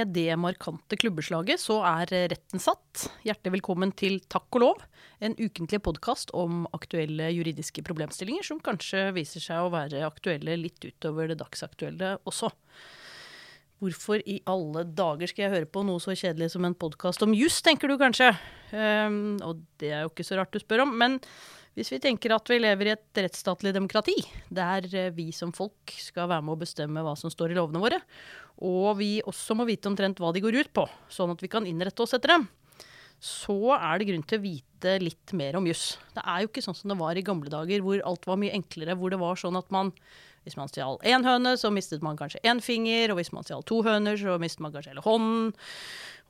med 0.00 0.14
det 0.16 0.36
markante 0.40 0.96
klubbeslaget 0.96 1.60
så 1.60 1.80
er 1.84 2.08
retten 2.32 2.62
satt. 2.62 3.08
Hjertelig 3.26 3.58
velkommen 3.58 3.92
til 3.96 4.20
Takk 4.32 4.48
og 4.56 4.62
lov, 4.62 4.84
en 5.20 5.34
ukentlig 5.36 5.82
podkast 5.84 6.32
om 6.36 6.62
aktuelle 6.76 7.28
juridiske 7.34 7.84
problemstillinger 7.84 8.46
som 8.46 8.62
kanskje 8.64 9.10
viser 9.16 9.44
seg 9.44 9.60
å 9.60 9.72
være 9.74 10.06
aktuelle 10.06 10.56
litt 10.60 10.80
utover 10.86 11.28
det 11.28 11.40
dagsaktuelle 11.42 12.14
også. 12.24 12.48
Hvorfor 13.80 14.24
i 14.28 14.38
alle 14.48 14.86
dager 14.88 15.28
skal 15.28 15.46
jeg 15.46 15.54
høre 15.58 15.68
på 15.72 15.84
noe 15.88 16.00
så 16.00 16.16
kjedelig 16.16 16.52
som 16.54 16.64
en 16.68 16.76
podkast 16.76 17.24
om 17.24 17.36
juss, 17.36 17.60
tenker 17.64 17.92
du 17.92 17.98
kanskje. 18.00 18.32
Um, 18.72 19.36
og 19.44 19.64
det 19.80 19.92
er 19.92 20.04
jo 20.04 20.12
ikke 20.12 20.28
så 20.28 20.40
rart 20.40 20.52
du 20.52 20.60
spør 20.62 20.86
om. 20.86 20.96
men 21.00 21.20
hvis 21.80 21.94
vi 21.94 22.00
tenker 22.02 22.34
at 22.36 22.50
vi 22.52 22.58
lever 22.60 22.90
i 22.90 22.92
et 22.92 23.20
rettsstatlig 23.24 23.72
demokrati, 23.72 24.18
der 24.52 24.84
eh, 24.92 25.12
vi 25.16 25.30
som 25.32 25.54
folk 25.56 25.94
skal 25.96 26.28
være 26.28 26.44
med 26.44 26.58
å 26.58 26.60
bestemme 26.60 27.04
hva 27.04 27.14
som 27.16 27.32
står 27.32 27.54
i 27.54 27.56
lovene 27.56 27.80
våre, 27.80 28.02
og 28.60 28.98
vi 28.98 29.14
også 29.24 29.56
må 29.56 29.64
vite 29.64 29.88
omtrent 29.88 30.20
hva 30.20 30.34
de 30.36 30.42
går 30.44 30.58
ut 30.60 30.72
på, 30.76 30.84
sånn 31.08 31.32
at 31.32 31.40
vi 31.40 31.48
kan 31.48 31.64
innrette 31.68 32.04
oss 32.04 32.12
etter 32.18 32.34
dem, 32.34 32.48
så 33.20 33.76
er 33.78 34.00
det 34.00 34.10
grunn 34.10 34.26
til 34.28 34.40
å 34.40 34.44
vite 34.44 34.96
litt 35.00 35.32
mer 35.36 35.56
om 35.56 35.68
juss. 35.68 35.94
Det 36.12 36.24
er 36.24 36.42
jo 36.42 36.50
ikke 36.50 36.64
sånn 36.64 36.76
som 36.76 36.92
det 36.92 37.00
var 37.00 37.16
i 37.16 37.24
gamle 37.24 37.52
dager, 37.52 37.84
hvor 37.84 38.04
alt 38.08 38.28
var 38.28 38.40
mye 38.40 38.52
enklere, 38.56 38.96
hvor 39.00 39.12
det 39.12 39.20
var 39.20 39.40
sånn 39.40 39.56
at 39.60 39.72
man 39.72 39.94
hvis 40.46 40.56
man 40.56 40.70
stjal 40.72 40.96
én 41.04 41.24
høne, 41.26 41.52
så 41.60 41.68
mistet 41.72 42.04
man 42.04 42.16
kanskje 42.16 42.40
én 42.48 42.62
finger, 42.64 43.12
og 43.12 43.18
hvis 43.20 43.32
man 43.36 43.44
stjal 43.44 43.64
to 43.68 43.82
høner, 43.84 44.16
så 44.16 44.38
mistet 44.40 44.62
man 44.64 44.72
kanskje 44.72 44.94
hele 44.94 45.04
hånden. 45.04 45.52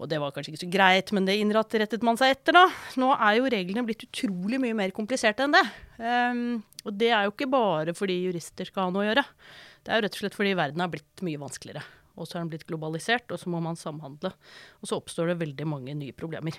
Og 0.00 0.08
det 0.08 0.16
var 0.22 0.32
kanskje 0.32 0.54
ikke 0.54 0.62
så 0.62 0.70
greit, 0.72 1.10
men 1.12 1.26
det 1.28 1.36
innrettet 1.42 2.04
man 2.06 2.16
seg 2.16 2.32
etter, 2.32 2.56
da. 2.56 2.64
Nå 3.00 3.10
er 3.12 3.36
jo 3.36 3.50
reglene 3.52 3.84
blitt 3.84 4.06
utrolig 4.06 4.60
mye 4.62 4.76
mer 4.78 4.94
kompliserte 4.96 5.44
enn 5.44 5.56
det. 5.56 5.64
Um, 6.00 6.44
og 6.86 6.96
det 6.96 7.10
er 7.12 7.26
jo 7.26 7.34
ikke 7.34 7.50
bare 7.52 7.92
fordi 7.96 8.16
jurister 8.22 8.68
skal 8.68 8.88
ha 8.88 8.94
noe 8.94 9.04
å 9.04 9.08
gjøre. 9.10 9.26
Det 9.84 9.92
er 9.92 10.00
jo 10.00 10.06
rett 10.06 10.16
og 10.16 10.22
slett 10.22 10.36
fordi 10.38 10.56
verden 10.56 10.80
har 10.80 10.92
blitt 10.92 11.24
mye 11.26 11.40
vanskeligere. 11.42 11.84
Og 12.16 12.28
så 12.28 12.38
er 12.38 12.44
den 12.44 12.52
blitt 12.52 12.66
globalisert, 12.68 13.28
og 13.28 13.40
så 13.40 13.52
må 13.52 13.60
man 13.64 13.76
samhandle. 13.80 14.32
Og 14.80 14.88
så 14.88 14.96
oppstår 14.96 15.32
det 15.32 15.40
veldig 15.42 15.68
mange 15.68 15.96
nye 15.96 16.16
problemer. 16.16 16.56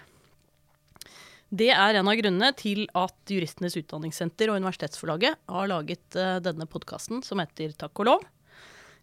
Det 1.52 1.72
er 1.73 1.98
en 1.98 2.08
av 2.08 2.16
grunnene 2.16 2.53
til 2.55 2.86
at 2.95 3.33
Juristenes 3.33 3.73
utdanningssenter 3.81 4.53
og 4.53 4.61
Universitetsforlaget 4.61 5.42
har 5.52 5.67
laget 5.67 6.16
uh, 6.16 6.38
denne 6.45 6.70
podkasten 6.70 7.26
som 7.26 7.42
heter 7.44 7.73
Takk 7.81 8.05
og 8.05 8.08
lov. 8.08 8.30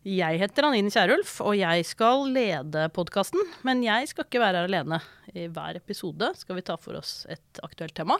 Jeg 0.06 0.38
heter 0.38 0.68
Anine 0.68 0.92
Kierulf, 0.94 1.40
og 1.42 1.56
jeg 1.58 1.82
skal 1.82 2.28
lede 2.30 2.84
podkasten. 2.94 3.40
Men 3.66 3.80
jeg 3.82 4.06
skal 4.06 4.28
ikke 4.28 4.38
være 4.38 4.60
her 4.60 4.68
alene. 4.68 5.00
I 5.34 5.48
hver 5.50 5.80
episode 5.80 6.30
skal 6.38 6.54
vi 6.54 6.62
ta 6.62 6.76
for 6.78 7.00
oss 7.00 7.24
et 7.26 7.58
aktuelt 7.66 7.96
tema. 7.98 8.14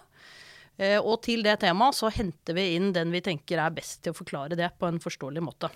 Uh, 0.78 0.98
og 0.98 1.20
til 1.22 1.44
det 1.46 1.60
temaet 1.62 1.94
så 1.94 2.10
henter 2.10 2.56
vi 2.58 2.72
inn 2.74 2.90
den 2.94 3.14
vi 3.14 3.22
tenker 3.22 3.62
er 3.62 3.74
best 3.74 4.02
til 4.02 4.14
å 4.14 4.18
forklare 4.18 4.58
det 4.58 4.72
på 4.78 4.90
en 4.90 4.98
forståelig 5.02 5.42
måte. 5.42 5.70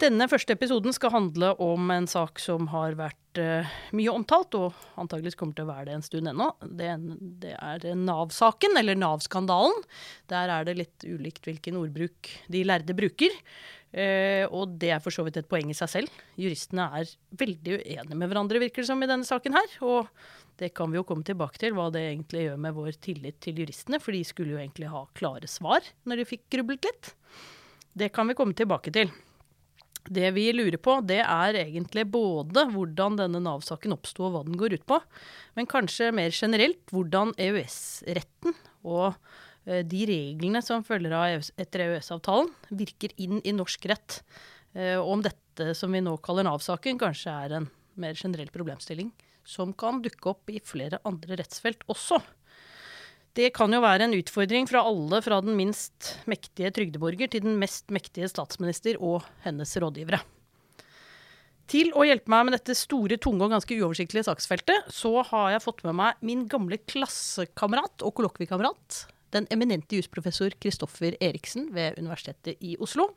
Denne 0.00 0.26
første 0.28 0.56
episoden 0.56 0.96
skal 0.96 1.12
handle 1.12 1.52
om 1.62 1.92
en 1.92 2.08
sak 2.10 2.40
som 2.42 2.70
har 2.72 2.96
vært 2.98 3.40
uh, 3.40 3.68
mye 3.92 4.16
omtalt, 4.16 4.56
og 4.56 4.72
antageligvis 4.96 5.36
kommer 5.36 5.60
til 5.60 5.68
å 5.68 5.72
være 5.74 5.90
det 5.90 5.98
en 5.98 6.08
stund 6.08 6.32
ennå. 6.32 6.48
Det 6.72 6.88
er 7.52 7.86
Nav-saken, 8.00 8.80
eller 8.80 8.96
Nav-skandalen. 8.96 9.84
Der 10.32 10.56
er 10.56 10.66
det 10.66 10.78
litt 10.80 11.04
ulikt 11.04 11.44
hvilken 11.46 11.78
ordbruk 11.84 12.32
de 12.48 12.64
lærde 12.64 12.96
bruker. 12.96 13.36
Uh, 13.92 14.48
og 14.48 14.78
det 14.80 14.94
er 14.94 15.02
for 15.04 15.12
så 15.12 15.24
vidt 15.26 15.36
et 15.36 15.48
poeng 15.48 15.68
i 15.68 15.76
seg 15.76 15.90
selv. 15.92 16.20
Juristene 16.40 16.86
er 17.00 17.10
veldig 17.40 17.74
uenige 17.78 18.16
med 18.16 18.30
hverandre, 18.30 18.62
virker 18.62 18.84
det 18.84 18.88
som, 18.88 19.02
i 19.04 19.10
denne 19.10 19.28
saken 19.28 19.56
her. 19.56 19.74
Og 19.84 20.08
det 20.60 20.72
kan 20.76 20.92
vi 20.92 21.00
jo 21.00 21.06
komme 21.08 21.26
tilbake 21.26 21.60
til, 21.60 21.76
hva 21.76 21.90
det 21.92 22.06
egentlig 22.06 22.46
gjør 22.46 22.62
med 22.64 22.76
vår 22.78 22.96
tillit 23.04 23.40
til 23.44 23.60
juristene. 23.60 24.00
For 24.00 24.16
de 24.16 24.22
skulle 24.24 24.56
jo 24.56 24.62
egentlig 24.62 24.88
ha 24.92 25.04
klare 25.18 25.50
svar 25.50 25.84
når 26.08 26.22
de 26.22 26.30
fikk 26.32 26.48
grublet 26.56 26.88
litt. 26.88 27.12
Det 27.92 28.08
kan 28.16 28.30
vi 28.30 28.38
komme 28.38 28.56
tilbake 28.56 28.92
til. 28.94 29.12
Det 30.02 30.32
vi 30.34 30.48
lurer 30.50 30.80
på, 30.82 30.96
det 31.06 31.20
er 31.22 31.60
egentlig 31.60 32.08
både 32.10 32.64
hvordan 32.72 33.20
denne 33.20 33.38
Nav-saken 33.44 33.94
oppsto 33.94 34.26
og 34.26 34.34
hva 34.34 34.40
den 34.48 34.58
går 34.58 34.74
ut 34.74 34.86
på, 34.88 34.98
men 35.54 35.68
kanskje 35.70 36.10
mer 36.16 36.34
generelt 36.34 36.82
hvordan 36.90 37.30
EØS-retten 37.38 38.56
og 38.82 39.14
de 39.64 40.06
reglene 40.08 40.62
som 40.64 40.82
følger 40.86 41.14
av 41.14 41.28
EØS 41.30 41.52
etter 41.62 41.84
EØS-avtalen, 41.86 42.50
virker 42.74 43.14
inn 43.22 43.38
i 43.46 43.54
norsk 43.54 43.86
rett. 43.92 44.22
Eh, 44.74 44.96
og 44.98 45.18
om 45.18 45.24
dette 45.24 45.72
som 45.78 45.92
vi 45.92 46.02
nå 46.02 46.16
kaller 46.24 46.46
Nav-saken, 46.48 47.00
kanskje 47.00 47.32
er 47.44 47.58
en 47.58 47.68
mer 48.00 48.16
generell 48.16 48.50
problemstilling 48.52 49.12
som 49.44 49.74
kan 49.76 50.00
dukke 50.02 50.30
opp 50.32 50.52
i 50.52 50.62
flere 50.64 51.00
andre 51.08 51.36
rettsfelt 51.40 51.84
også. 51.92 52.20
Det 53.36 53.48
kan 53.56 53.72
jo 53.72 53.80
være 53.80 54.06
en 54.06 54.14
utfordring 54.16 54.68
fra 54.68 54.82
alle, 54.84 55.22
fra 55.24 55.40
den 55.44 55.56
minst 55.56 56.12
mektige 56.28 56.72
trygdeborger 56.76 57.32
til 57.32 57.44
den 57.46 57.56
mest 57.60 57.88
mektige 57.92 58.28
statsminister 58.28 58.98
og 59.00 59.24
hennes 59.44 59.72
rådgivere. 59.80 60.20
Til 61.72 61.92
å 61.96 62.04
hjelpe 62.04 62.28
meg 62.28 62.44
med 62.44 62.56
dette 62.58 62.76
store, 62.76 63.16
tunge 63.22 63.46
og 63.46 63.54
ganske 63.54 63.76
uoversiktlige 63.78 64.26
saksfeltet, 64.26 64.90
så 64.92 65.22
har 65.30 65.54
jeg 65.54 65.64
fått 65.64 65.80
med 65.86 65.96
meg 65.96 66.20
min 66.20 66.44
gamle 66.50 66.76
klassekamerat 66.84 68.04
og 68.04 68.12
kollokviekamerat, 68.18 69.06
den 69.32 69.48
eminente 69.52 69.98
jusprofessor 69.98 70.54
Kristoffer 70.62 71.16
Eriksen 71.20 71.70
ved 71.74 71.98
Universitetet 72.00 72.60
i 72.60 72.76
Oslo. 72.80 73.10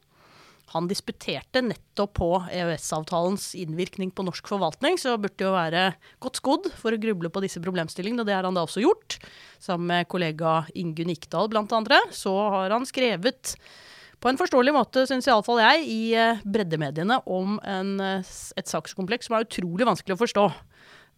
Han 0.73 0.87
disputerte 0.89 1.61
nettopp 1.61 2.15
på 2.17 2.29
EØS-avtalens 2.49 3.51
innvirkning 3.59 4.09
på 4.15 4.25
norsk 4.25 4.47
forvaltning, 4.49 4.97
så 4.97 5.13
burde 5.21 5.45
jo 5.45 5.53
være 5.53 5.91
godt 6.23 6.39
skodd 6.41 6.69
for 6.79 6.95
å 6.95 7.01
gruble 7.01 7.29
på 7.29 7.43
disse 7.43 7.61
problemstillingene, 7.61 8.23
og 8.23 8.29
det 8.29 8.33
har 8.33 8.47
han 8.47 8.57
da 8.57 8.63
også 8.65 8.81
gjort. 8.81 9.19
Sammen 9.61 9.91
med 9.91 10.09
kollega 10.09 10.63
Ingunn 10.73 11.13
Ikdal 11.13 11.51
blant 11.53 11.75
andre, 11.75 12.01
så 12.15 12.33
har 12.55 12.73
han 12.73 12.87
skrevet 12.89 13.53
på 14.23 14.31
en 14.31 14.39
forståelig 14.39 14.73
måte, 14.73 15.05
syns 15.05 15.27
iallfall 15.29 15.61
jeg, 15.61 15.85
i 15.85 16.01
eh, 16.17 16.41
breddemediene 16.49 17.19
om 17.29 17.59
en, 17.61 17.91
eh, 18.01 18.33
et 18.57 18.71
sakskompleks 18.71 19.29
som 19.29 19.37
er 19.37 19.45
utrolig 19.45 19.85
vanskelig 19.85 20.17
å 20.17 20.21
forstå. 20.23 20.47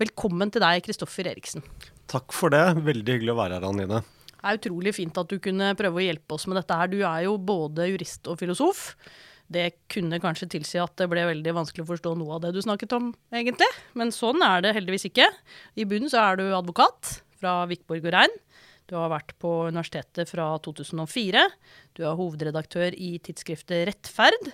Velkommen 0.03 0.51
til 0.51 0.65
deg, 0.65 0.83
Kristoffer 0.83 1.31
Eriksen. 1.31 1.63
Takk 2.11 2.35
for 2.35 2.51
det. 2.51 2.65
Veldig 2.83 3.15
hyggelig 3.15 3.33
å 3.33 3.39
være 3.39 3.61
her, 3.61 3.69
Anine. 3.69 4.03
Det 4.37 4.49
er 4.51 4.59
utrolig 4.59 4.93
fint 4.95 5.17
at 5.17 5.31
du 5.31 5.39
kunne 5.43 5.73
prøve 5.77 6.01
å 6.01 6.05
hjelpe 6.05 6.37
oss 6.37 6.45
med 6.49 6.59
dette 6.59 6.77
her. 6.77 6.91
Du 6.91 6.99
er 7.01 7.23
jo 7.25 7.37
både 7.41 7.89
jurist 7.89 8.29
og 8.29 8.37
filosof. 8.41 8.91
Det 9.47 9.69
kunne 9.91 10.19
kanskje 10.19 10.49
tilsi 10.57 10.79
at 10.81 10.93
det 10.99 11.07
ble 11.09 11.23
veldig 11.29 11.53
vanskelig 11.55 11.85
å 11.85 11.91
forstå 11.93 12.13
noe 12.19 12.35
av 12.35 12.43
det 12.43 12.51
du 12.55 12.59
snakket 12.63 12.97
om, 12.97 13.13
egentlig. 13.31 13.69
Men 13.97 14.11
sånn 14.15 14.43
er 14.43 14.65
det 14.65 14.75
heldigvis 14.75 15.07
ikke. 15.09 15.29
I 15.79 15.87
bunnen 15.87 16.11
så 16.11 16.19
er 16.25 16.39
du 16.39 16.49
advokat 16.51 17.21
fra 17.39 17.61
Vikborg 17.69 18.03
og 18.03 18.13
Rein. 18.17 18.37
Du 18.87 18.95
har 18.95 19.11
vært 19.11 19.33
på 19.41 19.49
universitetet 19.67 20.29
fra 20.31 20.51
2004. 20.63 21.43
Du 21.95 22.05
er 22.07 22.19
hovedredaktør 22.19 22.95
i 22.95 23.15
tidsskriftet 23.23 23.87
Rettferd. 23.89 24.51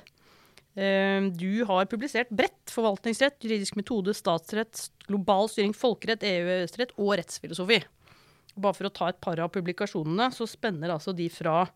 Ehm, 0.74 1.30
du 1.38 1.66
har 1.70 1.90
publisert 1.90 2.32
bredt 2.34 2.74
forvaltningsrett, 2.74 3.38
juridisk 3.46 3.78
metode, 3.78 4.16
statsrett, 4.18 4.88
global 5.06 5.50
styring, 5.52 5.76
folkerett, 5.78 6.26
EU-EØS-rett 6.26 6.96
og 6.98 7.14
rettsfilosofi. 7.20 7.84
Bare 8.56 8.78
for 8.78 8.90
å 8.90 8.94
ta 8.94 9.09
et 9.09 9.22
par 9.24 9.40
av 9.41 9.52
publikasjonene, 9.56 10.30
så 10.36 10.46
spenner 10.50 10.94
altså 10.94 11.14
de 11.16 11.30
fra 11.34 11.68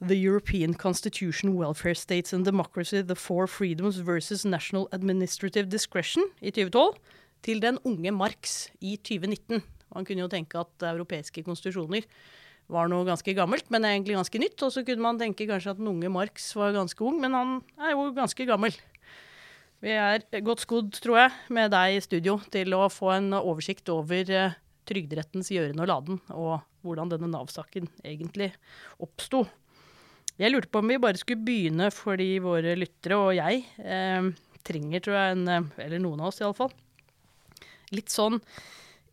The 0.00 0.16
European 0.16 0.72
Constitution, 0.72 1.56
Welfare 1.58 1.94
States 1.98 2.32
and 2.32 2.46
Democracy, 2.46 3.02
The 3.02 3.16
Four 3.18 3.46
Freedoms 3.46 3.98
versus 3.98 4.46
National 4.46 4.88
Administrative 4.92 5.68
Discretion 5.68 6.24
i 6.40 6.52
2012, 6.54 6.96
til 7.44 7.60
Den 7.60 7.78
unge 7.84 8.12
Marx 8.12 8.70
i 8.80 8.96
2019. 8.96 9.60
Man 9.94 10.06
kunne 10.06 10.22
jo 10.24 10.30
tenke 10.30 10.60
at 10.60 10.86
europeiske 10.92 11.42
konstitusjoner 11.44 12.06
var 12.70 12.88
noe 12.90 13.04
ganske 13.08 13.34
gammelt, 13.34 13.66
men 13.72 13.84
egentlig 13.84 14.16
ganske 14.16 14.40
nytt. 14.40 14.62
Og 14.62 14.72
så 14.72 14.84
kunne 14.86 15.04
man 15.04 15.18
tenke 15.20 15.48
kanskje 15.48 15.74
at 15.74 15.80
den 15.80 15.90
unge 15.90 16.12
Marx 16.12 16.48
var 16.56 16.72
ganske 16.76 17.04
ung, 17.04 17.18
men 17.20 17.34
han 17.36 17.58
er 17.80 17.96
jo 17.96 18.08
ganske 18.16 18.46
gammel. 18.48 18.76
Vi 19.80 19.92
er 19.96 20.24
godt 20.44 20.64
skodd, 20.64 20.92
tror 21.00 21.22
jeg, 21.22 21.36
med 21.56 21.72
deg 21.72 21.96
i 21.96 22.02
studio 22.04 22.38
til 22.52 22.76
å 22.76 22.86
få 22.92 23.14
en 23.16 23.32
oversikt 23.36 23.88
over 23.92 24.28
uh, 24.28 24.58
Trygderettens 24.90 25.52
gjøren 25.54 25.80
og 25.82 25.90
laden, 25.90 26.20
og 26.34 26.60
hvordan 26.84 27.12
denne 27.12 27.30
Nav-saken 27.30 27.88
egentlig 28.02 28.50
oppsto. 29.02 29.44
Jeg 30.40 30.54
lurte 30.54 30.70
på 30.72 30.80
om 30.80 30.90
vi 30.90 31.00
bare 31.00 31.20
skulle 31.20 31.44
begynne 31.44 31.90
fordi 31.92 32.38
våre 32.42 32.72
lyttere 32.78 33.18
og 33.20 33.34
jeg 33.36 33.64
eh, 33.84 34.30
trenger, 34.66 35.02
tror 35.04 35.18
jeg, 35.18 35.34
en, 35.36 35.50
eh, 35.52 35.68
eller 35.86 36.02
noen 36.02 36.22
av 36.22 36.30
oss 36.30 36.40
iallfall, 36.40 36.72
litt 37.94 38.12
sånn 38.12 38.38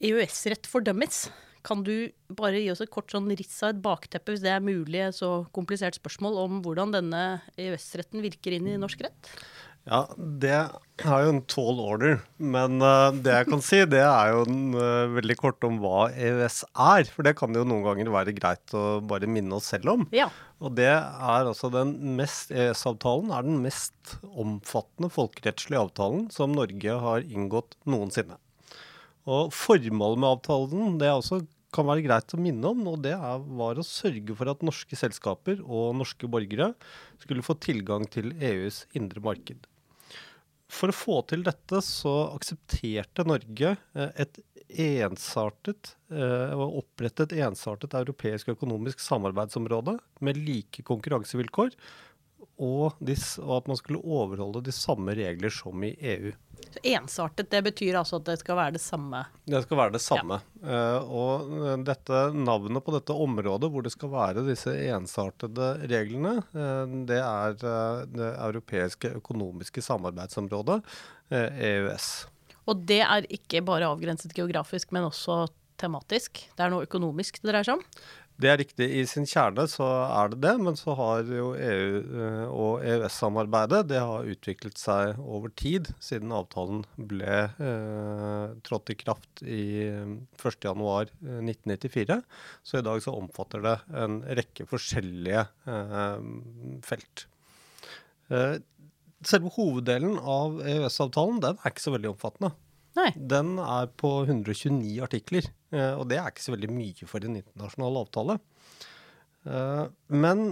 EØS-rett 0.03 0.69
for 0.69 0.85
dummies. 0.85 1.27
Kan 1.67 1.81
du 1.83 2.09
bare 2.31 2.61
gi 2.61 2.69
oss 2.71 2.81
et 2.83 2.93
kort 2.93 3.11
sånn 3.11 3.27
riss 3.35 3.59
av 3.65 3.73
et 3.73 3.83
bakteppe, 3.83 4.31
hvis 4.31 4.43
det 4.45 4.53
er 4.53 4.63
mulig, 4.63 5.01
så 5.17 5.41
komplisert 5.55 5.97
spørsmål 5.99 6.39
om 6.45 6.59
hvordan 6.63 6.93
denne 6.95 7.23
EØS-retten 7.59 8.23
virker 8.23 8.55
inn 8.55 8.69
i 8.71 8.79
norsk 8.79 9.03
rett? 9.03 9.31
Ja, 9.87 10.01
det 10.17 10.51
er 10.51 11.23
jo 11.23 11.31
en 11.31 11.41
tall 11.47 11.79
order. 11.79 12.17
Men 12.37 12.81
uh, 12.83 13.15
det 13.15 13.33
jeg 13.33 13.47
kan 13.47 13.63
si, 13.63 13.79
det 13.89 14.01
er 14.03 14.33
jo 14.33 14.43
en, 14.47 14.75
uh, 14.75 15.13
veldig 15.15 15.37
kort 15.39 15.63
om 15.67 15.79
hva 15.83 16.09
EØS 16.11 16.61
er. 16.73 17.07
For 17.13 17.27
det 17.27 17.37
kan 17.39 17.53
det 17.53 17.61
jo 17.61 17.69
noen 17.69 17.85
ganger 17.85 18.11
være 18.11 18.35
greit 18.35 18.75
å 18.75 18.99
bare 19.07 19.29
minne 19.31 19.55
oss 19.59 19.69
selv 19.71 19.93
om. 19.95 20.07
Ja. 20.15 20.27
Og 20.59 20.75
det 20.77 20.89
er 20.91 21.47
altså 21.47 21.71
den 21.71 21.95
mest 22.17 22.51
EØS-avtalen 22.51 23.31
er 23.31 23.45
den 23.47 23.61
mest 23.63 24.17
omfattende 24.27 25.11
folkerettslige 25.13 25.85
avtalen 25.87 26.27
som 26.33 26.55
Norge 26.57 26.99
har 27.03 27.27
inngått 27.27 27.77
noensinne. 27.87 28.39
Og 29.27 29.53
formålet 29.55 30.23
med 30.23 30.33
avtalen 30.33 30.99
det 30.99 31.13
også 31.13 31.43
kan 31.75 31.87
være 31.87 32.05
greit 32.05 32.33
å 32.33 32.39
minne 32.41 32.71
om, 32.71 32.85
og 32.89 33.01
det 33.03 33.13
er, 33.13 33.41
var 33.59 33.77
å 33.77 33.85
sørge 33.85 34.35
for 34.39 34.49
at 34.49 34.63
norske 34.65 34.97
selskaper 34.97 35.59
og 35.63 35.97
norske 35.99 36.29
borgere 36.31 36.71
skulle 37.21 37.45
få 37.45 37.57
tilgang 37.61 38.07
til 38.11 38.31
EUs 38.39 38.85
indre 38.97 39.23
marked. 39.23 39.67
For 40.67 40.91
å 40.91 40.95
få 40.95 41.21
til 41.29 41.45
dette 41.47 41.79
så 41.85 42.13
aksepterte 42.35 43.23
Norge 43.27 43.75
eh, 43.95 44.09
et 44.19 44.39
ensartet 44.67 45.93
eh, 46.11 46.51
og 46.51 46.81
opprettet 46.81 47.35
ensartet 47.39 47.95
europeisk 47.95 48.51
økonomisk 48.51 48.99
samarbeidsområde 48.99 49.95
med 50.27 50.39
like 50.43 50.83
konkurransevilkår, 50.87 51.71
og, 52.57 52.97
dis, 53.03 53.35
og 53.41 53.59
at 53.59 53.67
man 53.71 53.77
skulle 53.79 54.01
overholde 54.01 54.63
de 54.65 54.73
samme 54.73 55.13
regler 55.17 55.53
som 55.53 55.83
i 55.85 55.93
EU. 56.13 56.31
Så 56.67 56.81
ensartet, 56.89 57.49
det 57.51 57.61
betyr 57.69 57.99
altså 57.99 58.17
at 58.17 58.25
det 58.31 58.37
skal 58.41 58.57
være 58.57 58.75
det 58.75 58.81
samme? 58.81 59.21
Det 59.45 59.61
skal 59.63 59.79
være 59.79 59.93
det 59.93 60.01
samme. 60.01 60.39
Ja. 60.63 60.79
Uh, 60.97 61.11
og 61.21 61.51
eh, 61.59 61.75
dette 61.85 62.23
navnet 62.33 62.83
på 62.83 62.95
dette 62.95 63.13
området 63.13 63.69
hvor 63.71 63.85
det 63.85 63.93
skal 63.93 64.11
være 64.13 64.45
disse 64.47 64.73
ensartede 64.89 65.69
reglene, 65.85 66.39
uh, 66.57 66.97
det 67.09 67.21
er 67.21 67.61
uh, 67.61 68.01
det 68.09 68.31
europeiske 68.33 69.13
økonomiske 69.21 69.83
samarbeidsområdet, 69.85 70.81
EØS. 71.27 72.09
Og 72.67 72.83
det 72.87 73.01
er 73.03 73.25
ikke 73.31 73.61
bare 73.67 73.87
avgrenset 73.91 74.31
geografisk, 74.35 74.93
men 74.95 75.07
også 75.07 75.45
tematisk? 75.79 76.45
Det 76.55 76.63
er 76.63 76.71
noe 76.73 76.87
økonomisk 76.87 77.41
det 77.41 77.51
dreier 77.51 77.67
seg 77.67 77.77
om? 77.77 77.83
Det 78.37 78.49
er 78.51 78.59
riktig. 78.61 78.85
I 78.93 79.01
sin 79.09 79.25
kjerne 79.25 79.63
så 79.65 79.85
er 80.05 80.29
det 80.29 80.37
det, 80.43 80.51
men 80.61 80.75
så 80.77 80.93
har 80.99 81.25
jo 81.25 81.47
EU 81.57 81.95
eh, 82.21 82.43
og 82.45 82.83
EØS-samarbeidet 82.85 83.79
det 83.89 83.97
har 83.97 84.29
utviklet 84.29 84.77
seg 84.77 85.17
over 85.17 85.49
tid 85.57 85.89
siden 85.97 86.35
avtalen 86.37 86.83
ble 87.09 87.39
eh, 87.49 88.53
trådt 88.67 88.93
i 88.93 88.97
kraft 88.99 89.41
i 89.41 89.63
1.1.1994. 90.37 92.19
Eh, 92.19 92.21
så 92.61 92.77
i 92.77 92.85
dag 92.85 93.01
så 93.01 93.15
omfatter 93.17 93.65
det 93.65 93.75
en 94.05 94.21
rekke 94.37 94.69
forskjellige 94.69 95.47
eh, 95.73 96.21
felt. 96.85 97.25
Eh, 98.29 98.59
selve 99.25 99.49
hoveddelen 99.57 100.21
av 100.21 100.61
EØS-avtalen 100.61 101.41
den 101.41 101.57
er 101.57 101.73
ikke 101.73 101.87
så 101.87 101.97
veldig 101.97 102.13
omfattende. 102.13 102.53
Nei. 102.97 103.09
Den 103.15 103.57
er 103.61 103.89
på 103.99 104.11
129 104.25 104.95
artikler, 105.05 105.49
eh, 105.73 105.93
og 105.93 106.07
det 106.11 106.21
er 106.21 106.31
ikke 106.31 106.45
så 106.45 106.55
veldig 106.55 106.71
mye 106.73 107.09
for 107.09 107.25
en 107.25 107.37
internasjonal 107.39 107.99
avtale. 108.01 108.37
Eh, 109.45 109.83
men 110.13 110.47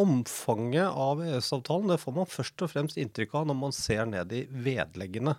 omfanget 0.00 0.86
av 0.88 1.20
EØS-avtalen 1.24 1.90
det 1.90 1.98
får 2.00 2.14
man 2.16 2.30
først 2.30 2.64
og 2.64 2.70
fremst 2.72 3.00
inntrykk 3.00 3.34
av 3.40 3.50
når 3.50 3.58
man 3.58 3.74
ser 3.76 4.06
ned 4.08 4.32
i 4.32 4.46
vedleggene. 4.48 5.34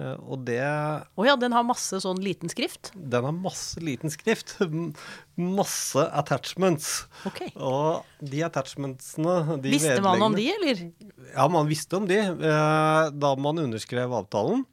Eh, 0.00 0.16
og 0.24 0.42
det 0.48 0.58
Å 0.64 1.20
oh 1.20 1.28
ja, 1.28 1.36
den 1.38 1.54
har 1.54 1.66
masse 1.68 2.00
sånn 2.02 2.18
liten 2.24 2.50
skrift? 2.50 2.90
Den 2.96 3.28
har 3.28 3.36
masse 3.36 3.82
liten 3.84 4.10
skrift. 4.10 4.56
Masse 5.60 6.02
attachments. 6.18 7.04
Okay. 7.28 7.52
Og 7.54 8.02
de 8.18 8.42
attachmentsene 8.48 9.60
de 9.62 9.76
Visste 9.76 10.00
man 10.04 10.26
om 10.26 10.34
de, 10.34 10.48
eller? 10.56 10.82
Ja, 11.30 11.46
man 11.52 11.70
visste 11.70 12.00
om 12.00 12.10
de 12.10 12.18
da 12.42 13.32
man 13.38 13.62
underskrev 13.62 14.12
avtalen. 14.18 14.66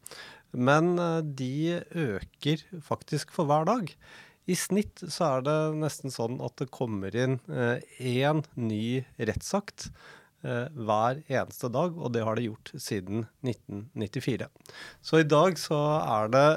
Men 0.52 0.98
eh, 1.00 1.22
de 1.22 1.82
øker 1.94 2.66
faktisk 2.86 3.34
for 3.36 3.50
hver 3.50 3.68
dag. 3.70 3.92
I 4.50 4.56
snitt 4.58 5.04
så 5.06 5.36
er 5.36 5.44
det 5.46 5.58
nesten 5.78 6.14
sånn 6.14 6.40
at 6.42 6.56
det 6.58 6.72
kommer 6.74 7.14
inn 7.14 7.38
én 7.50 8.40
eh, 8.42 8.48
ny 8.58 8.86
rettsakt 9.20 9.92
eh, 10.42 10.66
hver 10.74 11.20
eneste 11.30 11.70
dag, 11.70 11.94
og 11.94 12.16
det 12.16 12.24
har 12.26 12.40
det 12.40 12.48
gjort 12.48 12.72
siden 12.74 13.28
1994. 13.46 14.48
Så 15.06 15.22
i 15.22 15.28
dag 15.28 15.60
så 15.62 15.78
er 16.00 16.34
det 16.34 16.48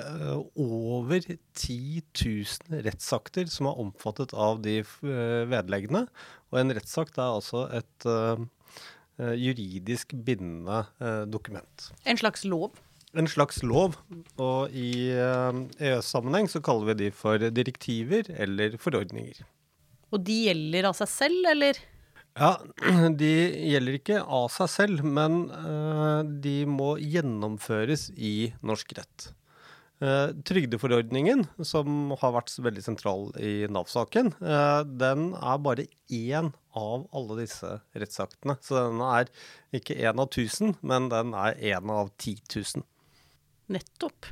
over 0.57 1.29
10 1.29 2.01
000 2.17 2.87
rettsakter 2.87 3.53
som 3.53 3.69
er 3.69 3.83
omfattet 3.85 4.33
av 4.33 4.63
de 4.65 4.81
vedleggene. 5.53 6.07
Og 6.49 6.63
en 6.63 6.77
rettsakt 6.79 7.21
er 7.21 7.29
altså 7.29 7.67
et 7.77 8.09
juridisk 9.37 10.17
bindende 10.25 10.81
dokument. 11.29 11.91
En 12.09 12.19
slags 12.19 12.49
lov? 12.49 12.73
En 13.19 13.29
slags 13.29 13.63
lov. 13.67 13.97
Og 14.41 14.73
i 14.77 15.13
EØS-sammenheng 15.13 16.49
eh, 16.49 16.53
så 16.53 16.63
kaller 16.65 16.93
vi 16.93 16.99
de 17.07 17.11
for 17.17 17.43
direktiver 17.53 18.31
eller 18.33 18.79
forordninger. 18.81 19.43
Og 20.13 20.23
de 20.27 20.39
gjelder 20.49 20.91
av 20.91 20.97
seg 20.99 21.11
selv, 21.11 21.51
eller? 21.53 21.81
Ja, 22.39 22.57
de 23.23 23.35
gjelder 23.73 23.99
ikke 23.99 24.23
av 24.23 24.49
seg 24.53 24.73
selv, 24.73 25.05
men 25.05 25.47
uh, 25.53 26.25
de 26.25 26.63
må 26.69 26.95
gjennomføres 27.01 28.11
i 28.17 28.53
norsk 28.65 28.95
rett. 28.97 29.29
Uh, 30.03 30.33
trygdeforordningen, 30.49 31.45
som 31.65 32.13
har 32.19 32.35
vært 32.35 32.53
veldig 32.65 32.85
sentral 32.85 33.29
i 33.39 33.69
Nav-saken, 33.71 34.33
den 34.99 35.29
er 35.39 35.61
bare 35.63 35.87
én 36.11 36.51
av 36.77 37.05
alle 37.15 37.43
disse 37.45 37.77
rettsaktene. 37.95 38.57
Så 38.65 38.81
den 38.81 39.05
er 39.07 39.31
ikke 39.77 40.01
én 40.01 40.21
av 40.21 40.33
tusen, 40.35 40.75
men 40.83 41.13
den 41.13 41.37
er 41.39 41.61
én 41.77 41.93
av 41.93 42.11
ti 42.21 42.35
tusen. 42.51 42.85
Nettopp. 43.67 44.27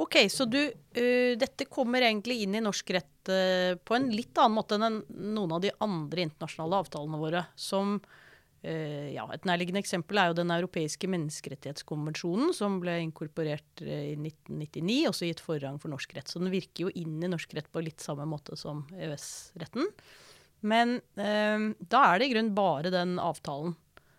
Ok, 0.00 0.16
så 0.30 0.44
du, 0.44 0.60
uh, 0.70 1.32
dette 1.38 1.66
kommer 1.68 2.04
egentlig 2.06 2.40
inn 2.44 2.54
i 2.54 2.62
norsk 2.62 2.92
rett 2.94 3.30
uh, 3.32 3.74
på 3.76 3.96
en 3.96 4.08
litt 4.14 4.38
annen 4.38 4.56
måte 4.56 4.78
enn 4.78 5.02
noen 5.34 5.56
av 5.56 5.60
de 5.64 5.72
andre 5.82 6.24
internasjonale 6.28 6.78
avtalene 6.84 7.20
våre. 7.20 7.42
Som 7.58 7.98
uh, 7.98 9.08
ja, 9.10 9.26
Et 9.34 9.48
nærliggende 9.48 9.82
eksempel 9.82 10.22
er 10.22 10.30
jo 10.30 10.38
Den 10.38 10.54
europeiske 10.54 11.10
menneskerettighetskonvensjonen, 11.10 12.54
som 12.56 12.78
ble 12.80 13.00
inkorporert 13.02 13.84
i 13.84 14.14
1999, 14.14 15.02
også 15.10 15.28
gitt 15.28 15.44
forrang 15.44 15.76
for 15.82 15.92
norsk 15.92 16.16
rett. 16.16 16.30
Så 16.30 16.40
den 16.40 16.54
virker 16.54 16.86
jo 16.86 16.94
inn 16.94 17.18
i 17.20 17.32
norsk 17.32 17.58
rett 17.58 17.70
på 17.72 17.84
litt 17.84 18.00
samme 18.04 18.28
måte 18.30 18.56
som 18.60 18.86
EØS-retten. 18.94 19.90
Men 20.60 20.98
da 21.16 22.00
er 22.04 22.20
det 22.20 22.26
i 22.26 22.32
grunnen 22.34 22.52
bare 22.52 22.90
den 22.92 23.14
avtalen, 23.16 23.72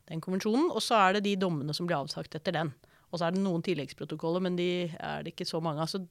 den 0.10 0.24
konvensjonen, 0.26 0.72
og 0.74 0.82
så 0.82 0.98
er 0.98 1.14
det 1.14 1.28
de 1.28 1.36
dommene 1.38 1.76
som 1.78 1.86
blir 1.86 2.00
avsagt 2.00 2.34
etter 2.34 2.56
den. 2.56 2.72
Og 3.12 3.20
så 3.20 3.28
er 3.28 3.36
det 3.36 3.44
noen 3.44 3.64
tilleggsprotokoller, 3.66 4.44
men 4.44 4.58
de 4.60 4.72
er 4.96 5.26
det 5.26 5.34
ikke 5.36 5.48
så 5.48 5.60
mange 5.64 5.84
av. 5.84 5.90
Altså, 5.90 6.04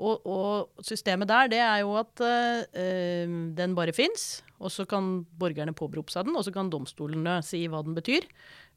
og, 0.00 0.24
og, 0.24 0.84
systemet 0.86 1.28
der, 1.28 1.50
det 1.52 1.60
er 1.60 1.82
jo 1.82 1.92
at 2.00 2.22
uh, 2.24 3.34
den 3.56 3.76
bare 3.76 3.92
fins, 3.92 4.40
og 4.60 4.72
så 4.72 4.86
kan 4.88 5.26
borgerne 5.40 5.76
påberope 5.76 6.12
seg 6.12 6.28
den, 6.28 6.36
og 6.36 6.46
så 6.46 6.52
kan 6.54 6.72
domstolene 6.72 7.38
si 7.44 7.66
hva 7.68 7.82
den 7.84 7.96
betyr. 7.96 8.24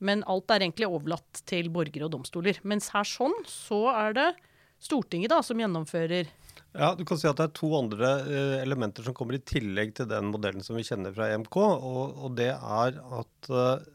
Men 0.03 0.25
alt 0.27 0.51
er 0.51 0.65
egentlig 0.65 0.89
overlatt 0.89 1.43
til 1.47 1.71
borgere 1.71 2.09
og 2.09 2.17
domstoler. 2.17 2.59
Mens 2.67 2.91
her 2.95 3.07
sånn, 3.07 3.35
så 3.47 3.85
er 3.95 4.19
det 4.19 4.29
Stortinget 4.83 5.31
da 5.31 5.37
som 5.45 5.59
gjennomfører 5.61 6.27
ja, 6.73 6.89
du 6.97 7.03
kan 7.05 7.19
si 7.21 7.27
at 7.29 7.37
det 7.37 7.45
er 7.45 7.53
to 7.53 7.69
andre 7.77 8.09
uh, 8.25 8.55
elementer 8.63 9.05
som 9.05 9.13
kommer 9.17 9.37
i 9.37 9.43
tillegg 9.45 9.93
til 9.97 10.07
den 10.09 10.31
modellen 10.33 10.65
som 10.65 10.77
vi 10.77 10.85
kjenner 10.87 11.13
fra 11.13 11.29
EMK. 11.29 11.57
Og, 11.61 12.17
og 12.25 12.37
det 12.39 12.49
er 12.53 12.97
at 13.19 13.49
uh, 13.53 13.85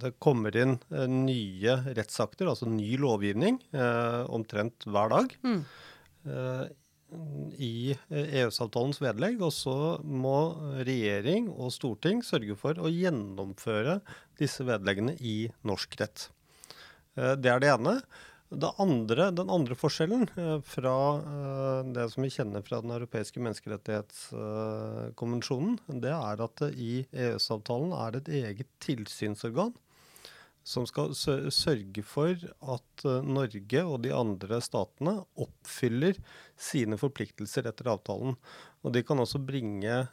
det 0.00 0.14
kommer 0.22 0.56
inn 0.56 0.78
uh, 0.94 1.04
nye 1.12 1.76
rettsakter, 1.92 2.48
altså 2.48 2.70
ny 2.70 2.94
lovgivning, 3.00 3.60
omtrent 4.32 4.88
hver 4.88 5.12
dag. 5.12 5.34
Mm. 5.44 5.60
I 7.58 7.74
EØS-avtalens 8.10 8.98
vedlegg. 9.00 9.38
Og 9.44 9.52
så 9.54 9.76
må 10.02 10.38
regjering 10.88 11.46
og 11.52 11.70
storting 11.76 12.24
sørge 12.26 12.56
for 12.58 12.80
å 12.80 12.90
gjennomføre 12.92 14.00
disse 14.40 14.66
vedleggene 14.68 15.14
i 15.20 15.36
norsk 15.68 16.00
rett. 16.02 16.26
Det 17.14 17.50
er 17.50 17.62
det 17.62 17.70
ene. 17.72 17.98
Andre, 18.50 19.30
den 19.36 19.50
andre 19.52 19.74
forskjellen 19.76 20.22
eh, 20.40 20.60
fra 20.64 21.20
eh, 21.20 21.82
det 21.92 22.06
som 22.08 22.24
vi 22.24 22.30
kjenner 22.32 22.64
fra 22.64 22.80
Den 22.80 22.96
europeiske 22.96 23.36
menneskerettighetskonvensjonen, 23.44 25.76
det 26.00 26.14
er 26.16 26.40
at 26.46 26.56
det 26.62 26.70
i 26.80 27.04
EØS-avtalen 27.12 27.92
er 27.92 28.16
et 28.16 28.28
eget 28.40 28.70
tilsynsorgan 28.80 29.76
som 30.64 30.88
skal 30.88 31.12
sørge 31.16 32.02
for 32.08 32.32
at 32.32 33.04
eh, 33.04 33.20
Norge 33.36 33.84
og 33.84 34.02
de 34.06 34.12
andre 34.16 34.60
statene 34.64 35.24
oppfyller 35.36 36.16
sine 36.56 36.96
forpliktelser 37.00 37.68
etter 37.68 37.88
avtalen. 37.92 38.36
Og 38.80 38.92
de 38.96 39.02
kan 39.04 39.20
også 39.20 39.38
bringe 39.44 40.08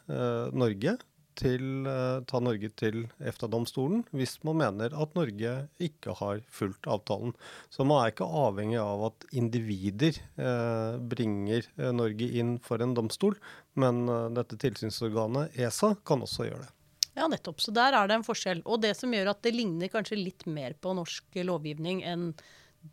Norge 0.52 0.98
til, 1.36 1.86
uh, 1.86 2.22
ta 2.28 2.40
Norge 2.42 2.70
til 2.78 3.04
EFTA-domstolen 3.20 4.04
hvis 4.16 4.36
man 4.46 4.60
mener 4.62 4.94
at 4.96 5.16
Norge 5.18 5.54
ikke 5.82 6.16
har 6.20 6.42
fulgt 6.52 6.88
avtalen. 6.90 7.34
Så 7.72 7.86
man 7.86 8.02
er 8.02 8.14
ikke 8.14 8.28
avhengig 8.28 8.80
av 8.82 9.06
at 9.10 9.26
individer 9.36 10.18
uh, 10.40 10.96
bringer 10.98 11.68
uh, 11.80 11.92
Norge 11.96 12.28
inn 12.40 12.56
for 12.64 12.82
en 12.82 12.96
domstol, 12.96 13.36
men 13.76 14.06
dette 14.32 14.56
tilsynsorganet, 14.60 15.56
ESA, 15.60 15.92
kan 16.08 16.22
også 16.24 16.46
gjøre 16.48 16.64
det. 16.64 16.70
Ja, 17.16 17.26
nettopp. 17.32 17.60
Så 17.64 17.72
der 17.76 17.96
er 17.96 18.08
det 18.08 18.16
en 18.18 18.24
forskjell. 18.24 18.62
Og 18.68 18.80
det 18.84 18.94
som 18.96 19.12
gjør 19.12 19.32
at 19.32 19.42
det 19.44 19.52
ligner 19.56 19.92
kanskje 19.92 20.18
litt 20.20 20.46
mer 20.48 20.76
på 20.80 20.94
norsk 20.96 21.38
lovgivning 21.44 22.02
enn 22.08 22.30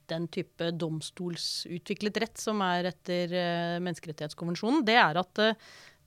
den 0.10 0.28
type 0.34 0.72
domstolsutviklet 0.80 2.20
rett 2.24 2.40
som 2.42 2.64
er 2.66 2.90
etter 2.90 3.36
menneskerettighetskonvensjonen, 3.84 4.82
det 4.88 4.96
er 4.98 5.20
at 5.22 5.44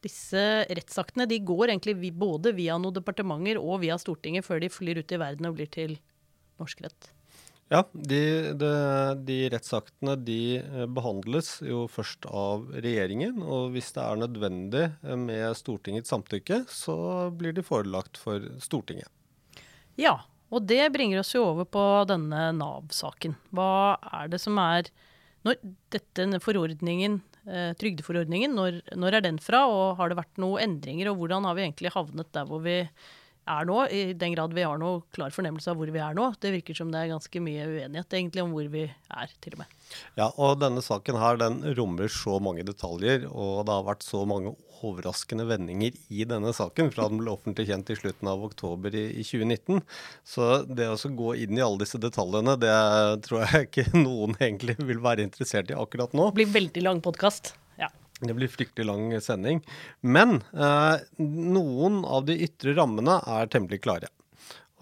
disse 0.06 0.42
rettsaktene 0.70 1.28
de 1.28 1.42
går 1.44 1.74
egentlig 1.74 2.14
både 2.16 2.54
via 2.56 2.78
noen 2.80 2.96
departementer 2.96 3.60
og 3.60 3.82
via 3.84 3.98
Stortinget 4.00 4.46
før 4.46 4.62
de 4.62 4.72
flyr 4.72 5.02
ut 5.02 5.12
i 5.12 5.20
verden 5.20 5.50
og 5.50 5.58
blir 5.58 5.70
til 5.70 5.98
norsk 6.62 6.86
rett. 6.86 7.12
Ja, 7.66 7.80
de, 7.90 8.20
de, 8.54 8.68
de, 9.26 9.36
rettsaktene 9.50 10.14
de 10.22 10.40
eh, 10.60 10.84
behandles 10.86 11.56
jo 11.66 11.86
først 11.90 12.28
av 12.30 12.68
regjeringen. 12.70 13.40
Og 13.42 13.72
hvis 13.74 13.90
det 13.96 14.04
er 14.04 14.20
nødvendig 14.20 14.84
eh, 14.86 15.18
med 15.18 15.48
Stortingets 15.58 16.12
samtykke, 16.14 16.62
så 16.70 16.96
blir 17.34 17.56
de 17.56 17.66
forelagt 17.66 18.20
for 18.22 18.44
Stortinget. 18.62 19.10
Ja, 19.98 20.20
Og 20.54 20.62
det 20.62 20.92
bringer 20.94 21.24
oss 21.24 21.34
jo 21.34 21.42
over 21.42 21.66
på 21.66 21.82
denne 22.06 22.52
Nav-saken. 22.54 23.34
Hva 23.50 23.98
er 24.14 24.30
det 24.30 24.38
som 24.38 24.58
er 24.62 24.92
Når 25.42 25.58
dette 25.90 26.38
forordningen, 26.42 27.20
eh, 27.46 27.72
trygdeforordningen, 27.80 28.56
når, 28.56 28.80
når 28.98 29.18
er 29.18 29.26
den 29.26 29.40
fra, 29.42 29.64
og 29.70 30.00
har 30.00 30.10
det 30.10 30.18
vært 30.18 30.42
noen 30.42 30.64
endringer, 30.66 31.10
og 31.10 31.22
hvordan 31.22 31.48
har 31.48 31.56
vi 31.58 31.66
egentlig 31.66 31.94
havnet 31.94 32.32
der 32.36 32.48
hvor 32.48 32.62
vi 32.64 32.80
er 33.46 33.66
nå, 33.68 33.78
i 33.88 34.02
den 34.18 34.34
grad 34.34 34.54
vi 34.56 34.64
har 34.66 34.78
noe 34.80 35.04
klar 35.14 35.34
fornemmelse 35.34 35.72
av 35.72 35.80
hvor 35.80 35.90
vi 35.92 36.02
er 36.02 36.16
nå. 36.18 36.28
Det 36.42 36.52
virker 36.58 36.76
som 36.78 36.92
det 36.92 37.02
er 37.02 37.14
ganske 37.14 37.42
mye 37.42 37.66
uenighet 37.70 38.18
egentlig 38.18 38.44
om 38.44 38.54
hvor 38.56 38.68
vi 38.72 38.84
er, 38.86 39.34
til 39.44 39.56
og 39.56 39.62
med. 39.62 39.74
Ja, 40.18 40.30
og 40.34 40.58
denne 40.60 40.82
saken 40.82 41.18
her, 41.20 41.38
den 41.40 41.60
rommer 41.78 42.10
så 42.12 42.40
mange 42.42 42.66
detaljer, 42.66 43.28
og 43.30 43.66
det 43.68 43.76
har 43.76 43.86
vært 43.86 44.06
så 44.06 44.24
mange 44.28 44.56
overraskende 44.84 45.46
vendinger 45.48 45.94
i 46.12 46.24
denne 46.28 46.52
saken 46.54 46.90
fra 46.92 47.08
den 47.10 47.22
ble 47.22 47.32
offentlig 47.32 47.68
kjent 47.70 47.90
i 47.92 47.98
slutten 47.98 48.28
av 48.30 48.42
oktober 48.44 48.94
i, 48.96 49.06
i 49.20 49.24
2019. 49.24 49.80
Så 50.26 50.50
det 50.68 50.90
å 50.92 51.12
gå 51.20 51.36
inn 51.44 51.56
i 51.56 51.64
alle 51.64 51.82
disse 51.84 52.00
detaljene, 52.02 52.58
det 52.60 52.74
tror 53.26 53.46
jeg 53.46 53.70
ikke 53.70 53.86
noen 54.06 54.36
egentlig 54.40 54.78
vil 54.82 55.00
være 55.04 55.26
interessert 55.26 55.72
i 55.72 55.78
akkurat 55.78 56.16
nå. 56.16 56.30
Det 56.32 56.42
blir 56.42 56.58
veldig 56.58 56.84
lang 56.84 57.04
podkast. 57.04 57.54
Det 58.20 58.32
blir 58.32 58.48
fryktelig 58.48 58.86
lang 58.88 59.10
sending. 59.20 59.60
Men 60.00 60.38
eh, 60.56 61.02
noen 61.20 62.00
av 62.04 62.24
de 62.28 62.38
ytre 62.46 62.72
rammene 62.78 63.18
er 63.28 63.50
temmelig 63.52 63.82
klare. 63.84 64.08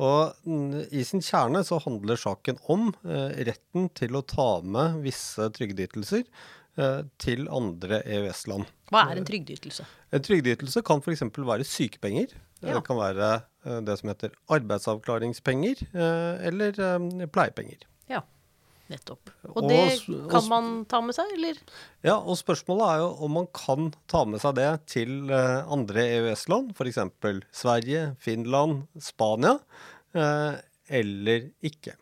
Og 0.03 0.35
mm, 0.47 0.91
i 0.95 1.05
sin 1.07 1.23
kjerne 1.23 1.63
så 1.67 1.79
handler 1.83 2.19
saken 2.19 2.59
om 2.71 2.89
eh, 3.07 3.45
retten 3.51 3.89
til 3.95 4.19
å 4.19 4.25
ta 4.27 4.49
med 4.63 5.01
visse 5.05 5.47
trygdeytelser 5.55 6.25
eh, 6.25 7.03
til 7.23 7.47
andre 7.51 8.01
EØS-land. 8.03 8.71
Hva 8.91 9.07
er 9.11 9.21
en 9.21 9.29
trygdeytelse? 9.29 9.87
En 10.15 10.25
trygdeytelse 10.25 10.83
kan 10.87 11.03
f.eks. 11.03 11.23
være 11.35 11.67
sykepenger. 11.67 12.35
Ja. 12.61 12.77
Det 12.79 12.85
kan 12.87 12.99
være 12.99 13.31
eh, 13.67 13.81
det 13.87 13.99
som 14.01 14.11
heter 14.11 14.35
arbeidsavklaringspenger 14.59 15.87
eh, 15.91 16.47
eller 16.51 16.79
eh, 16.87 17.27
pleiepenger. 17.31 17.87
Nettopp. 18.93 19.31
Og 19.49 19.63
Og 19.63 19.69
det 19.71 19.81
kan 20.07 20.43
og 20.43 20.49
man 20.51 20.71
ta 20.91 21.01
med 21.01 21.17
seg, 21.17 21.31
eller? 21.39 21.59
Ja, 22.05 22.19
og 22.19 22.37
spørsmålet 22.37 22.85
er 22.91 23.01
jo 23.01 23.09
om 23.25 23.37
man 23.39 23.49
kan 23.57 23.91
ta 24.11 24.25
med 24.29 24.43
seg 24.43 24.59
det 24.59 24.69
til 24.93 25.33
eh, 25.33 25.65
andre 25.73 26.05
EØS-land, 26.19 26.75
f.eks. 26.77 27.01
Sverige, 27.65 28.07
Finland, 28.21 28.85
Spania, 29.01 29.57
eh, 30.13 30.61
eller 31.01 31.49
ikke. 31.65 31.97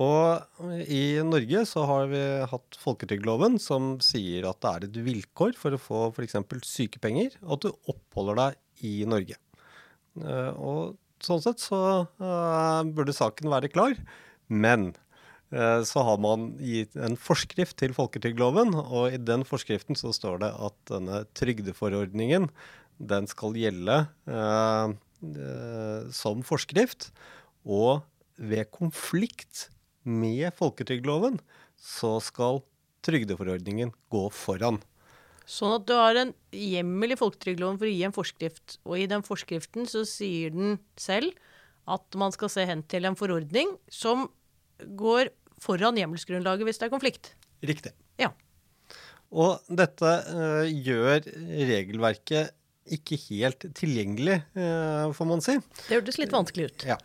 Og 0.00 0.64
i 0.88 1.20
Norge 1.26 1.66
så 1.68 1.82
har 1.84 2.06
vi 2.08 2.22
hatt 2.48 2.78
folketrygdloven 2.80 3.58
som 3.60 3.98
sier 4.00 4.46
at 4.48 4.62
det 4.62 4.70
er 4.70 4.86
et 4.86 4.98
vilkår 5.04 5.52
for 5.58 5.76
å 5.76 5.80
få 5.80 6.04
f.eks. 6.14 6.38
sykepenger 6.64 7.36
at 7.42 7.66
du 7.66 7.72
oppholder 7.92 8.38
deg 8.40 8.88
i 8.88 8.94
Norge. 9.10 9.36
Eh, 10.22 10.52
og 10.56 10.96
sånn 11.22 11.42
sett 11.44 11.60
så 11.62 11.82
eh, 12.16 12.80
burde 12.94 13.14
saken 13.16 13.52
være 13.52 13.70
klar. 13.72 13.98
Men 14.48 14.94
eh, 14.94 15.11
så 15.52 16.02
har 16.06 16.20
man 16.22 16.46
gitt 16.64 16.94
en 16.96 17.12
forskrift 17.20 17.76
til 17.82 17.92
folketrygdloven, 17.92 18.72
og 18.72 19.12
i 19.12 19.18
den 19.20 19.42
forskriften 19.44 19.98
så 19.98 20.14
står 20.16 20.38
det 20.40 20.48
at 20.64 20.78
denne 20.88 21.18
trygdeforordningen 21.36 22.46
den 23.02 23.28
skal 23.30 23.56
gjelde 23.58 23.98
eh, 24.30 24.94
eh, 25.32 26.10
som 26.14 26.42
forskrift. 26.46 27.10
Og 27.62 28.02
ved 28.36 28.70
konflikt 28.74 29.68
med 30.02 30.50
folketrygdloven 30.58 31.38
så 31.78 32.16
skal 32.22 32.62
trygdeforordningen 33.06 33.92
gå 34.12 34.24
foran. 34.34 34.80
Sånn 35.48 35.74
at 35.74 35.86
du 35.88 35.94
har 35.98 36.16
en 36.18 36.30
hjemmel 36.54 37.14
i 37.14 37.18
folketrygdloven 37.18 37.80
for 37.80 37.88
å 37.88 37.92
gi 37.92 38.04
en 38.06 38.14
forskrift, 38.14 38.78
og 38.86 38.98
i 38.98 39.08
den 39.10 39.24
forskriften 39.26 39.88
så 39.90 40.04
sier 40.08 40.54
den 40.54 40.78
selv 41.00 41.34
at 41.90 42.14
man 42.14 42.30
skal 42.34 42.50
se 42.52 42.64
hen 42.68 42.84
til 42.86 43.08
en 43.08 43.18
forordning 43.18 43.74
som 43.90 44.28
går 44.98 45.32
foran 45.62 46.00
hjemmelsgrunnlaget 46.00 46.68
hvis 46.68 46.82
det 46.82 46.88
er 46.88 46.94
konflikt. 46.94 47.32
Riktig. 47.62 47.94
Ja. 48.20 48.32
Og 49.32 49.62
dette 49.72 50.16
uh, 50.28 50.66
gjør 50.68 51.24
regelverket 51.72 52.52
ikke 52.92 53.16
helt 53.30 53.68
tilgjengelig, 53.78 54.40
uh, 54.58 55.12
får 55.14 55.28
man 55.30 55.44
si. 55.44 55.54
Det 55.86 56.00
hørtes 56.00 56.18
litt 56.18 56.34
vanskelig 56.34 56.72
ut. 56.72 56.88
Ja. 56.90 56.98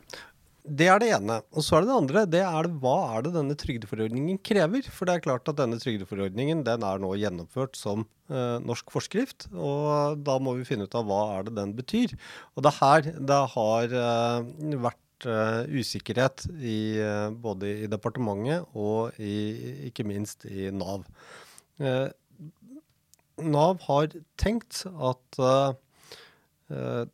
Det 0.67 0.87
er 0.91 0.99
det 0.99 1.09
ene. 1.15 1.39
Og 1.55 1.63
så 1.63 1.77
er 1.77 1.85
det 1.85 1.89
det 1.89 1.97
andre. 1.97 2.23
Det 2.27 2.41
er 2.43 2.67
det, 2.67 2.73
hva 2.83 2.95
er 3.15 3.23
det 3.23 3.33
denne 3.37 3.55
trygdeforordningen 3.59 4.39
krever? 4.43 4.87
For 4.91 5.07
det 5.07 5.15
er 5.15 5.23
klart 5.23 5.47
at 5.47 5.59
denne 5.61 5.79
trygdeforordningen 5.79 6.65
den 6.67 6.83
er 6.83 6.99
nå 6.99 7.13
gjennomført 7.21 7.79
som 7.79 8.03
eh, 8.27 8.57
norsk 8.59 8.91
forskrift. 8.91 9.47
Og 9.55 10.19
da 10.27 10.37
må 10.43 10.57
vi 10.57 10.67
finne 10.67 10.87
ut 10.87 10.97
av 10.97 11.07
hva 11.07 11.21
er 11.37 11.47
det 11.47 11.55
den 11.55 11.71
betyr. 11.77 12.17
Og 12.55 12.65
det 12.65 12.73
er 12.73 12.79
her 12.81 13.11
det 13.31 13.41
har 13.55 13.97
eh, 14.03 14.77
vært 14.89 15.01
usikkerhet 15.25 16.45
i, 16.59 16.99
eh, 17.01 17.29
både 17.31 17.71
i 17.83 17.89
departementet 17.89 18.67
og 18.77 19.17
i, 19.17 19.87
ikke 19.89 20.05
minst 20.07 20.45
i 20.45 20.69
Nav. 20.71 21.07
Eh, 21.79 22.09
Nav 23.37 23.81
har 23.85 24.13
tenkt 24.37 24.83
at 24.85 25.39
eh, 25.39 25.73
eh, 26.73 27.05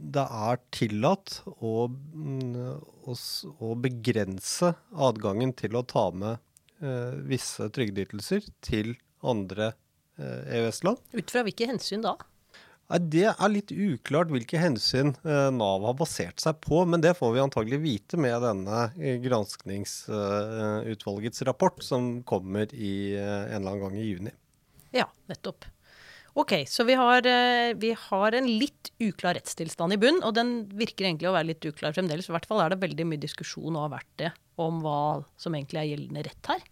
det 0.00 0.24
er 0.24 0.60
tillatt 0.72 1.40
å, 1.60 1.88
mm, 1.90 2.80
å, 3.04 3.74
begrense 3.76 4.72
adgangen 4.96 5.52
til 5.58 5.76
å 5.76 5.84
ta 5.84 6.06
med 6.10 6.38
eh, 6.80 7.18
visse 7.28 7.68
trygdeytelser 7.74 8.48
til 8.64 8.94
andre 9.20 9.74
eh, 10.16 10.56
EØS-land. 10.60 11.02
Ut 11.12 11.34
fra 11.34 11.44
hvilke 11.44 11.68
hensyn 11.68 12.06
da? 12.06 12.16
Det 12.98 13.28
er 13.30 13.50
litt 13.52 13.70
uklart 13.70 14.32
hvilke 14.34 14.58
hensyn 14.58 15.12
eh, 15.22 15.50
Nav 15.54 15.84
har 15.86 15.94
basert 15.94 16.42
seg 16.42 16.58
på, 16.64 16.80
men 16.90 16.98
det 17.04 17.12
får 17.18 17.32
vi 17.36 17.40
antagelig 17.44 17.78
vite 17.84 18.16
med 18.18 18.42
denne 18.42 18.90
eh, 18.98 19.20
granskningsutvalgets 19.22 21.42
rapport, 21.46 21.78
som 21.86 22.24
kommer 22.26 22.66
i 22.74 23.14
eh, 23.14 23.54
en 23.54 23.62
eller 23.62 23.70
annen 23.70 23.84
gang 23.84 23.94
i 23.94 24.08
juni. 24.08 24.32
Ja, 24.96 25.06
nettopp. 25.30 25.62
Ok, 26.38 26.52
så 26.66 26.84
vi 26.86 26.94
har, 26.98 27.26
eh, 27.26 27.74
vi 27.78 27.92
har 27.94 28.32
en 28.34 28.58
litt 28.58 28.90
uklar 29.02 29.34
rettstilstand 29.38 29.92
i 29.94 29.98
bunn, 29.98 30.22
og 30.26 30.34
den 30.34 30.66
virker 30.74 31.04
egentlig 31.06 31.28
å 31.30 31.36
være 31.38 31.50
litt 31.52 31.64
uklar 31.70 31.92
fremdeles. 31.94 32.28
I 32.30 32.34
hvert 32.34 32.48
fall 32.50 32.60
er 32.64 32.68
det 32.74 32.82
veldig 32.82 33.06
mye 33.06 33.22
diskusjon 33.22 33.76
og 33.76 33.82
har 33.86 33.94
vært 34.00 34.14
det 34.22 34.30
om 34.58 34.80
hva 34.82 35.22
som 35.38 35.54
egentlig 35.54 35.78
er 35.82 35.90
gjeldende 35.94 36.24
rett 36.26 36.44
her. 36.54 36.62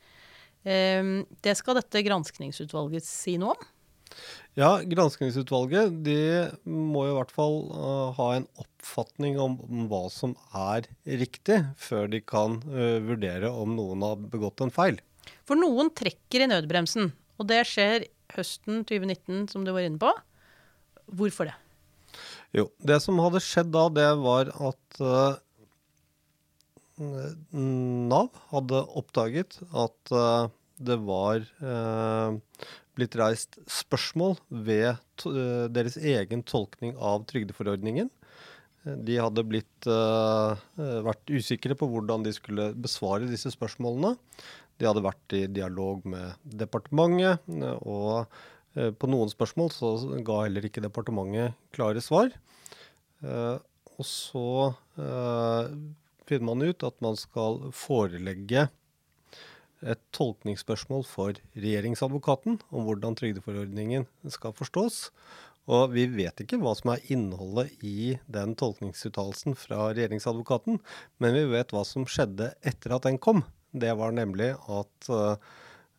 Eh, 0.67 1.03
Det 1.47 1.55
skal 1.59 1.75
dette 1.79 2.07
granskningsutvalget 2.07 3.05
si 3.07 3.35
noe 3.39 3.55
om. 3.55 3.63
Ja, 4.59 4.81
granskingsutvalget 4.83 6.01
de 6.03 6.17
må 6.67 7.05
jo 7.07 7.13
i 7.13 7.19
hvert 7.21 7.35
fall 7.35 7.61
uh, 7.71 8.09
ha 8.17 8.25
en 8.35 8.47
oppfatning 8.59 9.37
om, 9.39 9.55
om 9.63 9.85
hva 9.91 10.01
som 10.11 10.33
er 10.51 10.89
riktig, 11.07 11.61
før 11.79 12.09
de 12.11 12.19
kan 12.25 12.57
uh, 12.73 12.99
vurdere 13.07 13.53
om 13.55 13.77
noen 13.77 14.03
har 14.03 14.19
begått 14.19 14.65
en 14.65 14.75
feil. 14.75 14.99
For 15.47 15.55
noen 15.61 15.93
trekker 15.95 16.43
i 16.43 16.51
nødbremsen, 16.51 17.13
og 17.39 17.47
det 17.53 17.61
skjer 17.71 18.09
høsten 18.35 18.83
2019, 18.89 19.47
som 19.53 19.63
du 19.63 19.71
var 19.77 19.87
inne 19.87 20.03
på. 20.03 20.11
Hvorfor 21.07 21.53
det? 21.53 21.55
Jo, 22.57 22.67
det 22.83 22.99
som 23.05 23.21
hadde 23.23 23.45
skjedd 23.45 23.71
da, 23.77 23.87
det 23.95 24.11
var 24.25 24.51
at 24.59 25.03
uh, 25.05 25.39
Nav 26.99 28.33
hadde 28.51 28.83
oppdaget 28.99 29.61
at 29.71 30.11
det 30.83 30.97
var 31.07 31.45
blitt 32.99 33.17
reist 33.19 33.61
spørsmål 33.71 34.37
ved 34.51 34.91
uh, 35.25 35.67
deres 35.73 35.97
egen 36.01 36.45
tolkning 36.47 36.97
av 36.99 37.25
trygdeforordningen. 37.31 38.11
Eh, 38.85 38.99
De 39.09 39.19
hadde 39.23 39.47
blitt, 39.47 39.89
uh, 39.89 40.59
vært 41.07 41.33
usikre 41.33 41.79
på 41.79 41.89
hvordan 41.91 42.27
de 42.27 42.35
skulle 42.37 42.73
besvare 42.77 43.31
disse 43.31 43.55
spørsmålene. 43.55 44.17
De 44.79 44.87
hadde 44.87 45.07
vært 45.07 45.35
i 45.35 45.47
dialog 45.51 46.05
med 46.07 46.37
departementet, 46.47 47.43
og 47.83 48.29
på 48.95 49.09
noen 49.11 49.27
spørsmål 49.33 49.73
så 49.75 49.89
ga 50.23 50.45
heller 50.45 50.69
ikke 50.69 50.85
departementet 50.85 51.57
klare 51.75 51.99
svar. 52.05 52.31
Eh, 53.25 53.57
og 53.99 54.07
så 54.07 54.49
eh, 55.01 55.71
finner 56.29 56.47
man 56.47 56.67
ut 56.69 56.85
at 56.87 56.99
man 57.03 57.19
skal 57.19 57.65
forelegge 57.75 58.69
et 59.83 60.01
tolkningsspørsmål 60.17 61.05
for 61.07 61.39
regjeringsadvokaten 61.55 62.59
om 62.73 62.89
hvordan 62.89 63.17
trygdeforordningen 63.19 64.09
skal 64.33 64.57
forstås. 64.57 65.09
Og 65.69 65.93
vi 65.93 66.07
vet 66.09 66.41
ikke 66.41 66.59
hva 66.63 66.73
som 66.77 66.95
er 66.95 67.05
innholdet 67.13 67.85
i 67.85 68.17
den 68.33 68.55
tolkningsuttalelsen 68.59 69.57
fra 69.59 69.91
regjeringsadvokaten, 69.93 70.81
men 71.21 71.37
vi 71.37 71.45
vet 71.53 71.75
hva 71.75 71.85
som 71.85 72.09
skjedde 72.09 72.55
etter 72.67 72.97
at 72.97 73.05
den 73.05 73.21
kom. 73.21 73.45
Det 73.77 73.93
var 74.01 74.15
nemlig 74.17 74.55
at 74.57 75.11
eh, 75.13 75.49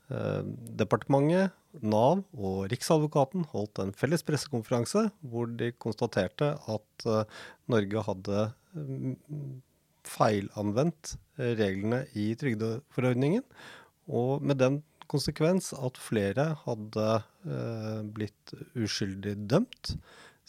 eh, 0.09 0.43
departementet, 0.81 1.55
Nav 1.85 2.23
og 2.33 2.63
Riksadvokaten 2.71 3.43
holdt 3.51 3.77
en 3.83 3.91
felles 3.93 4.23
pressekonferanse 4.25 5.03
hvor 5.21 5.51
de 5.53 5.67
konstaterte 5.77 6.55
at 6.57 7.05
eh, 7.05 7.41
Norge 7.69 8.05
hadde 8.07 8.45
mm, 8.73 9.13
feilanvendt 10.09 11.15
eh, 11.39 11.53
reglene 11.59 12.03
i 12.17 12.31
trygdeforordningen, 12.39 13.45
og 14.09 14.45
med 14.45 14.61
den 14.61 14.81
konsekvens 15.09 15.71
at 15.73 15.97
flere 16.01 16.51
hadde 16.65 17.07
eh, 17.17 17.99
blitt 18.13 18.53
uskyldig 18.77 19.35
dømt, 19.49 19.95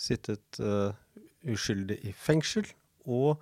sittet 0.00 0.61
eh, 0.61 0.93
uskyldig 1.49 2.00
i 2.09 2.14
fengsel, 2.17 2.69
og 3.09 3.40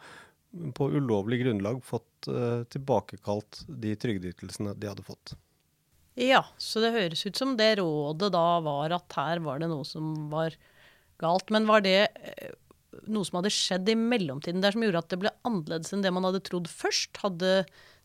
på 0.75 0.89
ulovlig 0.91 1.43
grunnlag 1.43 1.83
fått 1.85 2.29
uh, 2.33 2.65
tilbakekalt 2.73 3.63
de 3.69 3.93
trygdeytelsene 4.01 4.73
de 4.81 4.89
hadde 4.89 5.05
fått. 5.05 5.35
Ja, 6.19 6.41
så 6.59 6.81
det 6.83 6.95
høres 6.95 7.27
ut 7.27 7.39
som 7.39 7.53
det 7.59 7.75
rådet 7.79 8.33
da 8.35 8.47
var 8.65 8.95
at 8.97 9.19
her 9.19 9.43
var 9.45 9.61
det 9.61 9.69
noe 9.71 9.85
som 9.87 10.31
var 10.33 10.57
galt. 11.21 11.53
Men 11.55 11.69
var 11.69 11.85
det 11.85 12.09
uh, 12.09 12.55
noe 13.07 13.29
som 13.29 13.39
hadde 13.41 13.53
skjedd 13.55 13.91
i 13.93 13.99
mellomtiden 13.99 14.65
der 14.65 14.75
som 14.75 14.85
gjorde 14.85 15.05
at 15.05 15.13
det 15.13 15.21
ble 15.23 15.33
annerledes 15.49 15.95
enn 15.95 16.03
det 16.05 16.13
man 16.15 16.27
hadde 16.29 16.43
trodd 16.47 16.71
først? 16.71 17.21
Hadde 17.23 17.53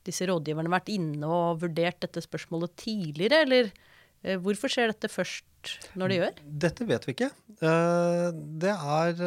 disse 0.07 0.27
rådgiverne 0.27 0.71
vært 0.71 0.91
inne 0.91 1.29
og 1.31 1.63
vurdert 1.63 2.01
dette 2.03 2.23
spørsmålet 2.25 2.75
tidligere, 2.81 3.43
eller 3.45 3.71
uh, 3.71 4.37
hvorfor 4.43 4.71
skjer 4.71 4.91
dette 4.91 5.11
først 5.11 5.75
når 5.99 6.11
det 6.11 6.19
gjør? 6.19 6.39
Dette 6.67 6.87
vet 6.89 7.05
vi 7.07 7.15
ikke. 7.15 7.29
det 7.63 8.73
er 8.73 9.21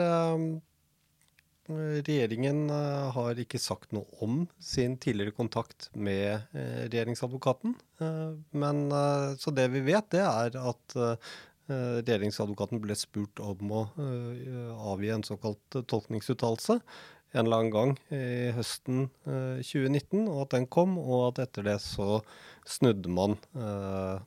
Regjeringen 1.66 2.68
eh, 2.70 3.06
har 3.16 3.40
ikke 3.42 3.58
sagt 3.58 3.90
noe 3.96 4.06
om 4.22 4.44
sin 4.62 4.94
tidligere 5.02 5.34
kontakt 5.34 5.88
med 5.98 6.46
eh, 6.54 6.86
regjeringsadvokaten. 6.86 7.74
Eh, 8.02 8.36
men, 8.54 8.84
så 9.40 9.54
det 9.54 9.66
vi 9.74 9.82
vet, 9.88 10.06
det 10.14 10.22
er 10.22 10.58
at 10.62 10.96
regjeringsadvokaten 11.68 12.80
ble 12.82 12.94
spurt 12.98 13.40
om 13.42 13.72
å 13.74 13.82
avgi 14.92 15.10
en 15.14 15.26
såkalt 15.26 15.78
tolkningsuttalelse 15.90 16.80
en 17.36 17.46
eller 17.46 17.56
annen 17.60 17.72
gang 17.74 17.94
i 18.14 18.52
høsten 18.56 19.08
2019, 19.26 20.26
og 20.30 20.44
at 20.46 20.54
den 20.56 20.68
kom, 20.72 20.96
og 20.98 21.30
at 21.30 21.42
etter 21.46 21.66
det 21.66 21.78
så 21.84 22.20
snudde 22.68 23.12
man 23.12 23.36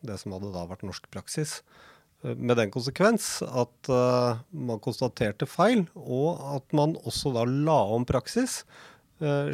det 0.05 0.19
som 0.21 0.35
hadde 0.35 0.51
da 0.53 0.65
vært 0.69 0.85
norsk 0.87 1.09
praksis. 1.13 1.59
Med 2.21 2.59
den 2.59 2.71
konsekvens 2.73 3.39
at 3.47 3.89
man 3.89 4.83
konstaterte 4.83 5.47
feil, 5.49 5.85
og 5.95 6.43
at 6.57 6.75
man 6.75 6.97
også 7.07 7.33
da 7.37 7.47
la 7.47 7.79
om 7.95 8.05
praksis, 8.07 8.61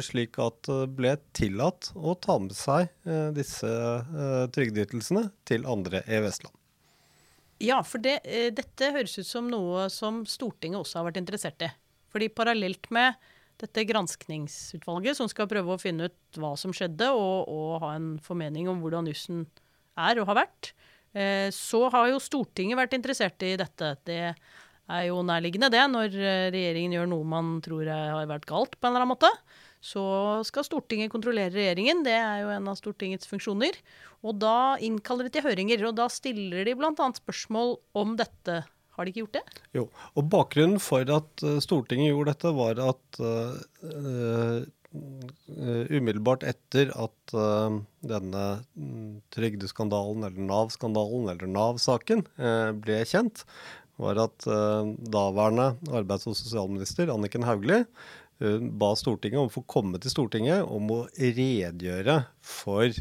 slik 0.04 0.38
at 0.42 0.60
det 0.68 0.92
ble 0.98 1.16
tillatt 1.34 1.92
å 1.96 2.14
ta 2.22 2.36
med 2.42 2.54
seg 2.54 2.90
disse 3.34 3.70
trygdeytelsene 4.54 5.28
til 5.48 5.66
andre 5.70 6.04
EØS-land. 6.06 6.54
Ja, 7.62 7.80
for 7.86 8.02
det, 8.04 8.18
dette 8.56 8.92
høres 8.92 9.16
ut 9.16 9.28
som 9.28 9.46
noe 9.48 9.86
som 9.92 10.24
Stortinget 10.28 10.82
også 10.82 11.00
har 11.00 11.08
vært 11.08 11.22
interessert 11.22 11.64
i. 11.64 11.70
Fordi 12.12 12.28
parallelt 12.32 12.90
med 12.92 13.16
dette 13.60 13.86
granskningsutvalget 13.88 15.16
som 15.16 15.30
skal 15.32 15.48
prøve 15.48 15.72
å 15.72 15.80
finne 15.80 16.10
ut 16.10 16.40
hva 16.40 16.52
som 16.60 16.74
skjedde, 16.76 17.08
og, 17.16 17.48
og 17.48 17.78
ha 17.84 17.94
en 17.96 18.10
formening 18.20 18.68
om 18.68 18.82
hvordan 18.84 19.08
jussen 19.08 19.46
er 19.96 20.20
og 20.20 20.28
har 20.28 20.42
vært, 20.44 20.74
Eh, 21.16 21.50
så 21.54 21.86
har 21.92 22.10
jo 22.10 22.22
Stortinget 22.22 22.78
vært 22.78 22.96
interessert 22.96 23.42
i 23.46 23.54
dette. 23.58 23.94
Det 24.06 24.20
er 24.26 25.04
jo 25.08 25.22
nærliggende, 25.26 25.70
det. 25.72 25.84
Når 25.92 26.16
eh, 26.20 26.48
regjeringen 26.54 26.98
gjør 26.98 27.10
noe 27.12 27.28
man 27.36 27.54
tror 27.64 27.88
har 27.88 28.28
vært 28.28 28.48
galt 28.48 28.76
på 28.76 28.86
en 28.86 28.92
eller 28.92 29.06
annen 29.06 29.14
måte, 29.14 29.30
så 29.86 30.04
skal 30.46 30.66
Stortinget 30.66 31.12
kontrollere 31.12 31.54
regjeringen. 31.54 32.02
Det 32.06 32.14
er 32.16 32.42
jo 32.42 32.52
en 32.54 32.70
av 32.72 32.78
Stortingets 32.78 33.28
funksjoner. 33.30 33.78
Og 34.26 34.38
da 34.42 34.76
innkaller 34.82 35.28
de 35.28 35.36
til 35.36 35.46
høringer, 35.46 35.84
og 35.86 35.98
da 36.00 36.08
stiller 36.10 36.66
de 36.66 36.74
bl.a. 36.78 37.10
spørsmål 37.20 37.76
om 37.98 38.16
dette. 38.18 38.64
Har 38.96 39.04
de 39.04 39.12
ikke 39.12 39.26
gjort 39.26 39.36
det? 39.36 39.62
Jo, 39.76 39.84
og 40.16 40.30
Bakgrunnen 40.32 40.80
for 40.80 41.04
at 41.12 41.44
eh, 41.44 41.60
Stortinget 41.60 42.14
gjorde 42.14 42.32
dette, 42.32 42.52
var 42.56 42.80
at 42.80 43.18
uh, 43.20 44.62
umiddelbart 45.92 46.46
etter 46.48 46.88
at 46.96 47.34
uh, 47.36 47.76
denne 48.08 48.44
mm, 48.72 49.18
trygdeskandalen, 49.36 50.24
eller 50.24 50.48
Nav-skandalen, 50.48 51.28
eller 51.34 51.52
Nav-saken 51.52 52.24
uh, 52.40 52.72
ble 52.72 53.02
kjent, 53.04 53.44
var 54.00 54.22
at 54.24 54.48
uh, 54.48 54.88
daværende 55.12 55.74
arbeids- 55.92 56.28
og 56.28 56.36
sosialminister 56.40 57.12
Anniken 57.12 57.44
Hauglie 57.44 57.84
ba 58.38 58.90
Stortinget 58.98 59.40
om 59.40 59.48
å 59.48 59.52
få 59.52 59.62
komme 59.64 60.00
til 60.02 60.12
Stortinget 60.12 60.66
om 60.68 60.90
å 60.92 60.98
redegjøre 61.16 62.18
for 62.44 62.92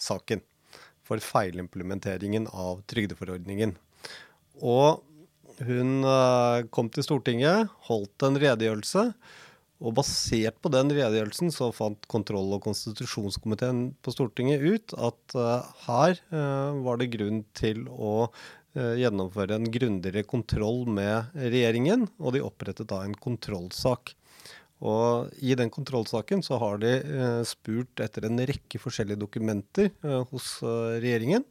saken. 0.00 0.40
For 1.04 1.20
feilimplementeringen 1.20 2.46
av 2.48 2.80
trygdeforordningen. 2.88 3.74
Og 4.64 5.02
hun 5.68 6.06
kom 6.72 6.88
til 6.88 7.04
Stortinget, 7.04 7.68
holdt 7.90 8.24
en 8.24 8.40
redegjørelse 8.40 9.10
og 9.84 9.96
basert 9.98 10.56
på 10.62 10.70
den 10.72 10.92
redegjørelsen 10.94 11.52
så 11.52 11.70
fant 11.74 12.06
kontroll- 12.10 12.54
og 12.56 12.62
konstitusjonskomiteen 12.64 13.88
på 14.04 14.14
Stortinget 14.14 14.62
ut 14.62 14.94
at 14.96 15.36
uh, 15.36 15.66
her 15.88 16.20
uh, 16.32 16.76
var 16.84 17.00
det 17.00 17.12
grunn 17.14 17.42
til 17.58 17.84
å 17.90 18.30
gjennomføre 18.74 19.58
en 19.58 19.70
grundigere 19.70 20.24
kontroll 20.26 20.84
med 20.90 21.34
regjeringen, 21.38 22.08
og 22.18 22.34
de 22.34 22.42
opprettet 22.44 22.90
da 22.90 23.02
en 23.04 23.14
kontrollsak. 23.14 24.14
Og 24.84 25.30
I 25.38 25.54
den 25.56 25.70
kontrollsaken 25.72 26.42
så 26.44 26.58
har 26.60 26.82
de 26.82 26.92
spurt 27.48 28.02
etter 28.02 28.26
en 28.26 28.42
rekke 28.42 28.80
forskjellige 28.82 29.22
dokumenter 29.22 29.92
hos 30.32 30.58
regjeringen. 30.64 31.46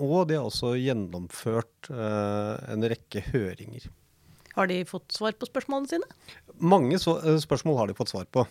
Og 0.00 0.30
de 0.30 0.38
har 0.38 0.46
også 0.46 0.76
gjennomført 0.78 1.90
en 1.92 2.88
rekke 2.94 3.26
høringer. 3.34 3.90
Har 4.58 4.66
de 4.66 4.80
fått 4.88 5.14
svar 5.14 5.36
på 5.38 5.46
spørsmålene 5.46 5.86
sine? 5.86 6.06
Mange 6.58 6.98
eh, 6.98 7.36
spørsmål 7.38 7.76
har 7.78 7.90
de 7.90 7.94
fått 7.94 8.10
svar 8.10 8.26
på. 8.34 8.42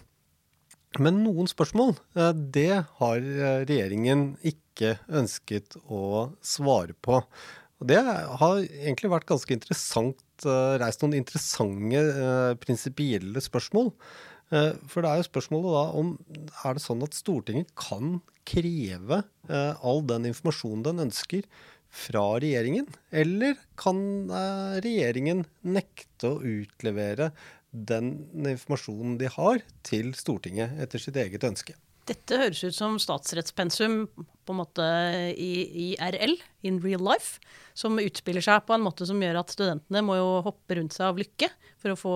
Men 1.04 1.20
noen 1.26 1.50
spørsmål, 1.52 1.98
eh, 2.16 2.32
det 2.32 2.84
har 3.02 3.18
eh, 3.18 3.64
regjeringen 3.68 4.30
ikke 4.40 4.96
ønsket 5.12 5.76
å 5.84 6.30
svare 6.40 6.96
på. 7.04 7.20
Og 7.78 7.90
det 7.92 8.00
har 8.02 8.64
egentlig 8.64 9.12
vært 9.14 9.28
ganske 9.30 9.54
interessant, 9.54 10.24
reist 10.82 11.04
noen 11.04 11.18
interessante 11.20 12.02
prinsipielle 12.64 13.42
spørsmål. 13.44 13.92
For 14.50 15.04
det 15.04 15.12
er 15.12 15.20
jo 15.20 15.28
spørsmålet 15.28 15.76
da 15.76 15.84
om 16.00 16.12
er 16.64 16.78
det 16.78 16.82
sånn 16.82 17.06
at 17.06 17.18
Stortinget 17.18 17.70
kan 17.78 18.20
kreve 18.48 19.22
all 19.50 20.02
den 20.10 20.30
informasjonen 20.32 20.86
den 20.88 21.04
ønsker 21.06 21.46
fra 21.94 22.24
regjeringen? 22.42 22.88
Eller 23.12 23.58
kan 23.80 24.00
eh, 24.30 24.78
regjeringen 24.84 25.46
nekte 25.68 26.34
å 26.34 26.42
utlevere 26.42 27.32
den 27.72 28.14
informasjonen 28.38 29.18
de 29.22 29.30
har, 29.32 29.62
til 29.88 30.14
Stortinget 30.18 30.80
etter 30.84 31.04
sitt 31.04 31.20
eget 31.20 31.46
ønske? 31.48 31.76
Dette 32.08 32.38
høres 32.40 32.62
ut 32.64 32.76
som 32.76 32.96
statsrettspensum 33.02 34.06
på 34.48 34.54
en 34.54 34.60
måte 34.62 34.84
i 35.36 35.90
RL, 36.00 36.38
in 36.68 36.78
real 36.80 37.04
life, 37.04 37.42
som 37.76 38.00
utspiller 38.00 38.44
seg 38.44 38.64
på 38.64 38.76
en 38.78 38.86
måte 38.86 39.06
som 39.10 39.20
gjør 39.22 39.42
at 39.42 39.52
studentene 39.52 40.04
må 40.06 40.16
jo 40.16 40.30
hoppe 40.46 40.78
rundt 40.80 40.96
seg 40.96 41.10
av 41.10 41.20
lykke 41.20 41.50
for 41.82 41.92
å 41.92 41.98
få 42.00 42.16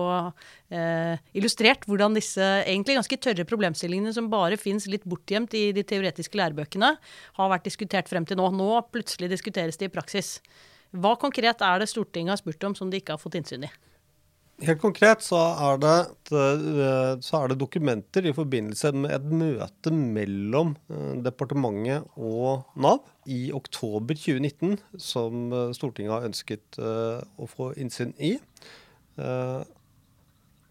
eh, 0.72 1.20
illustrert 1.36 1.84
hvordan 1.88 2.16
disse 2.16 2.48
egentlig 2.62 2.96
ganske 2.98 3.20
tørre 3.20 3.46
problemstillingene 3.48 4.14
som 4.16 4.32
bare 4.32 4.60
fins 4.60 4.88
litt 4.88 5.04
bortgjemt 5.04 5.52
i 5.60 5.68
de 5.76 5.84
teoretiske 5.84 6.40
lærebøkene, 6.40 6.94
har 7.38 7.52
vært 7.52 7.68
diskutert 7.68 8.08
frem 8.08 8.26
til 8.28 8.40
nå. 8.40 8.48
Nå 8.56 8.72
plutselig 8.94 9.28
diskuteres 9.34 9.76
de 9.80 9.90
i 9.90 9.92
praksis. 9.92 10.38
Hva 10.92 11.14
konkret 11.20 11.60
er 11.64 11.80
det 11.80 11.92
Stortinget 11.92 12.34
har 12.34 12.40
spurt 12.40 12.68
om 12.68 12.76
som 12.78 12.88
de 12.92 13.00
ikke 13.00 13.16
har 13.16 13.20
fått 13.20 13.36
innsyn 13.40 13.68
i? 13.68 13.72
Helt 14.60 14.78
konkret 14.82 15.24
så 15.24 15.38
er, 15.40 15.78
det, 15.82 15.96
eh, 16.30 17.12
så 17.24 17.38
er, 17.40 17.50
det, 17.50 17.58
dokumenter 17.58 18.28
i 18.28 18.34
forbindelse 18.36 18.92
med 18.94 19.14
et 19.16 19.24
møte 19.26 19.90
mellom 19.90 20.76
eh, 20.92 21.14
departementet 21.24 22.06
og 22.14 22.68
Nav 22.78 23.00
i 23.26 23.48
oktober 23.54 24.14
2019 24.14 24.76
som 25.02 25.48
eh, 25.50 25.72
Stortinget 25.74 26.14
har 26.14 26.28
ønsket 26.28 26.78
å 26.78 27.48
få 27.50 27.72
innsyn 27.80 28.14
i. 28.22 28.36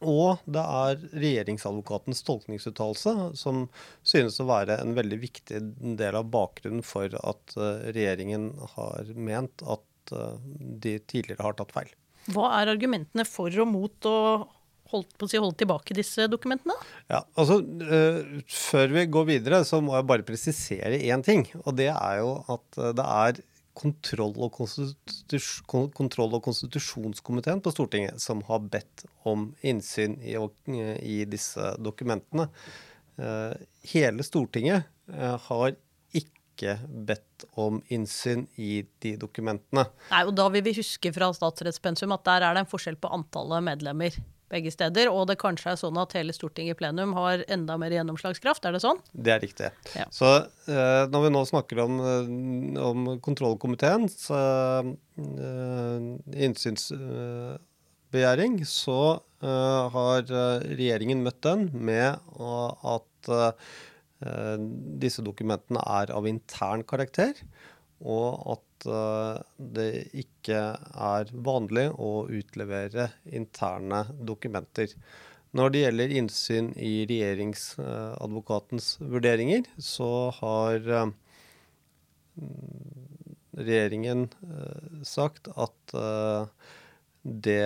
Og 0.02 0.41
det 0.50 0.62
er 0.63 1.04
regjeringsadvokatens 1.12 2.24
tolkningsuttalelse 2.26 3.13
som 3.38 3.67
synes 4.08 4.39
å 4.41 4.48
være 4.50 4.80
en 4.82 4.96
veldig 4.98 5.20
viktig 5.22 5.62
del 6.00 6.17
av 6.17 6.32
bakgrunnen 6.34 6.82
for 6.86 7.13
at 7.22 7.54
regjeringen 7.94 8.50
har 8.74 9.13
ment 9.13 9.62
at 9.62 10.15
de 10.82 10.98
tidligere 11.06 11.46
har 11.46 11.60
tatt 11.60 11.76
feil. 11.76 11.94
Hva 12.29 12.51
er 12.60 12.69
argumentene 12.75 13.25
for 13.25 13.53
og 13.62 13.69
mot 13.69 14.10
å 14.10 14.17
holdt 14.91 15.13
på 15.17 15.27
å 15.27 15.31
si, 15.31 15.39
holde 15.39 15.60
tilbake 15.62 15.95
disse 15.97 16.27
dokumentene? 16.31 16.75
Ja, 17.12 17.23
altså 17.39 17.62
uh, 17.62 18.41
Før 18.51 18.91
vi 18.95 19.05
går 19.15 19.29
videre, 19.29 19.62
så 19.67 19.81
må 19.84 19.95
jeg 19.97 20.10
bare 20.10 20.27
presisere 20.27 20.99
én 20.99 21.23
ting. 21.25 21.45
Og 21.63 21.75
det 21.79 21.89
er 21.93 22.19
jo 22.21 22.36
at 22.51 22.81
uh, 22.81 22.91
det 22.97 23.07
er 23.07 23.41
kontroll- 23.81 24.36
og, 24.43 24.57
kontroll 25.95 26.34
og, 26.36 26.41
konstitusjonskomiteen 26.43 27.62
på 27.63 27.71
Stortinget 27.71 28.19
som 28.21 28.43
har 28.49 28.65
bedt 28.73 29.05
om 29.27 29.47
innsyn 29.63 30.17
i, 30.19 30.36
i 30.36 31.21
disse 31.29 31.71
dokumentene. 31.79 32.49
Uh, 33.21 33.55
hele 33.93 34.27
Stortinget 34.27 34.89
har 35.47 35.73
ikke 36.62 36.78
bedt 37.10 37.47
om 37.60 37.82
innsyn 37.89 38.45
i 38.62 38.84
de 39.04 39.15
dokumentene. 39.19 39.88
Nei, 40.12 40.26
og 40.28 40.36
Da 40.38 40.47
vil 40.54 40.63
vi 40.65 40.78
huske 40.78 41.12
fra 41.15 41.32
statsrettspensum 41.34 42.13
at 42.13 42.28
der 42.28 42.45
er 42.45 42.56
det 42.56 42.65
en 42.65 42.69
forskjell 42.69 43.00
på 43.02 43.12
antallet 43.12 43.65
medlemmer 43.65 44.21
begge 44.52 44.71
steder. 44.74 45.10
Og 45.12 45.28
det 45.30 45.39
kanskje 45.41 45.74
er 45.74 45.80
sånn 45.80 46.00
at 46.02 46.15
hele 46.17 46.36
Stortinget 46.36 46.76
i 46.76 46.80
plenum 46.82 47.15
har 47.17 47.45
enda 47.52 47.78
mer 47.82 47.95
gjennomslagskraft, 47.95 48.65
er 48.67 48.76
det 48.76 48.84
sånn? 48.84 49.02
Det 49.12 49.36
er 49.36 49.43
riktig. 49.43 49.71
Ja. 49.95 50.08
Så 50.13 50.32
eh, 50.67 51.08
når 51.12 51.28
vi 51.28 51.34
nå 51.34 51.43
snakker 51.50 51.84
om, 51.86 52.00
eh, 52.04 52.32
om 52.91 53.12
kontrollkomiteens 53.24 54.24
eh, 54.38 54.93
innsyns... 56.47 56.89
Eh, 56.95 57.60
begjæring, 58.12 58.58
så 58.67 59.21
har 59.39 60.26
regjeringen 60.28 61.21
møtt 61.24 61.38
den 61.45 61.62
med 61.71 62.17
at 62.36 63.30
disse 65.01 65.23
dokumentene 65.25 65.81
er 65.81 66.12
av 66.13 66.27
intern 66.29 66.84
karakter, 66.86 67.34
og 68.01 68.43
at 68.53 68.86
det 69.57 69.88
ikke 70.17 70.60
er 70.77 71.34
vanlig 71.45 71.88
å 71.97 72.27
utlevere 72.29 73.07
interne 73.25 74.03
dokumenter. 74.17 74.93
Når 75.57 75.73
det 75.73 75.84
gjelder 75.84 76.15
innsyn 76.21 76.69
i 76.77 76.93
regjeringsadvokatens 77.10 78.93
vurderinger, 79.01 79.65
så 79.77 80.12
har 80.38 81.12
regjeringen 83.57 84.27
eh, 84.29 85.01
sagt 85.07 85.49
at 85.60 85.95
eh, 85.97 86.45
det 87.21 87.65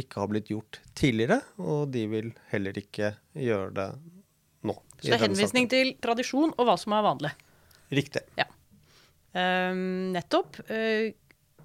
ikke 0.00 0.22
har 0.22 0.30
blitt 0.30 0.50
gjort 0.52 0.80
tidligere, 0.98 1.40
og 1.58 1.90
de 1.94 2.06
vil 2.10 2.32
heller 2.52 2.78
ikke 2.78 3.14
gjøre 3.34 3.74
det. 3.76 3.88
Så 5.00 5.08
det 5.08 5.16
er 5.16 5.26
henvisning 5.28 5.68
til 5.72 5.94
tradisjon 6.02 6.52
og 6.54 6.68
hva 6.68 6.76
som 6.80 6.94
er 6.96 7.06
vanlig? 7.06 7.32
Riktig. 7.90 8.22
Ja. 8.38 8.46
Um, 9.32 10.10
nettopp. 10.14 10.58
Uh, 10.70 11.10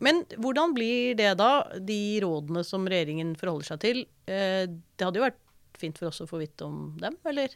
men 0.04 0.24
hvordan 0.38 0.74
blir 0.76 1.15
det 1.17 1.34
da, 1.39 1.67
de 1.82 2.19
rådene 2.24 2.65
som 2.67 2.86
regjeringen 2.89 3.34
forholder 3.39 3.74
seg 3.74 3.84
til? 3.86 4.02
Uh, 4.30 4.65
det 4.69 5.08
hadde 5.08 5.21
jo 5.21 5.28
vært 5.28 5.41
fint 5.76 5.98
for 6.00 6.12
oss 6.12 6.24
å 6.24 6.30
få 6.30 6.41
vite 6.41 6.67
om 6.67 6.93
dem, 7.02 7.17
eller? 7.28 7.56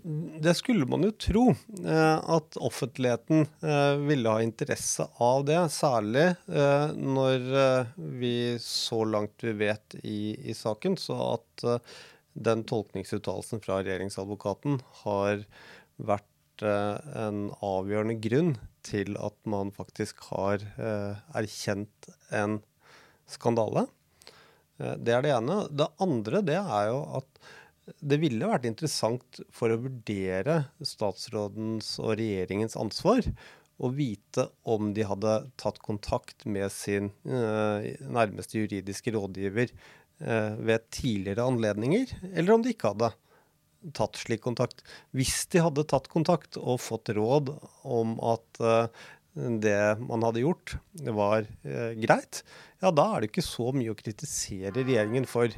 Det 0.00 0.54
skulle 0.56 0.86
man 0.88 1.02
jo 1.04 1.10
tro, 1.18 1.42
eh, 1.50 2.20
at 2.32 2.56
offentligheten 2.56 3.42
ville 4.06 4.32
ha 4.32 4.40
interesse 4.40 5.04
av 5.20 5.42
det. 5.44 5.58
Særlig 5.74 6.22
når 6.46 7.42
vi 8.22 8.32
så 8.64 9.02
langt 9.04 9.44
vi 9.44 9.52
vet 9.60 9.98
i, 10.00 10.22
i 10.48 10.54
saken, 10.56 10.96
så 10.96 11.18
at 11.34 11.66
den 12.40 12.64
tolkningsuttalelsen 12.68 13.62
fra 13.64 13.80
regjeringsadvokaten 13.82 14.80
har 15.04 15.44
vært 16.00 16.26
en 16.64 17.46
avgjørende 17.64 18.18
grunn 18.20 18.50
til 18.84 19.14
at 19.20 19.36
man 19.48 19.70
faktisk 19.72 20.20
har 20.28 20.64
erkjent 21.36 22.10
en 22.36 22.58
skandale. 23.30 23.86
Det 24.76 25.14
er 25.14 25.24
det 25.24 25.32
ene. 25.36 25.62
Det 25.72 25.88
andre 26.04 26.42
det 26.44 26.58
er 26.60 26.90
jo 26.90 27.00
at 27.20 27.40
det 28.04 28.20
ville 28.22 28.48
vært 28.48 28.68
interessant 28.68 29.40
for 29.54 29.72
å 29.72 29.80
vurdere 29.80 30.62
statsrådens 30.84 31.96
og 32.02 32.14
regjeringens 32.20 32.76
ansvar 32.78 33.24
å 33.80 33.88
vite 33.96 34.46
om 34.68 34.92
de 34.96 35.06
hadde 35.08 35.36
tatt 35.60 35.80
kontakt 35.82 36.44
med 36.44 36.68
sin 36.72 37.10
eh, 37.24 37.96
nærmeste 38.04 38.60
juridiske 38.60 39.14
rådgiver 39.16 39.72
eh, 39.72 39.78
ved 40.20 40.82
tidligere 40.92 41.46
anledninger, 41.48 42.10
eller 42.36 42.52
om 42.52 42.64
de 42.64 42.74
ikke 42.74 42.90
hadde 42.92 43.08
tatt 43.96 44.20
slik 44.20 44.42
kontakt. 44.44 44.84
Hvis 45.16 45.46
de 45.52 45.62
hadde 45.64 45.86
tatt 45.88 46.10
kontakt 46.12 46.58
og 46.60 46.80
fått 46.82 47.12
råd 47.16 47.54
om 47.88 48.18
at 48.32 48.60
eh, 48.60 49.08
det 49.64 49.80
man 50.02 50.26
hadde 50.26 50.44
gjort, 50.44 50.76
var 51.06 51.48
eh, 51.64 51.96
greit, 52.00 52.42
ja 52.82 52.92
da 52.92 53.10
er 53.14 53.22
det 53.22 53.32
ikke 53.32 53.46
så 53.46 53.70
mye 53.76 53.94
å 53.94 53.98
kritisere 53.98 54.74
regjeringen 54.82 55.28
for. 55.28 55.52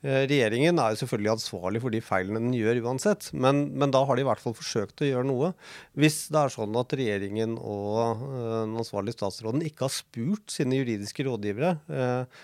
Eh, 0.00 0.22
regjeringen 0.30 0.80
er 0.80 0.94
jo 0.94 1.02
selvfølgelig 1.02 1.34
ansvarlig 1.34 1.82
for 1.84 1.92
de 1.92 2.02
feilene 2.04 2.40
den 2.40 2.56
gjør 2.56 2.80
uansett, 2.86 3.28
men, 3.36 3.66
men, 3.74 3.92
da 3.92 4.06
har 4.08 4.16
de 4.16 4.24
i 4.24 4.30
hvert 4.30 4.42
fall 4.42 4.56
forsøkt 4.56 5.04
å 5.04 5.10
gjøre 5.10 5.28
noe. 5.28 5.52
Hvis 6.00 6.22
det 6.32 6.40
er 6.46 6.54
sånn 6.54 6.80
at 6.80 6.96
regjeringen 6.96 7.58
og 7.60 8.24
den 8.24 8.78
ansvarlige 8.80 9.18
statsråden 9.18 9.66
ikke 9.68 9.88
har 9.88 9.94
spurt 9.98 10.56
sine 10.56 10.80
juridiske 10.80 11.28
rådgivere 11.28 11.76
uh, 11.92 12.40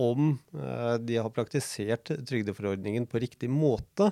om 0.00 0.36
uh, 0.56 0.94
de 1.02 1.18
har 1.20 1.32
praktisert 1.34 2.12
trygdeforordningen 2.28 3.08
på 3.10 3.20
riktig 3.22 3.50
måte, 3.52 4.10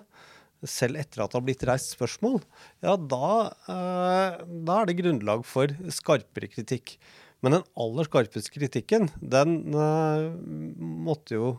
selv 0.66 0.98
etter 0.98 1.22
at 1.22 1.30
det 1.30 1.38
har 1.38 1.46
blitt 1.46 1.64
reist 1.68 1.94
spørsmål, 1.94 2.40
ja 2.82 2.96
da, 2.98 3.28
da 3.68 4.78
er 4.80 4.88
det 4.88 4.96
grunnlag 4.98 5.44
for 5.46 5.70
skarpere 5.94 6.50
kritikk. 6.50 6.96
Men 7.38 7.54
den 7.54 7.66
aller 7.78 8.08
skarpeste 8.08 8.50
kritikken, 8.50 9.06
den 9.22 9.60
uh, 9.70 10.34
måtte 11.06 11.38
jo 11.38 11.52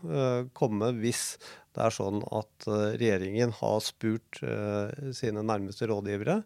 komme 0.52 0.92
hvis 1.00 1.38
det 1.78 1.86
er 1.86 1.96
sånn 1.96 2.20
at 2.36 2.68
regjeringen 3.00 3.54
har 3.62 3.78
spurt 3.86 4.42
sine 5.16 5.46
nærmeste 5.46 5.88
rådgivere 5.88 6.42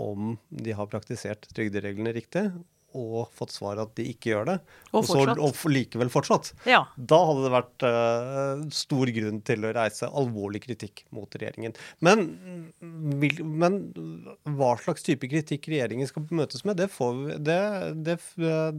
om 0.00 0.34
de 0.48 0.74
har 0.74 0.88
praktisert 0.90 1.46
trygdereglene 1.54 2.14
riktig, 2.16 2.48
og 2.98 3.30
fått 3.36 3.54
svar 3.54 3.80
at 3.82 3.92
de 3.98 4.06
ikke 4.10 4.32
gjør 4.32 4.48
det, 4.48 4.56
og, 4.90 5.06
så, 5.06 5.22
og 5.34 5.62
likevel 5.70 6.10
fortsatt, 6.12 6.52
ja. 6.68 6.82
da 6.96 7.20
hadde 7.28 7.44
det 7.44 7.52
vært 7.54 7.86
uh, 7.86 8.64
stor 8.74 9.12
grunn 9.16 9.40
til 9.46 9.66
å 9.66 9.72
reise 9.76 10.10
alvorlig 10.10 10.62
kritikk 10.64 11.04
mot 11.14 11.30
regjeringen. 11.36 11.76
Men, 12.04 12.26
men, 12.80 13.80
hva 14.58 14.74
slags 14.82 15.06
type 15.06 15.30
kritikk 15.30 15.70
regjeringen 15.70 16.10
skal 16.10 16.26
møtes 16.34 16.66
med, 16.66 16.80
det, 16.80 16.90
vi, 16.96 17.38
det, 17.38 17.60
det, 18.06 18.20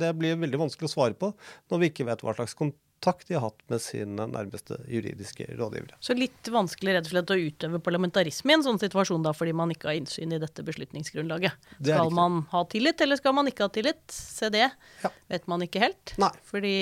det, 0.01 0.13
blir 0.19 0.39
veldig 0.43 0.65
vanskelig 0.67 0.91
å 0.91 0.95
svare 0.95 1.17
på 1.17 1.33
når 1.71 1.83
vi 1.83 1.91
ikke 1.91 2.07
vet 2.09 2.25
hva 2.25 2.35
slags 2.37 2.57
kontakt 2.57 2.79
kontakt 3.01 3.27
de 3.27 3.33
har 3.33 3.41
hatt 3.41 3.61
med 3.67 3.81
sine 3.81 4.27
nærmeste 4.29 4.77
juridiske 4.87 5.47
rådgivere. 5.57 5.97
Så 5.99 6.13
litt 6.13 6.47
vanskelig 6.53 6.93
rett 6.93 7.07
og 7.07 7.13
slett 7.15 7.33
å 7.33 7.37
utøve 7.39 7.79
parlamentarisme 7.81 8.53
i 8.53 8.57
en 8.59 8.65
sånn 8.65 8.79
situasjon, 8.81 9.23
da, 9.25 9.33
fordi 9.33 9.55
man 9.57 9.73
ikke 9.73 9.89
har 9.89 9.97
innsyn 9.97 10.35
i 10.35 10.39
dette 10.41 10.61
beslutningsgrunnlaget. 10.67 11.57
Skal 11.81 12.13
man 12.13 12.43
ha 12.51 12.61
tillit, 12.69 13.01
eller 13.01 13.17
skal 13.17 13.33
man 13.33 13.49
ikke 13.49 13.65
ha 13.65 13.73
tillit? 13.73 14.03
Se 14.13 14.51
det 14.53 14.67
ja. 14.67 15.11
vet 15.33 15.49
man 15.49 15.65
ikke 15.65 15.81
helt. 15.81 16.13
Nei. 16.21 16.29
Fordi 16.45 16.75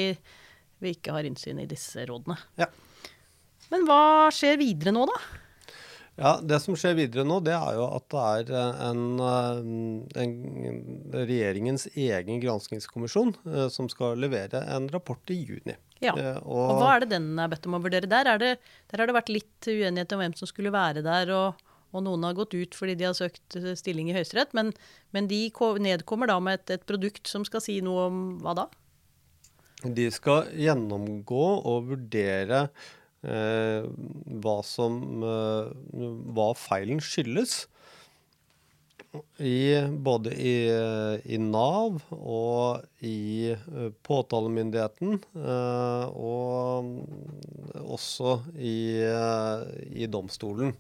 vi 0.84 0.94
ikke 0.98 1.16
har 1.16 1.28
innsyn 1.28 1.62
i 1.64 1.70
disse 1.70 2.04
rådene. 2.10 2.36
Ja. 2.60 2.68
Men 3.72 3.88
hva 3.88 4.28
skjer 4.36 4.60
videre 4.60 4.92
nå, 4.96 5.06
da? 5.08 5.20
Ja, 6.20 6.34
Det 6.44 6.60
som 6.60 6.76
skjer 6.78 6.98
videre 6.98 7.24
nå, 7.28 7.40
det 7.46 7.54
er 7.56 7.78
jo 7.78 7.86
at 7.96 8.06
det 8.12 8.24
er 8.30 8.50
eh, 8.60 8.82
en, 8.90 9.04
eh, 9.24 10.24
en 10.24 10.34
regjeringens 11.16 11.88
egen 11.94 12.42
granskingskommisjon 12.44 13.32
eh, 13.48 13.70
som 13.72 13.88
skal 13.92 14.20
levere 14.20 14.66
en 14.76 14.90
rapport 14.92 15.32
i 15.32 15.40
juni. 15.40 15.78
Ja, 16.04 16.14
og, 16.44 16.60
og 16.60 16.82
Hva 16.82 16.92
er 16.96 17.04
det 17.04 17.14
den 17.16 17.32
er 17.40 17.50
bedt 17.52 17.68
om 17.68 17.76
å 17.76 17.82
vurdere 17.84 18.08
der? 18.12 18.30
Det, 18.40 18.52
der 18.92 19.02
har 19.02 19.10
det 19.10 19.16
vært 19.16 19.32
litt 19.32 19.68
uenighet 19.68 20.16
om 20.16 20.24
hvem 20.24 20.36
som 20.40 20.52
skulle 20.52 20.76
være 20.76 21.04
der. 21.06 21.32
og, 21.36 21.66
og 21.90 22.04
noen 22.06 22.28
har 22.28 22.36
gått 22.38 22.54
ut 22.54 22.76
fordi 22.78 22.94
de 23.00 23.08
har 23.08 23.16
søkt 23.18 23.58
stilling 23.80 24.12
i 24.12 24.16
Høyesterett. 24.16 24.54
Men, 24.58 24.74
men, 25.16 25.32
de 25.32 25.48
nedkommer 25.82 26.30
da 26.32 26.38
med 26.44 26.60
et, 26.60 26.78
et 26.78 26.86
produkt 26.88 27.32
som 27.32 27.48
skal 27.48 27.64
si 27.64 27.80
noe 27.86 28.08
om 28.12 28.22
hva 28.44 28.56
da? 28.62 28.70
De 29.84 30.10
skal 30.12 30.52
gjennomgå 30.60 31.46
og 31.64 31.92
vurdere 31.94 32.68
hva 33.22 34.60
som 34.64 35.24
eh, 35.28 35.72
Hva 36.36 36.54
feilen 36.56 37.02
skyldes. 37.04 37.66
I, 39.42 39.74
både 40.06 40.36
i, 40.38 40.52
i, 41.26 41.38
Nav 41.42 41.96
og 42.14 42.84
i 43.02 43.56
påtalemyndigheten, 44.06 45.16
og 46.14 46.92
også 47.90 48.36
i, 48.54 49.02
i, 49.98 50.06
domstolen 50.06 50.76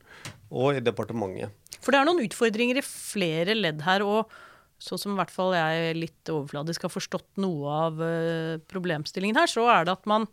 og 0.52 0.78
i 0.78 0.84
departementet. 0.86 1.50
For 1.82 1.90
det 1.90 2.04
er 2.04 2.06
noen 2.12 2.22
utfordringer 2.28 2.84
i 2.84 2.86
flere 2.86 3.58
ledd 3.58 3.82
her. 3.88 4.06
og 4.06 4.30
sånn 4.78 5.02
som 5.02 5.18
i 5.18 5.20
hvert 5.24 5.34
fall 5.34 5.58
jeg 5.58 5.98
litt 5.98 6.30
overfladisk 6.30 6.86
har 6.86 6.94
forstått 6.94 7.42
noe 7.42 7.82
av 7.90 8.04
problemstillingen 8.70 9.42
her, 9.42 9.50
så 9.50 9.66
er 9.74 9.90
det 9.90 9.98
at 9.98 10.06
man 10.06 10.30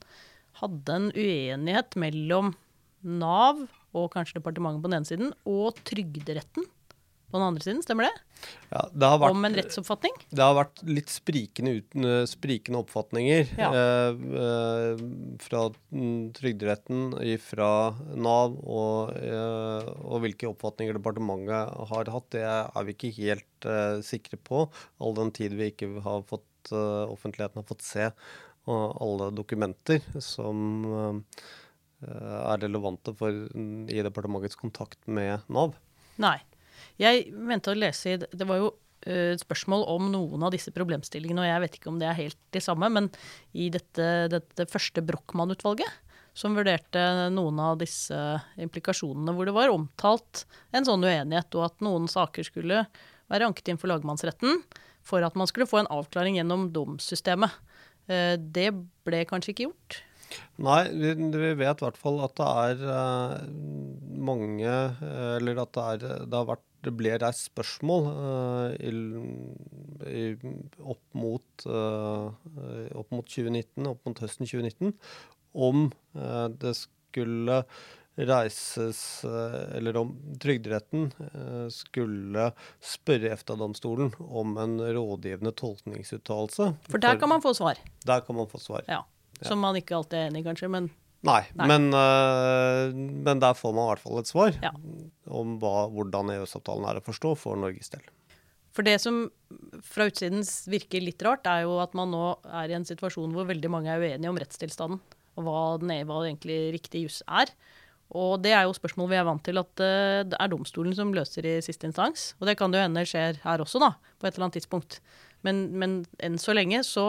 hadde 0.61 1.01
en 1.01 1.11
uenighet 1.12 1.99
mellom 2.01 2.55
Nav 3.07 3.66
og 3.97 4.09
kanskje 4.12 4.40
departementet 4.40 4.83
på 4.83 4.90
den 4.90 4.99
ene 4.99 5.09
siden, 5.09 5.35
og 5.49 5.79
Trygderetten 5.87 6.66
på 7.27 7.38
den 7.38 7.47
andre 7.47 7.64
siden. 7.64 7.83
Stemmer 7.85 8.07
det? 8.07 8.14
Ja, 8.71 8.83
det 8.92 9.09
vært, 9.21 9.35
Om 9.35 9.47
en 9.49 9.57
rettsoppfatning? 9.57 10.16
Det 10.31 10.45
har 10.45 10.55
vært 10.59 10.83
litt 10.87 11.11
sprikende, 11.11 11.73
uten, 11.81 12.09
sprikende 12.29 12.83
oppfatninger 12.85 13.53
ja. 13.59 13.71
eh, 13.81 14.25
eh, 14.42 15.05
fra 15.42 15.62
Trygderetten, 16.38 17.16
fra 17.42 17.71
Nav, 18.14 18.59
og, 18.62 19.16
eh, 19.19 19.92
og, 20.05 20.19
hvilke 20.25 20.51
oppfatninger 20.53 20.99
departementet 20.99 21.88
har 21.92 22.12
hatt, 22.14 22.29
det 22.37 22.45
er 22.47 22.88
vi 22.88 22.97
ikke 22.97 23.14
helt 23.19 23.71
eh, 23.71 24.03
sikre 24.07 24.38
på, 24.38 24.66
all 25.01 25.16
den 25.19 25.33
tid 25.37 25.57
vi 25.59 25.73
ikke 25.73 25.97
har 26.05 26.27
fått, 26.29 26.73
eh, 26.73 27.07
offentligheten 27.11 27.62
har 27.62 27.71
fått 27.73 27.87
se 27.87 28.11
og 28.66 28.98
alle 29.02 29.31
dokumenter 29.35 30.02
som 30.22 30.87
eh, 30.90 31.42
er 32.07 32.62
relevante 32.64 33.14
for, 33.16 33.33
i 33.33 34.02
departementets 34.05 34.59
kontakt 34.59 35.00
med 35.07 35.46
Nav. 35.52 35.76
Nei. 36.22 36.38
Jeg 37.00 37.31
mente 37.33 37.72
å 37.72 37.76
lese 37.76 38.12
i 38.12 38.16
Det 38.20 38.46
var 38.48 38.61
jo 38.61 38.70
eh, 39.07 39.35
et 39.35 39.42
spørsmål 39.42 39.87
om 39.92 40.11
noen 40.12 40.46
av 40.46 40.55
disse 40.55 40.72
problemstillingene, 40.74 41.44
og 41.44 41.50
jeg 41.50 41.62
vet 41.64 41.79
ikke 41.79 41.92
om 41.92 42.00
det 42.00 42.11
er 42.11 42.18
helt 42.18 42.40
de 42.57 42.62
samme, 42.64 42.90
men 42.92 43.11
i 43.57 43.70
dette, 43.72 44.09
dette 44.33 44.68
første 44.70 45.05
Brochmann-utvalget, 45.05 46.02
som 46.37 46.57
vurderte 46.57 47.00
noen 47.33 47.61
av 47.64 47.79
disse 47.81 48.16
implikasjonene, 48.61 49.33
hvor 49.33 49.48
det 49.48 49.55
var 49.57 49.72
omtalt 49.72 50.44
en 50.76 50.85
sånn 50.85 51.07
uenighet, 51.07 51.48
og 51.57 51.70
at 51.70 51.85
noen 51.85 52.11
saker 52.12 52.44
skulle 52.44 52.83
være 53.33 53.48
anket 53.48 53.72
inn 53.72 53.81
for 53.81 53.88
lagmannsretten 53.90 54.61
for 55.07 55.24
at 55.24 55.37
man 55.38 55.48
skulle 55.48 55.68
få 55.70 55.81
en 55.81 55.90
avklaring 55.92 56.38
gjennom 56.38 56.68
domssystemet. 56.74 57.55
Eh, 58.07 58.35
det 58.38 58.71
ble 59.07 59.25
kanskje 59.29 59.53
ikke 59.53 59.66
gjort? 59.69 59.99
Nei, 60.62 60.83
vi, 60.90 61.12
vi 61.14 61.53
vet 61.59 61.83
i 61.83 61.87
hvert 61.87 61.99
fall 61.99 62.19
at 62.25 62.35
det 62.38 62.47
er 62.47 62.81
uh, 62.83 63.35
mange 64.27 64.73
uh, 64.73 65.37
Eller 65.37 65.61
at 65.62 65.71
det, 65.77 65.85
er, 65.85 66.01
det, 66.27 66.35
har 66.35 66.49
vært, 66.49 66.64
det 66.87 66.92
ble 66.99 67.12
reist 67.23 67.47
spørsmål 67.53 68.09
uh, 68.11 68.71
i, 68.75 68.92
i, 70.11 70.25
opp, 70.83 71.05
mot, 71.19 71.66
opp 71.66 73.14
mot 73.14 73.27
2019, 73.27 73.87
opp 73.90 74.09
mot 74.09 74.23
høsten 74.23 74.49
2019, 74.49 74.92
om 75.57 75.87
det 76.61 76.75
skulle 76.77 77.62
reises 78.16 79.00
Eller 79.26 79.96
om 80.00 80.14
Trygderetten 80.40 81.11
skulle 81.72 82.50
spørre 82.81 83.35
EFTA-domstolen 83.35 84.14
om 84.24 84.55
en 84.62 84.79
rådgivende 84.81 85.52
tolkningsuttalelse. 85.52 86.70
For 86.88 87.02
der 87.02 87.20
kan 87.20 87.29
man 87.33 87.44
få 87.44 87.52
svar? 87.59 87.81
Der 88.09 88.24
kan 88.24 88.38
man 88.38 88.48
få 88.48 88.62
svar. 88.62 88.87
Ja. 88.88 89.02
Som 89.44 89.61
man 89.61 89.76
ikke 89.76 89.98
alltid 89.98 90.16
er 90.18 90.31
enig 90.31 90.40
i, 90.40 90.46
kanskje, 90.48 90.70
men 90.72 90.88
Nei, 91.26 91.42
Nei. 91.59 91.66
Men, 91.70 91.88
uh, 91.94 92.92
men, 92.94 93.40
der 93.42 93.57
får 93.57 93.72
man 93.74 93.87
i 93.87 93.90
hvert 93.94 94.02
fall 94.05 94.20
et 94.20 94.31
svar 94.31 94.59
ja. 94.62 94.70
om 95.26 95.57
hva, 95.62 95.88
hvordan 95.90 96.31
EØS-avtalen 96.37 96.87
er 96.90 97.00
å 97.00 97.07
forstå 97.07 97.33
for 97.40 97.59
Norges 97.59 97.90
del. 97.94 98.05
For 98.76 98.87
det 98.87 98.98
som 99.00 99.24
fra 99.87 100.07
utsiden 100.11 100.44
virker 100.68 101.02
litt 101.02 101.22
rart, 101.24 101.48
er 101.48 101.64
jo 101.64 101.79
at 101.81 101.96
man 101.96 102.12
nå 102.12 102.24
er 102.61 102.70
i 102.70 102.76
en 102.76 102.87
situasjon 102.87 103.33
hvor 103.35 103.48
veldig 103.48 103.72
mange 103.72 103.90
er 103.92 104.02
uenige 104.02 104.31
om 104.31 104.38
rettstilstanden, 104.40 105.00
og 105.37 105.46
hva, 105.48 105.62
den 105.81 105.94
er, 105.94 106.05
hva 106.09 106.20
egentlig 106.26 106.59
riktig 106.76 107.07
juss 107.07 107.22
er. 107.24 107.50
Og 108.14 108.38
det 108.45 108.53
er 108.55 108.66
jo 108.66 108.77
spørsmål 108.77 109.11
vi 109.11 109.19
er 109.19 109.27
vant 109.27 109.42
til 109.47 109.59
at 109.59 109.83
uh, 109.83 110.23
det 110.29 110.38
er 110.38 110.51
domstolen 110.53 110.95
som 110.95 111.14
løser 111.14 111.49
i 111.49 111.59
siste 111.64 111.88
instans. 111.88 112.35
Og 112.40 112.47
det 112.51 112.57
kan 112.61 112.71
det 112.71 112.81
jo 112.81 112.87
hende 112.87 113.07
skjer 113.09 113.40
her 113.42 113.64
også, 113.64 113.83
da, 113.83 113.95
på 114.21 114.29
et 114.29 114.37
eller 114.37 114.49
annet 114.49 114.61
tidspunkt. 114.61 115.01
Men, 115.47 115.66
men 115.79 116.01
enn 116.23 116.38
så 116.40 116.55
lenge 116.57 116.83
så 116.87 117.07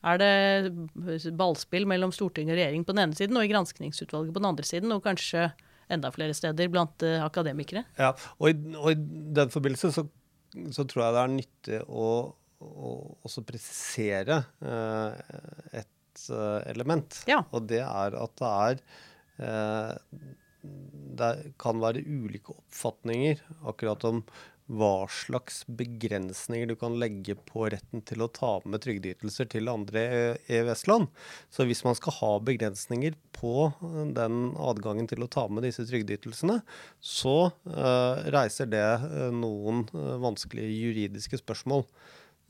er 0.00 0.20
det 0.20 1.32
ballspill 1.36 1.84
mellom 1.88 2.12
storting 2.14 2.48
og 2.48 2.56
regjering 2.56 2.86
på 2.88 2.94
den 2.94 3.02
ene 3.04 3.18
siden 3.18 3.36
og 3.36 3.44
i 3.44 3.50
granskningsutvalget 3.50 4.32
på 4.32 4.40
den 4.40 4.48
andre 4.48 4.64
siden, 4.66 4.94
og 4.94 5.04
kanskje 5.04 5.50
enda 5.90 6.12
flere 6.14 6.34
steder 6.36 6.70
blant 6.72 7.04
uh, 7.04 7.18
akademikere. 7.24 7.84
Ja, 7.98 8.14
og 8.38 8.52
i, 8.52 8.56
og 8.78 8.92
i 8.92 8.98
den 9.40 9.52
forbindelse 9.52 9.92
så, 9.94 10.06
så, 10.70 10.86
tror 10.86 11.04
jeg 11.04 11.16
det 11.16 11.22
er 11.22 11.34
nyttig 11.34 11.80
å, 11.88 12.08
å 12.62 12.94
også 13.26 13.44
presisere 13.46 14.42
uh, 14.62 15.18
et 15.74 16.24
uh, 16.30 16.60
element. 16.70 17.22
Ja. 17.30 17.42
Og 17.50 17.66
det 17.70 17.82
er 17.84 18.16
at 18.22 18.36
det 18.40 18.52
er 18.70 18.84
det 21.20 21.30
kan 21.60 21.80
være 21.80 22.04
ulike 22.04 22.52
oppfatninger 22.52 23.40
akkurat 23.70 24.04
om 24.08 24.24
hva 24.70 25.08
slags 25.10 25.64
begrensninger 25.66 26.68
du 26.70 26.76
kan 26.78 26.94
legge 27.00 27.34
på 27.48 27.64
retten 27.72 28.04
til 28.06 28.22
å 28.22 28.28
ta 28.30 28.52
med 28.62 28.82
trygdeytelser 28.84 29.48
til 29.50 29.70
andre 29.70 30.02
EØS-land. 30.46 31.08
Så 31.50 31.66
hvis 31.66 31.82
man 31.86 31.98
skal 31.98 32.14
ha 32.20 32.30
begrensninger 32.46 33.16
på 33.34 33.70
den 34.14 34.52
adgangen 34.62 35.10
til 35.10 35.26
å 35.26 35.30
ta 35.32 35.48
med 35.50 35.66
disse 35.66 35.86
trygdeytelsene, 35.88 36.60
så 37.02 37.50
uh, 37.50 38.22
reiser 38.30 38.70
det 38.70 38.86
uh, 39.02 39.32
noen 39.34 39.88
vanskelige 40.22 40.70
juridiske 40.76 41.42
spørsmål. 41.42 41.82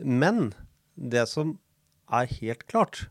Men 0.04 0.52
det 1.00 1.24
som 1.30 1.56
er 2.12 2.28
helt 2.36 2.66
klart, 2.68 3.06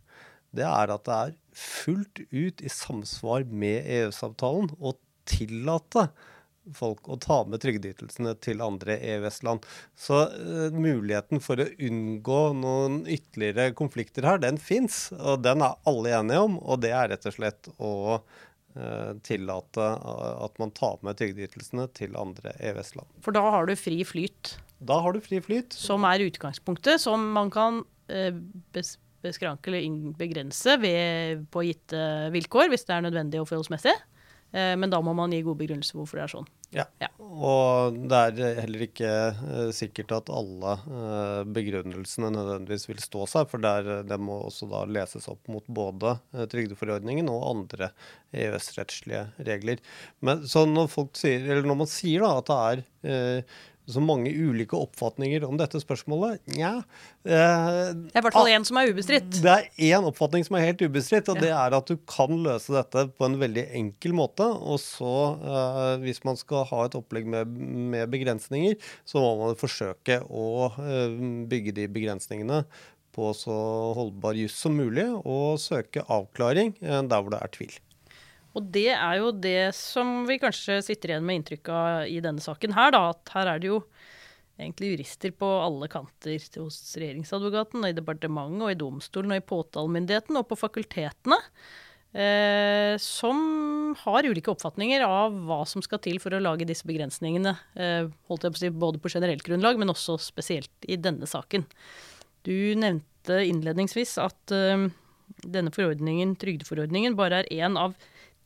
det 0.56 0.66
er 0.66 0.94
at 0.94 1.06
det 1.06 1.20
er 1.20 1.38
fullt 1.60 2.24
ut 2.32 2.64
i 2.64 2.72
samsvar 2.72 3.46
med 3.50 3.86
EØS-avtalen 3.86 4.72
å 4.80 4.96
tillate 5.30 6.10
folk 6.76 7.08
å 7.10 7.18
ta 7.22 7.40
med 7.50 7.62
trygdeytelsene 7.64 8.36
til 8.44 8.62
andre 8.62 8.98
EØS-land. 8.98 9.66
Så 9.98 10.20
uh, 10.30 10.68
muligheten 10.74 11.42
for 11.44 11.62
å 11.62 11.70
unngå 11.70 12.42
noen 12.60 13.02
ytterligere 13.10 13.74
konflikter 13.78 14.28
her, 14.28 14.42
den 14.44 14.60
fins. 14.62 15.08
Og 15.18 15.44
den 15.46 15.64
er 15.66 15.80
alle 15.90 16.14
enige 16.20 16.46
om, 16.46 16.60
og 16.62 16.84
det 16.86 16.94
er 16.96 17.12
rett 17.14 17.26
og 17.30 17.36
slett 17.36 17.72
å 17.78 17.94
uh, 18.20 19.12
tillate 19.26 19.90
at 20.46 20.62
man 20.62 20.74
tar 20.78 21.00
med 21.06 21.20
trygdeytelsene 21.22 21.90
til 21.98 22.18
andre 22.20 22.54
EØS-land. 22.60 23.10
For 23.26 23.36
da 23.36 23.46
har 23.58 23.70
du 23.70 23.76
fri 23.80 24.02
flyt? 24.08 24.58
Da 24.80 25.02
har 25.04 25.16
du 25.16 25.24
fri 25.24 25.42
flyt. 25.44 25.76
Som 25.76 26.06
er 26.08 26.28
utgangspunktet, 26.28 27.02
som 27.04 27.32
man 27.36 27.52
kan 27.54 27.84
uh, 28.14 28.42
bes 29.20 29.36
beskranke 29.36 29.72
eller 29.72 30.14
begrense 30.20 30.78
ved, 30.82 31.46
på 31.52 31.66
gitte 31.68 32.04
vilkår, 32.36 32.72
hvis 32.72 32.88
det 32.88 32.96
er 32.96 33.06
nødvendig 33.08 33.42
og 33.42 33.50
forholdsmessig. 33.50 33.96
Men 34.50 34.90
da 34.90 34.98
må 35.06 35.12
man 35.14 35.30
gi 35.30 35.44
gode 35.46 35.60
begrunnelser 35.60 35.94
hvorfor 35.94 36.18
det 36.18 36.24
er 36.24 36.32
sånn. 36.32 36.48
Ja. 36.74 36.86
ja. 36.98 37.10
Og 37.22 38.00
det 38.10 38.18
er 38.18 38.62
heller 38.64 38.82
ikke 38.82 39.12
uh, 39.38 39.70
sikkert 39.78 40.16
at 40.16 40.32
alle 40.34 40.72
begrunnelsene 41.54 42.32
nødvendigvis 42.34 42.88
vil 42.90 43.04
stå 43.04 43.28
seg, 43.30 43.46
for 43.52 43.62
det 43.62 44.18
må 44.18 44.40
også 44.48 44.72
da 44.72 44.82
leses 44.90 45.30
opp 45.30 45.46
mot 45.54 45.70
både 45.70 46.16
trygdeforordningen 46.50 47.30
og 47.30 47.46
andre 47.52 47.92
EØS-rettslige 48.34 49.28
regler. 49.46 49.86
Men 50.26 50.42
så 50.50 50.66
når, 50.66 50.90
folk 50.98 51.14
sier, 51.22 51.46
eller 51.46 51.70
når 51.70 51.84
man 51.84 51.94
sier 51.94 52.26
da 52.26 52.34
at 52.42 52.50
det 52.50 52.60
er 53.14 53.46
så 53.94 54.02
mange 54.04 54.32
ulike 54.32 54.78
oppfatninger 54.78 55.44
om 55.48 55.58
dette 55.60 55.82
spørsmålet. 55.82 56.42
Nja 56.56 56.76
eh, 56.80 57.94
Det 57.96 58.14
er 58.14 58.22
i 58.22 58.26
hvert 58.26 58.38
fall 58.38 58.52
én 58.52 58.68
som 58.68 58.80
er 58.82 58.92
ubestridt. 58.94 59.40
Det 59.44 59.56
er 59.56 59.90
én 59.90 60.08
oppfatning 60.08 60.46
som 60.48 60.60
er 60.60 60.68
helt 60.68 60.84
ubestridt, 60.84 61.32
og 61.32 61.40
ja. 61.40 61.46
det 61.46 61.52
er 61.56 61.78
at 61.80 61.90
du 61.90 61.98
kan 62.10 62.36
løse 62.46 62.76
dette 62.76 63.08
på 63.16 63.28
en 63.28 63.40
veldig 63.42 63.66
enkel 63.80 64.16
måte. 64.18 64.46
Og 64.46 64.80
så, 64.84 65.16
eh, 65.40 65.96
hvis 66.06 66.24
man 66.28 66.40
skal 66.40 66.68
ha 66.70 66.86
et 66.86 66.98
opplegg 67.00 67.28
med, 67.30 67.50
med, 67.50 68.08
begrensninger, 68.14 68.80
så 69.08 69.24
må 69.24 69.34
man 69.44 69.60
forsøke 69.60 70.22
å 70.30 70.72
eh, 70.84 71.20
bygge 71.50 71.76
de 71.82 71.90
begrensningene 71.92 72.64
på 73.16 73.34
så 73.36 73.60
holdbar 73.98 74.38
juss 74.38 74.58
som 74.64 74.78
mulig, 74.78 75.08
og 75.26 75.60
søke 75.62 76.06
avklaring 76.08 76.76
eh, 76.82 77.02
der 77.02 77.22
hvor 77.22 77.34
det 77.34 77.44
er 77.44 77.56
tvil. 77.58 77.78
Og 78.58 78.70
det 78.74 78.90
er 78.96 79.20
jo 79.20 79.34
det 79.36 79.72
som 79.78 80.24
vi 80.28 80.40
kanskje 80.42 80.80
sitter 80.86 81.14
igjen 81.14 81.26
med 81.28 81.42
inntrykk 81.42 81.70
av 81.74 82.08
i 82.10 82.18
denne 82.24 82.42
saken 82.44 82.74
her, 82.78 82.94
da. 82.96 83.04
At 83.14 83.34
her 83.36 83.52
er 83.52 83.62
det 83.62 83.70
jo 83.70 83.84
egentlig 84.60 84.94
jurister 84.94 85.34
på 85.38 85.50
alle 85.64 85.88
kanter 85.92 86.40
hos 86.60 86.80
regjeringsadvokaten, 87.00 87.84
og 87.84 87.92
i 87.92 87.98
departementet, 87.98 88.64
og 88.66 88.74
i 88.74 88.80
domstolen, 88.80 89.36
og 89.36 89.40
i 89.40 89.46
påtalemyndigheten, 89.54 90.40
og 90.40 90.50
på 90.50 90.58
fakultetene. 90.60 91.40
Eh, 92.10 92.96
som 92.98 93.94
har 94.02 94.26
ulike 94.26 94.50
oppfatninger 94.50 95.04
av 95.06 95.36
hva 95.46 95.60
som 95.70 95.84
skal 95.86 96.02
til 96.02 96.18
for 96.18 96.34
å 96.34 96.42
lage 96.42 96.66
disse 96.66 96.88
begrensningene. 96.90 97.54
Eh, 97.78 98.10
holdt 98.32 98.48
jeg 98.48 98.56
på 98.56 98.58
å 98.58 98.64
si, 98.64 98.72
Både 98.74 99.02
på 99.02 99.12
generelt 99.14 99.46
grunnlag, 99.46 99.78
men 99.78 99.94
også 99.94 100.18
spesielt 100.22 100.90
i 100.90 100.98
denne 100.98 101.30
saken. 101.30 101.68
Du 102.48 102.74
nevnte 102.82 103.44
innledningsvis 103.46 104.18
at 104.26 104.56
eh, 104.56 104.90
denne 105.46 105.76
forordningen, 105.76 106.34
trygdeforordningen 106.42 107.18
bare 107.20 107.44
er 107.44 107.54
én 107.62 107.78
av 107.78 107.94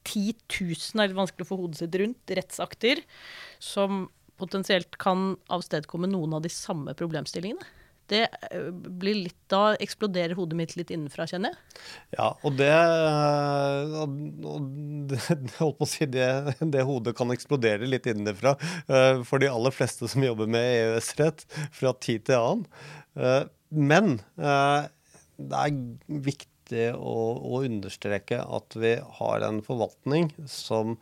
10 0.04 0.36
000 0.62 1.04
er 1.04 1.10
litt 1.12 1.18
vanskelig 1.18 1.48
å 1.48 1.52
få 1.52 1.60
hodet 1.62 1.80
sitt 1.82 1.96
rundt, 2.02 2.36
rettsakter 2.40 3.04
som 3.64 4.08
potensielt 4.42 4.98
kan 5.02 5.34
avstedkomme 5.54 6.10
noen 6.12 6.36
av 6.38 6.44
de 6.46 6.52
samme 6.52 6.96
problemstillingene. 6.98 7.66
Det 8.12 8.26
eh, 8.52 8.68
blir 8.72 9.16
litt, 9.16 9.38
Da 9.52 9.78
eksploderer 9.82 10.36
hodet 10.36 10.58
mitt 10.60 10.74
litt 10.76 10.92
innenfra, 10.92 11.28
kjenner 11.30 11.54
jeg. 11.54 11.84
Ja, 12.18 12.30
og 12.44 12.58
det, 12.60 12.72
og 14.04 14.68
det 15.12 15.22
holdt 15.62 15.80
på 15.80 15.88
å 15.88 15.90
si, 15.90 16.08
det, 16.12 16.28
det, 16.60 16.84
hodet 16.88 17.16
kan 17.18 17.32
eksplodere 17.34 17.88
litt 17.88 18.10
innenfra 18.12 18.58
eh, 18.60 19.24
for 19.28 19.44
de 19.44 19.52
aller 19.52 19.76
fleste 19.76 20.10
som 20.12 20.26
jobber 20.26 20.52
med 20.52 20.68
EØS-rett 20.82 21.46
fra 21.72 21.96
tid 22.04 22.28
til 22.28 22.40
annen. 22.42 22.66
Eh, 23.16 23.44
men 23.74 24.18
det 24.36 25.60
er 25.64 25.78
viktig 26.28 26.53
viktig 26.64 26.96
å, 26.96 27.16
å, 27.44 27.64
understreke 27.64 28.40
at 28.42 28.76
vi 28.76 28.98
har 29.20 29.44
en 29.44 29.62
forvaltning 29.62 30.32
som 30.48 30.98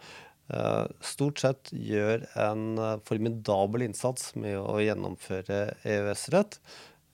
uh, 0.54 0.88
stort 1.02 1.40
sett 1.40 1.72
gjør 1.72 2.26
en 2.36 2.78
uh, 2.80 3.00
formidabel 3.06 3.84
innsats 3.88 4.36
med 4.36 4.58
å 4.58 4.80
gjennomføre 4.82 5.78
EØS-rett 5.84 6.60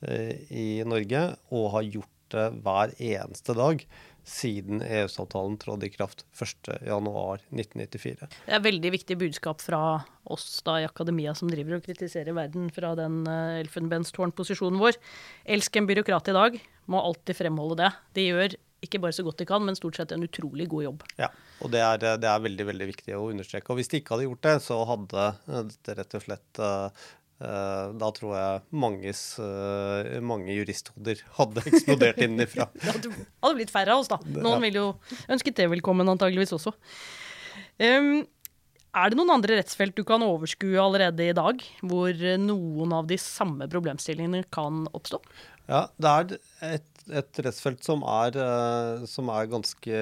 uh, 0.08 0.34
i 0.50 0.84
Norge, 0.86 1.36
og 1.52 1.72
har 1.76 1.84
gjort 1.84 2.14
det 2.32 2.52
hver 2.64 2.92
eneste 3.00 3.54
dag 3.56 3.84
siden 4.28 4.82
EØS-avtalen 4.84 5.56
trådte 5.56 5.88
i 5.88 5.92
kraft 5.94 6.26
1.1.1994. 6.36 8.28
Det 8.28 8.56
er 8.58 8.64
veldig 8.66 8.92
viktig 8.92 9.16
budskap 9.22 9.64
fra 9.64 10.02
oss 10.28 10.60
da 10.68 10.82
i 10.82 10.88
akademia 10.88 11.32
som 11.32 11.48
driver 11.48 11.78
og 11.78 11.86
kritiserer 11.86 12.36
verden 12.36 12.68
fra 12.76 12.92
den 13.00 13.22
elfenbenstårnposisjonen 13.32 14.84
vår. 14.84 15.00
Elsk 15.48 15.80
en 15.80 15.88
byråkrat 15.88 16.28
i 16.28 16.36
dag. 16.36 16.60
Må 16.92 17.04
alltid 17.04 17.38
fremholde 17.38 17.82
det. 17.84 17.92
De 18.18 18.26
gjør 18.30 18.56
ikke 18.86 19.02
bare 19.02 19.16
så 19.16 19.26
godt 19.26 19.42
de 19.42 19.48
kan, 19.50 19.64
men 19.66 19.78
stort 19.78 19.98
sett 19.98 20.14
en 20.14 20.24
utrolig 20.26 20.68
god 20.70 20.86
jobb. 20.86 21.06
Ja, 21.18 21.32
og 21.66 21.72
det 21.74 21.82
er, 21.82 22.02
det 22.22 22.30
er 22.30 22.44
veldig 22.44 22.68
veldig 22.70 22.90
viktig 22.92 23.16
å 23.18 23.30
understreke. 23.32 23.72
Og 23.74 23.80
hvis 23.80 23.90
de 23.92 24.02
ikke 24.02 24.16
hadde 24.16 24.28
gjort 24.28 24.44
det, 24.46 24.58
så 24.68 24.78
hadde 24.88 25.30
dette 25.72 25.98
rett 25.98 26.20
og 26.20 26.28
slett 26.28 26.62
uh, 26.64 27.08
Uh, 27.38 27.94
da 28.02 28.08
tror 28.18 28.32
jeg 28.34 28.62
manges, 28.82 29.20
mange 30.26 30.56
juristhoder 30.56 31.20
hadde 31.38 31.62
eksplodert 31.70 32.18
innenfra. 32.26 32.66
det 32.74 33.12
hadde 33.14 33.52
blitt 33.60 33.70
færre 33.70 33.94
av 33.94 34.02
oss, 34.02 34.10
da. 34.10 34.18
Noen 34.42 34.64
ville 34.66 34.82
jo 34.82 34.88
ønsket 35.30 35.60
det 35.60 35.68
velkommen, 35.70 36.10
antageligvis 36.10 36.56
også. 36.58 36.74
Um, 37.78 38.26
er 38.98 39.14
det 39.14 39.20
noen 39.20 39.36
andre 39.36 39.60
rettsfelt 39.60 39.94
du 39.94 40.02
kan 40.08 40.26
overskue 40.26 40.82
allerede 40.82 41.28
i 41.30 41.38
dag, 41.38 41.62
hvor 41.86 42.26
noen 42.42 42.98
av 42.98 43.06
de 43.12 43.20
samme 43.22 43.70
problemstillingene 43.70 44.48
kan 44.50 44.88
oppstå? 44.98 45.22
Ja, 45.68 45.88
det 46.00 46.14
er 46.14 46.38
et 46.76 46.98
et 47.16 47.40
rettsfelt 47.44 47.86
som 47.86 48.04
er, 48.08 48.36
eh, 48.36 49.06
som 49.08 49.30
er 49.32 49.48
ganske 49.52 50.00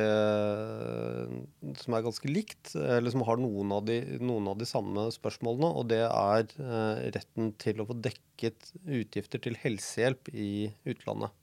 Som 1.82 1.96
er 1.98 2.06
ganske 2.06 2.30
likt, 2.30 2.74
eller 2.76 3.12
som 3.14 3.24
har 3.28 3.38
noen 3.42 3.72
av 3.76 3.86
de, 3.86 4.00
noen 4.22 4.48
av 4.50 4.58
de 4.58 4.68
samme 4.70 5.08
spørsmålene. 5.14 5.72
Og 5.76 5.88
det 5.92 6.02
er 6.06 6.46
eh, 6.58 7.06
retten 7.16 7.54
til 7.62 7.82
å 7.82 7.88
få 7.90 7.98
dekket 8.00 8.72
utgifter 8.86 9.42
til 9.44 9.58
helsehjelp 9.62 10.32
i 10.34 10.72
utlandet. 10.86 11.34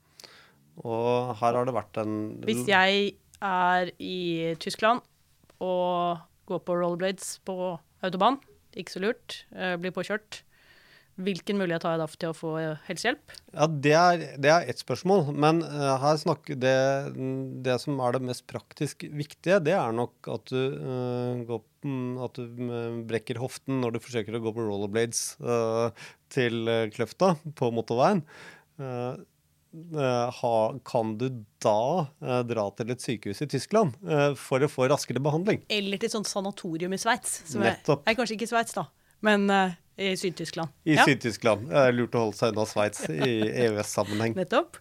Og 0.83 1.35
her 1.39 1.59
har 1.59 1.67
det 1.67 1.75
vært 1.75 2.01
en 2.01 2.15
Hvis 2.47 2.65
jeg 2.67 3.13
er 3.43 3.91
i 3.99 4.55
Tyskland 4.59 5.03
og 5.61 6.23
går 6.49 6.63
på 6.65 6.75
rollerblades 6.75 7.37
på 7.45 7.75
autobahn, 8.03 8.39
ikke 8.75 8.95
så 8.95 9.03
lurt, 9.03 9.43
eh, 9.53 9.77
blir 9.77 9.93
påkjørt, 9.95 10.41
hvilken 11.21 11.59
mulighet 11.61 11.83
har 11.85 11.95
jeg 11.95 12.01
da 12.01 12.07
til 12.13 12.31
å 12.31 12.35
få 12.35 12.51
helsehjelp? 12.87 13.33
Ja, 13.53 13.67
Det 13.67 13.93
er, 13.97 14.23
det 14.41 14.51
er 14.51 14.69
ett 14.69 14.81
spørsmål. 14.81 15.27
Men 15.35 15.61
uh, 15.65 15.95
her 16.01 16.17
snakker 16.21 16.57
det, 16.59 16.77
det 17.65 17.77
som 17.83 17.99
er 18.01 18.15
det 18.15 18.23
mest 18.29 18.45
praktisk 18.49 19.05
viktige, 19.13 19.59
det 19.63 19.75
er 19.77 19.93
nok 19.93 20.31
at 20.33 20.49
du, 20.49 20.63
uh, 20.79 21.43
går, 21.49 21.61
at 22.25 22.39
du 22.39 22.63
brekker 23.09 23.41
hoften 23.41 23.83
når 23.83 23.97
du 23.97 24.01
forsøker 24.05 24.39
å 24.39 24.41
gå 24.43 24.55
på 24.55 24.65
rollerblades 24.65 25.21
uh, 25.43 26.07
til 26.33 26.65
Kløfta 26.95 27.35
på 27.57 27.69
motorveien. 27.75 28.23
Ha, 28.73 30.55
kan 30.85 31.11
du 31.17 31.27
da 31.61 32.39
dra 32.45 32.63
til 32.77 32.93
et 32.93 33.05
sykehus 33.05 33.43
i 33.45 33.47
Tyskland 33.53 33.93
for 34.37 34.65
å 34.65 34.69
få 34.69 34.87
raskere 34.89 35.21
behandling? 35.21 35.61
Eller 35.69 36.01
til 36.01 36.09
et 36.09 36.15
sånt 36.15 36.29
sanatorium 36.29 36.93
i 36.97 36.99
Sveits. 37.01 37.43
Nettopp. 37.53 38.01
Er 38.09 38.17
kanskje 38.17 38.39
ikke 38.39 38.49
i 38.49 38.51
Sveits, 38.55 38.73
da, 38.73 38.87
men 39.25 39.45
i 39.97 40.13
Syd-Tyskland. 40.17 40.73
I 40.83 40.97
ja. 40.97 41.05
Syd-Tyskland. 41.07 41.69
Det 41.69 41.83
er 41.85 41.95
lurt 41.95 42.15
å 42.17 42.25
holde 42.25 42.39
seg 42.39 42.55
unna 42.55 42.65
Sveits 42.69 43.05
i 43.09 43.35
EØS-sammenheng. 43.65 44.35
Nettopp. 44.39 44.79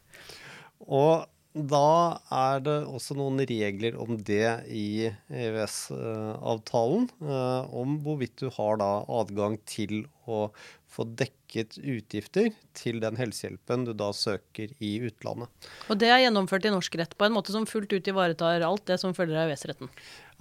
Og 0.89 1.29
da 1.53 2.19
er 2.33 2.63
det 2.65 2.79
også 2.89 3.15
noen 3.19 3.43
regler 3.45 3.99
om 4.01 4.17
det 4.17 4.47
i 4.73 5.11
EØS-avtalen. 5.29 7.11
Eh, 7.21 7.75
om 7.77 7.99
hvorvidt 8.05 8.41
du 8.41 8.49
har 8.57 8.81
da 8.81 8.93
adgang 9.21 9.59
til 9.69 10.07
å 10.25 10.47
få 10.93 11.05
dekket 11.17 11.77
utgifter 11.77 12.51
til 12.77 13.01
den 13.03 13.17
helsehjelpen 13.21 13.87
du 13.89 13.93
da 13.97 14.11
søker 14.17 14.73
i 14.81 14.95
utlandet. 15.05 15.49
Og 15.93 16.01
det 16.01 16.09
er 16.13 16.25
gjennomført 16.25 16.69
i 16.69 16.73
norsk 16.73 16.97
rett 17.01 17.17
på 17.19 17.29
en 17.29 17.37
måte 17.37 17.53
som 17.55 17.69
fullt 17.69 17.93
ut 17.93 18.09
ivaretar 18.13 18.65
alt 18.65 18.87
det 18.89 18.99
som 19.01 19.17
følger 19.17 19.43
av 19.43 19.53
EØS-retten? 19.53 19.93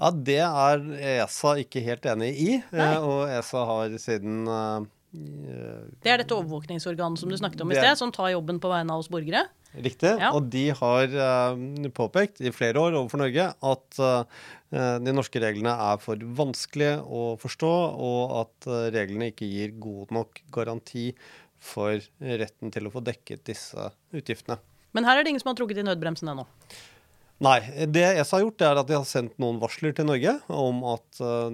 Ja, 0.02 0.10
det 0.10 0.40
er 0.42 0.82
ESA 1.22 1.54
ikke 1.62 1.84
helt 1.86 2.08
enig 2.10 2.32
i. 2.34 2.50
Nei. 2.74 2.90
Eh, 2.96 3.06
og 3.06 3.30
ESA 3.30 3.62
har 3.70 3.98
siden 4.02 4.48
uh, 4.50 4.82
Det 5.12 6.10
er 6.10 6.24
dette 6.24 6.34
overvåkningsorganet 6.34 7.22
som 7.22 7.30
du 7.30 7.38
snakket 7.38 7.62
om 7.62 7.74
i 7.74 7.78
sted, 7.78 7.94
som 8.00 8.14
tar 8.16 8.32
jobben 8.34 8.58
på 8.64 8.72
vegne 8.72 8.96
av 8.96 9.04
oss 9.04 9.12
borgere? 9.14 9.44
Riktig. 9.72 10.16
Ja. 10.18 10.32
Og 10.36 10.50
de 10.52 10.66
har 10.80 11.14
uh, 11.14 11.62
påpekt 11.94 12.42
i 12.42 12.54
flere 12.56 12.82
år 12.82 12.98
overfor 12.98 13.22
Norge 13.22 13.52
at 13.54 14.04
de 14.72 15.12
norske 15.12 15.36
reglene 15.44 15.74
er 15.84 15.98
for 16.00 16.22
vanskelige 16.40 17.02
å 17.04 17.34
forstå, 17.42 17.72
og 18.08 18.36
at 18.40 18.68
reglene 18.96 19.28
ikke 19.34 19.50
gir 19.52 19.74
god 19.84 20.14
nok 20.16 20.40
garanti 20.56 21.10
for 21.60 22.00
retten 22.24 22.72
til 22.72 22.88
å 22.88 22.94
få 22.94 23.04
dekket 23.04 23.44
disse 23.52 23.90
utgiftene. 24.16 24.56
Men 24.96 25.08
her 25.08 25.20
er 25.20 25.28
det 25.28 25.34
ingen 25.34 25.44
som 25.44 25.52
har 25.52 25.60
trukket 25.60 25.82
i 25.84 25.86
nødbremsen 25.88 26.32
ennå? 26.32 26.48
Nei. 27.42 27.58
Det 27.90 28.04
ESA 28.06 28.38
har 28.38 28.44
gjort, 28.44 28.62
er 28.62 28.78
at 28.78 28.90
de 28.90 28.98
har 29.00 29.06
sendt 29.10 29.40
noen 29.42 29.58
varsler 29.62 29.96
til 29.98 30.06
Norge 30.06 30.36
om 30.54 30.84
at 30.92 31.22
uh, 31.26 31.50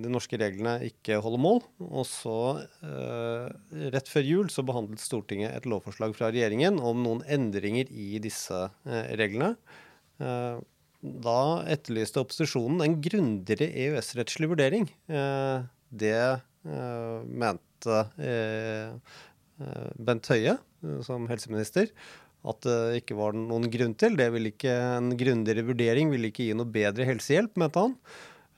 de 0.00 0.08
norske 0.08 0.38
reglene 0.40 0.78
ikke 0.86 1.18
holder 1.24 1.42
mål. 1.44 1.60
Og 1.84 2.06
så, 2.08 2.36
uh, 2.80 3.44
rett 3.92 4.08
før 4.08 4.24
jul, 4.24 4.48
så 4.52 4.64
behandlet 4.64 5.02
Stortinget 5.04 5.52
et 5.52 5.68
lovforslag 5.68 6.16
fra 6.16 6.30
regjeringen 6.32 6.80
om 6.80 7.04
noen 7.04 7.20
endringer 7.28 7.92
i 7.92 8.16
disse 8.24 8.56
uh, 8.56 9.04
reglene. 9.20 9.54
da 10.18 11.40
etterlyste 11.70 12.18
opposisjonen 12.18 12.80
en 12.82 12.96
grundigere 12.98 13.68
EØS-rettslig 13.84 14.48
vurdering. 14.50 14.88
det 16.02 16.40
mente 17.44 18.00
Bent 20.08 20.30
Høie 20.32 20.56
som 21.06 21.28
helseminister 21.30 21.92
at 22.46 22.60
det 22.64 23.00
ikke 23.00 23.16
var 23.18 23.36
noen 23.36 23.66
grunn 23.72 23.94
til. 23.98 24.16
Det 24.18 24.28
ville 24.34 24.52
ikke, 24.52 24.74
En 24.98 25.10
grundigere 25.18 25.66
vurdering 25.66 26.12
ville 26.12 26.30
ikke 26.30 26.46
gi 26.48 26.56
noe 26.56 26.70
bedre 26.70 27.06
helsehjelp, 27.08 27.56
mente 27.58 27.82
han. 27.82 27.96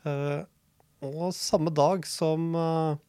Uh, 0.05 0.41
og 1.05 1.33
samme 1.37 1.73
dag 1.73 2.05
som 2.09 2.51
uh, 2.57 3.01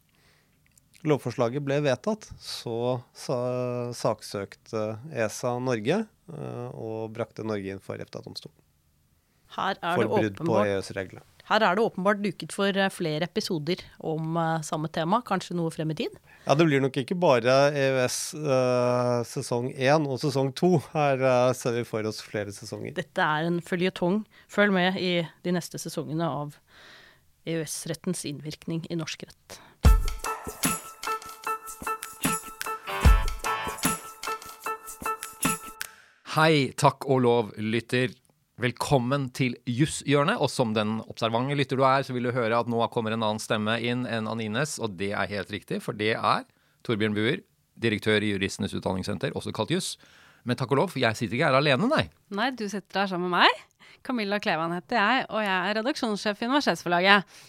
lovforslaget 1.08 1.64
ble 1.66 1.82
vedtatt, 1.84 2.30
så 2.40 3.02
saksøkte 3.18 4.86
ESA 5.12 5.58
Norge 5.64 6.04
uh, 6.32 6.70
og 6.72 7.12
brakte 7.16 7.46
Norge 7.48 7.76
inn 7.76 7.84
for 7.84 8.00
EFTA-domstolen. 8.00 8.58
For 9.52 10.08
brudd 10.08 10.40
på 10.40 10.62
EØS-reglene. 10.64 11.26
Her 11.50 11.64
er 11.66 11.78
det 11.78 11.86
åpenbart 11.86 12.22
duket 12.22 12.54
for 12.54 12.76
eh, 12.76 12.92
flere 12.94 13.26
episoder 13.26 13.82
om 13.98 14.38
uh, 14.38 14.60
samme 14.66 14.92
tema, 14.94 15.24
kanskje 15.26 15.58
noe 15.58 15.72
frem 15.74 15.94
i 15.94 15.98
tid? 16.04 16.20
Ja, 16.42 16.56
det 16.58 16.66
blir 16.66 16.82
nok 16.82 16.96
ikke 16.98 17.16
bare 17.22 17.54
EØS 17.78 18.16
eh, 18.34 19.18
sesong 19.30 19.68
én 19.78 20.08
og 20.10 20.18
sesong 20.24 20.50
to. 20.58 20.80
Her 20.96 21.22
eh, 21.22 21.50
ser 21.58 21.76
vi 21.76 21.84
for 21.86 22.08
oss 22.10 22.22
flere 22.26 22.54
sesonger. 22.56 22.96
Dette 22.98 23.22
er 23.22 23.46
en 23.46 23.60
føljetong. 23.62 24.24
Følg 24.50 24.74
med 24.74 24.98
i 24.98 25.12
de 25.46 25.54
neste 25.54 25.78
sesongene 25.82 26.26
av 26.26 26.58
EØS-rettens 27.46 28.26
innvirkning 28.30 28.88
i 28.90 28.98
norsk 28.98 29.28
rett. 29.30 29.62
Hei, 36.32 36.72
takk 36.80 37.06
og 37.12 37.22
lov, 37.26 37.54
lytter. 37.60 38.14
Velkommen 38.62 39.30
til 39.34 39.56
Jusshjørnet. 39.66 40.38
Og 40.38 40.50
som 40.52 40.76
den 40.76 41.00
observante 41.10 41.56
lytter 41.58 41.80
du 41.80 41.86
er, 41.88 42.04
så 42.06 42.14
vil 42.14 42.28
du 42.28 42.34
høre 42.36 42.60
at 42.62 42.68
nå 42.70 42.82
kommer 42.94 43.16
en 43.16 43.24
annen 43.24 43.42
stemme 43.42 43.80
inn 43.82 44.04
enn 44.06 44.30
Anines, 44.30 44.76
og 44.78 45.00
det 45.00 45.14
er 45.18 45.32
helt 45.32 45.50
riktig, 45.54 45.80
for 45.82 45.98
det 45.98 46.12
er 46.14 46.44
Torbjørn 46.86 47.16
Buer, 47.18 47.42
direktør 47.82 48.22
i 48.22 48.34
Juristenes 48.36 48.76
utdanningssenter, 48.78 49.34
også 49.38 49.54
kalt 49.56 49.74
Juss. 49.74 49.96
Men 50.46 50.60
takk 50.60 50.76
og 50.76 50.82
lov, 50.82 50.94
jeg 51.00 51.18
sitter 51.18 51.40
ikke 51.40 51.50
her 51.50 51.58
alene, 51.58 51.90
nei. 51.90 52.04
Nei, 52.38 52.52
du 52.54 52.68
sitter 52.70 53.04
her 53.04 53.10
sammen 53.10 53.32
med 53.32 53.40
meg. 53.40 53.66
Camilla 54.06 54.38
Klevan 54.42 54.76
heter 54.78 55.00
jeg, 55.00 55.26
og 55.30 55.42
jeg 55.42 55.58
er 55.58 55.78
redaksjonssjef 55.80 56.42
i 56.42 56.50
Universitetsforlaget. 56.52 57.42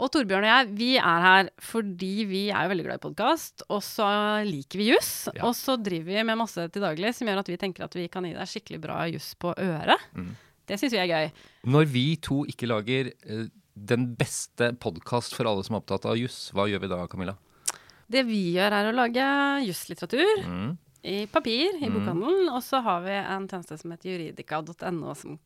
Og 0.00 0.08
Torbjørn 0.08 0.46
og 0.46 0.48
jeg, 0.48 0.68
vi 0.78 0.90
er 0.96 1.24
her 1.26 1.48
fordi 1.60 2.12
vi 2.28 2.42
er 2.48 2.64
jo 2.64 2.72
veldig 2.72 2.84
glad 2.86 3.00
i 3.00 3.02
podkast, 3.02 3.66
og 3.68 3.82
så 3.84 4.06
liker 4.46 4.80
vi 4.80 4.86
juss. 4.94 5.28
Ja. 5.36 5.44
Og 5.48 5.52
så 5.58 5.76
driver 5.76 6.14
vi 6.14 6.24
med 6.24 6.40
masse 6.40 6.64
til 6.72 6.84
daglig 6.84 7.12
som 7.16 7.28
gjør 7.28 7.42
at 7.42 7.50
vi 7.52 7.58
tenker 7.60 7.84
at 7.84 7.96
vi 7.98 8.06
kan 8.12 8.24
gi 8.24 8.32
deg 8.36 8.48
skikkelig 8.48 8.80
bra 8.80 9.02
juss 9.12 9.34
på 9.36 9.52
øret. 9.52 10.08
Mm. 10.16 10.32
Det 10.70 10.78
syns 10.80 10.96
vi 10.96 11.02
er 11.02 11.10
gøy. 11.10 11.28
Når 11.74 11.90
vi 11.92 12.04
to 12.22 12.40
ikke 12.48 12.70
lager 12.70 13.12
uh, 13.28 13.44
den 13.76 14.08
beste 14.16 14.72
podkast 14.80 15.36
for 15.36 15.50
alle 15.50 15.66
som 15.66 15.76
er 15.76 15.82
opptatt 15.82 16.08
av 16.08 16.16
juss, 16.16 16.46
hva 16.56 16.64
gjør 16.70 16.86
vi 16.86 16.92
da, 16.94 17.02
Camilla? 17.10 17.36
Det 18.10 18.24
vi 18.26 18.40
gjør, 18.56 18.80
er 18.80 18.88
å 18.88 18.96
lage 18.96 19.28
jusslitteratur. 19.68 20.46
Mm. 20.48 20.74
I 21.10 21.20
papir, 21.32 21.76
i 21.76 21.88
mm. 21.88 21.94
bokhandelen. 21.98 22.48
Og 22.56 22.64
så 22.64 22.80
har 22.84 23.04
vi 23.04 23.20
en 23.20 23.46
tjeneste 23.52 23.76
som 23.80 23.92
heter 23.92 24.14
juridika.no, 24.14 25.14
som 25.18 25.36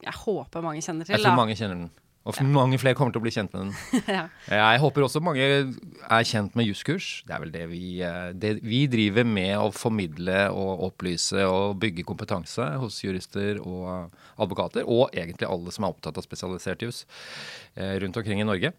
jeg 0.00 0.22
håper 0.24 0.64
mange 0.64 0.82
kjenner 0.82 1.06
til. 1.06 1.14
Jeg 1.14 1.22
tror 1.22 1.36
da. 1.36 1.38
mange 1.38 1.56
kjenner 1.58 1.84
den. 1.84 1.90
Og 2.28 2.36
ja. 2.36 2.44
mange 2.44 2.76
flere 2.76 2.96
kommer 2.98 3.14
til 3.14 3.22
å 3.22 3.24
bli 3.24 3.32
kjent 3.32 3.54
med 3.54 3.70
den. 3.70 4.02
ja. 4.16 4.26
Jeg 4.52 4.80
håper 4.82 5.06
også 5.06 5.22
mange 5.24 5.44
er 5.46 6.26
kjent 6.28 6.56
med 6.58 6.68
jusskurs. 6.68 7.08
Det 7.24 7.32
er 7.32 7.42
vel 7.46 7.54
det 7.54 7.62
vi, 7.70 7.84
eh, 8.04 8.32
det 8.36 8.52
vi 8.60 8.82
driver 8.92 9.24
med 9.24 9.54
å 9.56 9.70
formidle 9.72 10.42
og 10.52 10.84
opplyse 10.90 11.46
og 11.48 11.78
bygge 11.80 12.04
kompetanse 12.08 12.66
hos 12.82 13.00
jurister 13.06 13.62
og 13.64 14.12
advokater, 14.36 14.84
og 14.84 15.16
egentlig 15.16 15.48
alle 15.48 15.72
som 15.72 15.88
er 15.88 15.96
opptatt 15.96 16.20
av 16.20 16.26
spesialisert 16.26 16.84
juss 16.84 17.06
eh, 17.74 17.96
rundt 18.04 18.20
omkring 18.20 18.44
i 18.44 18.48
Norge. 18.48 18.74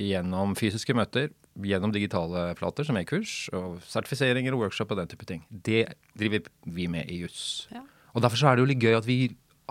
Gjennom 0.00 0.52
fysiske 0.56 0.92
møter, 0.96 1.32
gjennom 1.64 1.92
digitale 1.96 2.50
flater 2.60 2.84
som 2.84 3.00
e-kurs, 3.00 3.46
og 3.56 3.80
sertifiseringer 3.88 4.52
og 4.52 4.66
workshop 4.66 4.92
og 4.92 5.00
den 5.00 5.08
type 5.08 5.28
ting. 5.28 5.46
Det 5.48 5.86
driver 6.16 6.44
vi 6.68 6.92
med 6.92 7.08
i 7.08 7.22
juss. 7.24 7.70
Ja. 7.72 7.86
Og 8.12 8.24
derfor 8.24 8.40
så 8.40 8.50
er 8.50 8.56
det 8.56 8.64
jo 8.64 8.70
litt 8.70 8.84
gøy 8.84 8.96
at 8.96 9.08
vi 9.08 9.20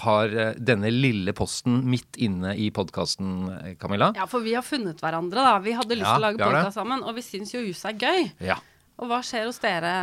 har 0.04 0.32
eh, 0.36 0.56
denne 0.60 0.92
lille 0.92 1.34
posten 1.36 1.80
midt 1.88 2.18
inne 2.22 2.56
i 2.60 2.68
podkasten, 2.76 3.36
eh, 3.54 3.76
Camilla. 3.80 4.12
Ja, 4.18 4.28
for 4.28 4.44
vi 4.44 4.56
har 4.58 4.66
funnet 4.66 5.00
hverandre, 5.04 5.44
da. 5.46 5.56
Vi 5.64 5.76
hadde 5.78 5.96
lyst 5.96 6.10
til 6.10 6.12
ja, 6.12 6.20
å 6.20 6.26
lage 6.26 6.42
podkast 6.42 6.80
sammen, 6.80 7.04
og 7.06 7.16
vi 7.16 7.24
syns 7.26 7.54
jo 7.56 7.64
juss 7.64 7.86
er 7.88 7.96
gøy. 8.00 8.28
Ja. 8.44 8.60
Og 9.00 9.12
hva 9.12 9.22
skjer 9.26 9.48
hos 9.48 9.62
dere 9.64 9.94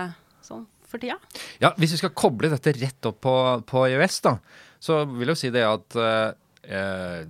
sånn 0.45 0.65
for 0.89 1.03
tida? 1.03 1.19
Ja, 1.63 1.75
Hvis 1.81 1.97
vi 1.97 2.01
skal 2.03 2.15
koble 2.17 2.53
dette 2.53 2.75
rett 2.77 3.09
opp 3.09 3.21
på, 3.25 3.37
på 3.69 3.85
EØS, 3.91 4.19
da, 4.25 4.37
så 4.83 5.05
vil 5.11 5.29
jeg 5.29 5.37
jo 5.37 5.41
si 5.43 5.53
det 5.55 5.67
at 5.69 5.99
eh, 6.01 7.29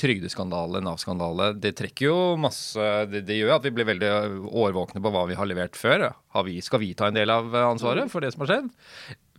trygdeskandale, 0.00 0.80
Nav-skandale, 0.84 1.52
det 1.60 1.74
trekker 1.78 2.08
jo 2.08 2.16
masse 2.40 2.88
det, 3.12 3.22
det, 3.28 3.36
gjør 3.38 3.58
at 3.58 3.68
vi 3.68 3.74
blir 3.76 3.88
veldig 3.92 4.10
årvåkne 4.50 5.04
på 5.04 5.12
hva 5.14 5.28
vi 5.30 5.36
har 5.38 5.48
levert 5.48 5.78
før. 5.78 6.08
Vi, 6.48 6.58
skal 6.64 6.82
vi 6.82 6.94
ta 6.98 7.12
en 7.12 7.20
del 7.20 7.30
av 7.30 7.52
ansvaret 7.68 8.10
for 8.12 8.24
det 8.24 8.32
som 8.34 8.44
har 8.44 8.52
skjedd? 8.54 8.72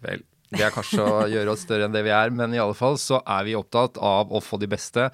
Vel, 0.05 0.23
det 0.53 0.63
er 0.65 0.73
kanskje 0.73 1.03
å 1.03 1.25
gjøre 1.33 1.53
oss 1.53 1.65
større 1.65 1.87
enn 1.87 1.95
det 1.95 2.05
vi 2.05 2.13
er, 2.15 2.33
men 2.33 2.53
i 2.55 2.61
alle 2.61 2.77
fall 2.77 2.99
så 3.01 3.21
er 3.21 3.45
vi 3.47 3.57
opptatt 3.57 3.99
av 4.01 4.33
å 4.33 4.43
få 4.43 4.61
de 4.61 4.69
beste 4.71 5.09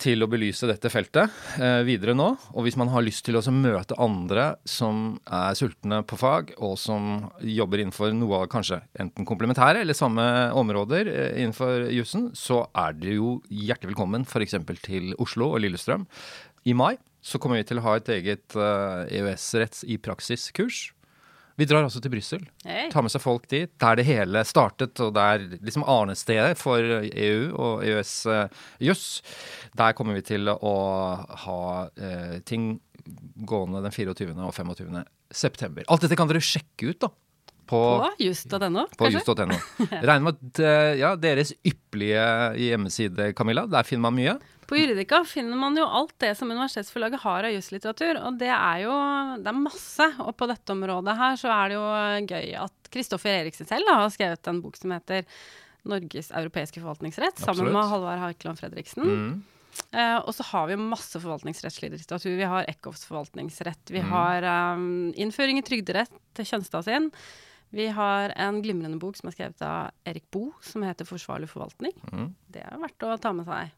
til 0.00 0.24
å 0.24 0.28
belyse 0.30 0.66
dette 0.68 0.90
feltet 0.90 1.32
eh, 1.62 1.80
videre 1.86 2.14
nå. 2.16 2.26
Og 2.54 2.66
hvis 2.66 2.76
man 2.80 2.90
har 2.92 3.04
lyst 3.04 3.24
til 3.26 3.38
å 3.38 3.42
møte 3.54 3.96
andre 4.02 4.54
som 4.68 5.16
er 5.24 5.54
sultne 5.58 6.02
på 6.08 6.18
fag, 6.20 6.54
og 6.58 6.76
som 6.80 7.28
jobber 7.40 7.82
innenfor 7.82 8.14
noe 8.16 8.42
av 8.42 8.50
kanskje 8.52 8.80
enten 9.00 9.26
komplementære 9.28 9.84
eller 9.84 9.96
samme 9.96 10.26
områder 10.58 11.10
eh, 11.12 11.30
innenfor 11.42 11.88
jussen, 11.94 12.30
så 12.36 12.64
er 12.74 12.98
dere 12.98 13.18
jo 13.20 13.36
hjertelig 13.48 13.94
velkommen 13.94 14.26
f.eks. 14.26 14.58
til 14.84 15.14
Oslo 15.22 15.52
og 15.54 15.62
Lillestrøm. 15.64 16.08
I 16.64 16.76
mai 16.76 16.94
så 17.24 17.40
kommer 17.40 17.60
vi 17.60 17.68
til 17.70 17.80
å 17.80 17.86
ha 17.86 17.96
et 17.98 18.10
eget 18.18 18.58
eh, 18.58 19.20
EØS-retts 19.20 19.86
i 19.88 20.00
praksis-kurs. 20.02 20.88
Vi 21.56 21.66
drar 21.70 21.84
altså 21.86 22.00
til 22.02 22.10
Brussel. 22.10 22.42
Hey. 22.66 22.88
Tar 22.90 23.04
med 23.06 23.12
seg 23.14 23.22
folk 23.22 23.44
dit. 23.50 23.70
Der 23.80 23.98
det 23.98 24.06
hele 24.08 24.42
startet, 24.48 24.98
og 25.04 25.12
det 25.14 25.24
er 25.24 25.44
liksom 25.62 25.84
arnestedet 25.86 26.58
for 26.58 26.82
EU 26.82 27.42
og 27.54 27.84
EØS-juss. 27.86 29.04
Der 29.78 29.94
kommer 29.94 30.18
vi 30.18 30.24
til 30.26 30.50
å 30.50 30.74
ha 31.46 31.60
eh, 31.94 32.40
ting 32.48 32.72
gående 33.46 33.84
den 33.84 33.94
24. 33.94 34.34
og 34.34 34.54
25. 34.56 34.98
september. 35.30 35.86
Alt 35.92 36.06
dette 36.06 36.18
kan 36.18 36.30
dere 36.30 36.42
sjekke 36.42 36.90
ut, 36.90 37.04
da. 37.06 37.12
På, 37.64 37.78
På 38.02 38.10
just.no, 38.20 38.82
på 38.98 39.08
just.no. 39.08 39.56
Regner 40.04 40.24
med 40.26 40.34
at 40.36 40.58
eh, 40.60 40.90
ja, 41.00 41.14
deres 41.16 41.54
ypperlige 41.64 42.26
hjemmeside, 42.60 43.30
Camilla, 43.38 43.64
der 43.70 43.86
finner 43.88 44.10
man 44.10 44.18
mye. 44.18 44.34
På 44.66 44.76
Juridika 44.78 45.24
finner 45.28 45.58
man 45.60 45.76
jo 45.76 45.84
alt 45.84 46.14
det 46.22 46.32
som 46.38 46.50
universitetsforlaget 46.50 47.20
har 47.20 47.44
av 47.44 47.52
juslitteratur, 47.52 48.16
og 48.24 48.38
det 48.40 48.48
er 48.48 48.78
jo 48.86 48.94
det 49.44 49.50
er 49.50 49.58
masse. 49.58 50.06
Og 50.24 50.32
på 50.40 50.48
dette 50.48 50.72
området 50.72 51.16
her 51.18 51.36
så 51.40 51.50
er 51.52 51.68
det 51.68 51.76
jo 51.76 51.88
gøy 52.32 52.54
at 52.62 52.90
Kristoffer 52.94 53.42
Eriksen 53.42 53.68
selv 53.68 53.88
da, 53.90 53.98
har 54.00 54.14
skrevet 54.14 54.48
en 54.48 54.62
bok 54.64 54.78
som 54.80 54.94
heter 54.94 55.26
Norges 55.84 56.30
europeiske 56.32 56.80
forvaltningsrett, 56.80 57.42
sammen 57.44 57.68
med 57.74 57.90
Halvard 57.90 58.22
Haikeland 58.22 58.60
Fredriksen. 58.62 59.04
Mm. 59.04 59.42
Uh, 59.90 60.20
og 60.22 60.30
så 60.36 60.44
har 60.52 60.68
vi 60.70 60.76
masse 60.78 61.18
forvaltningsrettslig 61.18 61.90
litteratur. 61.92 62.36
Vi 62.38 62.46
har 62.48 62.64
Eckhoffs 62.70 63.04
forvaltningsrett. 63.08 63.90
Vi 63.90 64.00
Mm. 64.00 64.10
har 64.14 64.46
um, 64.78 65.12
innføring 65.18 65.58
i 65.58 65.66
trygderett 65.66 66.14
til 66.32 66.46
Kjønstad 66.46 66.86
sin. 66.86 67.10
Vi 67.74 67.88
har 67.90 68.32
en 68.38 68.62
glimrende 68.62 69.00
bok 69.02 69.16
som 69.18 69.28
er 69.28 69.34
skrevet 69.34 69.62
av 69.66 69.90
Erik 70.06 70.30
Boe, 70.30 70.52
som 70.62 70.82
heter 70.86 71.04
'Forsvarlig 71.04 71.50
forvaltning'. 71.50 71.98
Mm. 72.12 72.34
Det 72.48 72.62
er 72.62 72.78
verdt 72.78 73.02
å 73.02 73.20
ta 73.20 73.32
med 73.32 73.46
seg 73.46 73.72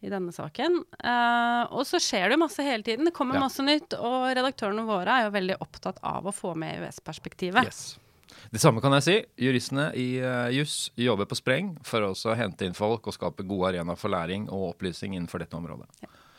i 0.00 0.10
denne 0.12 0.32
saken. 0.32 0.78
Uh, 1.04 1.64
og 1.76 1.84
så 1.88 2.00
skjer 2.00 2.32
det 2.32 2.38
masse 2.40 2.64
hele 2.64 2.84
tiden. 2.86 3.04
Det 3.08 3.14
kommer 3.16 3.36
Ja. 3.36 3.44
masse 3.46 3.64
nytt. 3.64 3.92
Og 3.98 4.30
redaktørene 4.32 4.86
våre 4.88 5.18
er 5.18 5.26
jo 5.26 5.34
veldig 5.34 5.58
opptatt 5.60 6.00
av 6.02 6.24
å 6.24 6.32
få 6.32 6.54
med 6.56 6.78
EØS-perspektivet. 6.80 7.68
Yes. 7.68 7.98
Det 8.50 8.60
samme 8.62 8.80
kan 8.80 8.94
jeg 8.96 9.04
si. 9.04 9.16
Juristene 9.44 9.90
i 9.98 10.08
uh, 10.22 10.48
juss 10.54 10.90
jobber 10.96 11.28
på 11.28 11.36
spreng 11.36 11.74
for 11.84 12.06
å 12.08 12.34
hente 12.38 12.64
inn 12.64 12.74
folk 12.74 13.06
og 13.10 13.14
skape 13.14 13.44
gode 13.44 13.74
arenaer 13.74 13.98
for 14.00 14.12
læring 14.12 14.48
og 14.48 14.70
opplysning 14.72 15.14
innenfor 15.18 15.44
dette 15.44 15.58
området. 15.58 15.86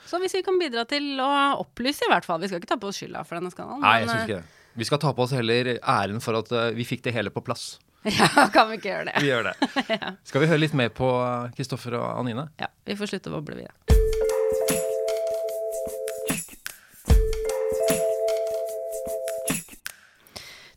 Så 0.09 0.19
hvis 0.19 0.33
vi 0.35 0.41
kan 0.43 0.57
bidra 0.59 0.83
til 0.89 1.21
å 1.21 1.29
opplyse, 1.61 2.03
i 2.03 2.11
hvert 2.11 2.25
fall 2.27 2.41
Vi 2.41 2.49
skal 2.49 2.59
ikke 2.59 2.73
ta 2.73 2.79
på 2.81 2.89
oss 2.89 2.97
skylda 2.99 3.21
for 3.23 3.37
denne 3.37 3.51
skandalen. 3.53 3.85
Nei, 3.85 3.99
jeg 4.01 4.09
men, 4.09 4.15
syns 4.15 4.27
ikke 4.27 4.41
det. 4.41 4.57
Vi 4.81 4.87
skal 4.87 4.99
ta 5.03 5.13
på 5.13 5.23
oss 5.23 5.35
heller 5.35 5.69
æren 5.77 6.19
for 6.23 6.39
at 6.39 6.51
uh, 6.55 6.71
vi 6.75 6.87
fikk 6.87 7.05
det 7.05 7.13
hele 7.15 7.31
på 7.31 7.43
plass. 7.45 7.75
Ja, 8.17 8.47
kan 8.53 8.69
vi 8.71 8.79
ikke 8.79 8.89
gjøre 8.89 9.11
det? 9.11 9.21
Vi 9.21 9.27
gjør 9.29 9.51
det. 9.51 9.53
Skal 10.29 10.41
vi 10.41 10.47
høre 10.49 10.63
litt 10.63 10.73
mer 10.77 10.89
på 10.95 11.09
Kristoffer 11.57 11.99
og 11.99 12.07
Anine? 12.23 12.47
Ja, 12.61 12.71
Vi 12.89 12.97
får 12.97 13.13
slutte 13.13 13.29
å 13.29 13.35
boble, 13.37 13.59
vi, 13.61 13.67
da. 13.69 14.91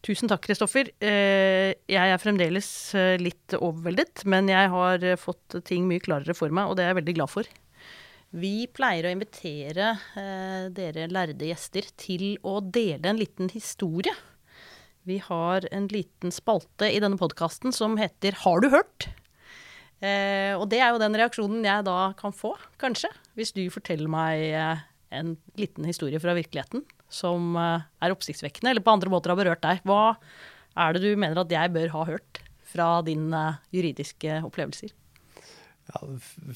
Tusen 0.04 0.28
takk, 0.28 0.42
Kristoffer. 0.44 0.90
Eh, 1.00 1.72
Jeg 1.88 2.12
er 2.12 2.20
fremdeles 2.20 2.68
eh, 2.98 3.14
litt 3.20 3.54
overveldet, 3.56 4.26
men 4.28 4.50
jeg 4.52 4.68
har 4.72 5.04
eh, 5.06 5.16
fått 5.20 5.56
ting 5.64 5.86
mye 5.88 6.02
klarere 6.04 6.36
for 6.36 6.52
meg, 6.52 6.68
og 6.68 6.76
det 6.76 6.84
er 6.84 6.92
jeg 6.92 6.98
veldig 7.00 7.14
glad 7.20 7.32
for. 7.32 7.48
Vi 8.34 8.66
pleier 8.74 9.06
å 9.08 9.12
invitere 9.14 9.92
eh, 10.20 10.66
dere 10.76 11.06
lærde 11.08 11.48
gjester 11.48 11.88
til 12.00 12.34
å 12.44 12.58
dele 12.60 13.14
en 13.14 13.20
liten 13.20 13.48
historie. 13.54 14.12
Vi 15.04 15.18
har 15.20 15.66
en 15.70 15.84
liten 15.92 16.32
spalte 16.32 16.88
i 16.88 17.00
denne 17.02 17.20
podkasten 17.20 17.74
som 17.76 17.98
heter 18.00 18.38
Har 18.40 18.62
du 18.64 18.70
hørt? 18.72 19.10
Eh, 20.00 20.56
og 20.56 20.64
det 20.72 20.80
er 20.80 20.94
jo 20.94 21.00
den 21.02 21.16
reaksjonen 21.20 21.64
jeg 21.64 21.84
da 21.84 21.98
kan 22.16 22.32
få, 22.32 22.54
kanskje, 22.80 23.10
hvis 23.36 23.52
du 23.56 23.62
forteller 23.72 24.08
meg 24.10 24.46
eh, 24.56 24.80
en 25.16 25.36
liten 25.60 25.84
historie 25.88 26.20
fra 26.20 26.34
virkeligheten 26.36 26.86
som 27.12 27.52
eh, 27.60 27.84
er 28.00 28.16
oppsiktsvekkende, 28.16 28.72
eller 28.72 28.84
på 28.84 28.96
andre 28.96 29.12
måter 29.12 29.32
har 29.32 29.40
berørt 29.40 29.64
deg. 29.64 29.84
Hva 29.84 30.16
er 30.86 30.96
det 30.96 31.04
du 31.04 31.20
mener 31.20 31.44
at 31.44 31.52
jeg 31.52 31.72
bør 31.76 31.92
ha 31.98 32.08
hørt 32.08 32.40
fra 32.74 32.88
dine 33.04 33.44
juridiske 33.76 34.40
opplevelser? 34.48 34.96
Ja, 35.92 36.00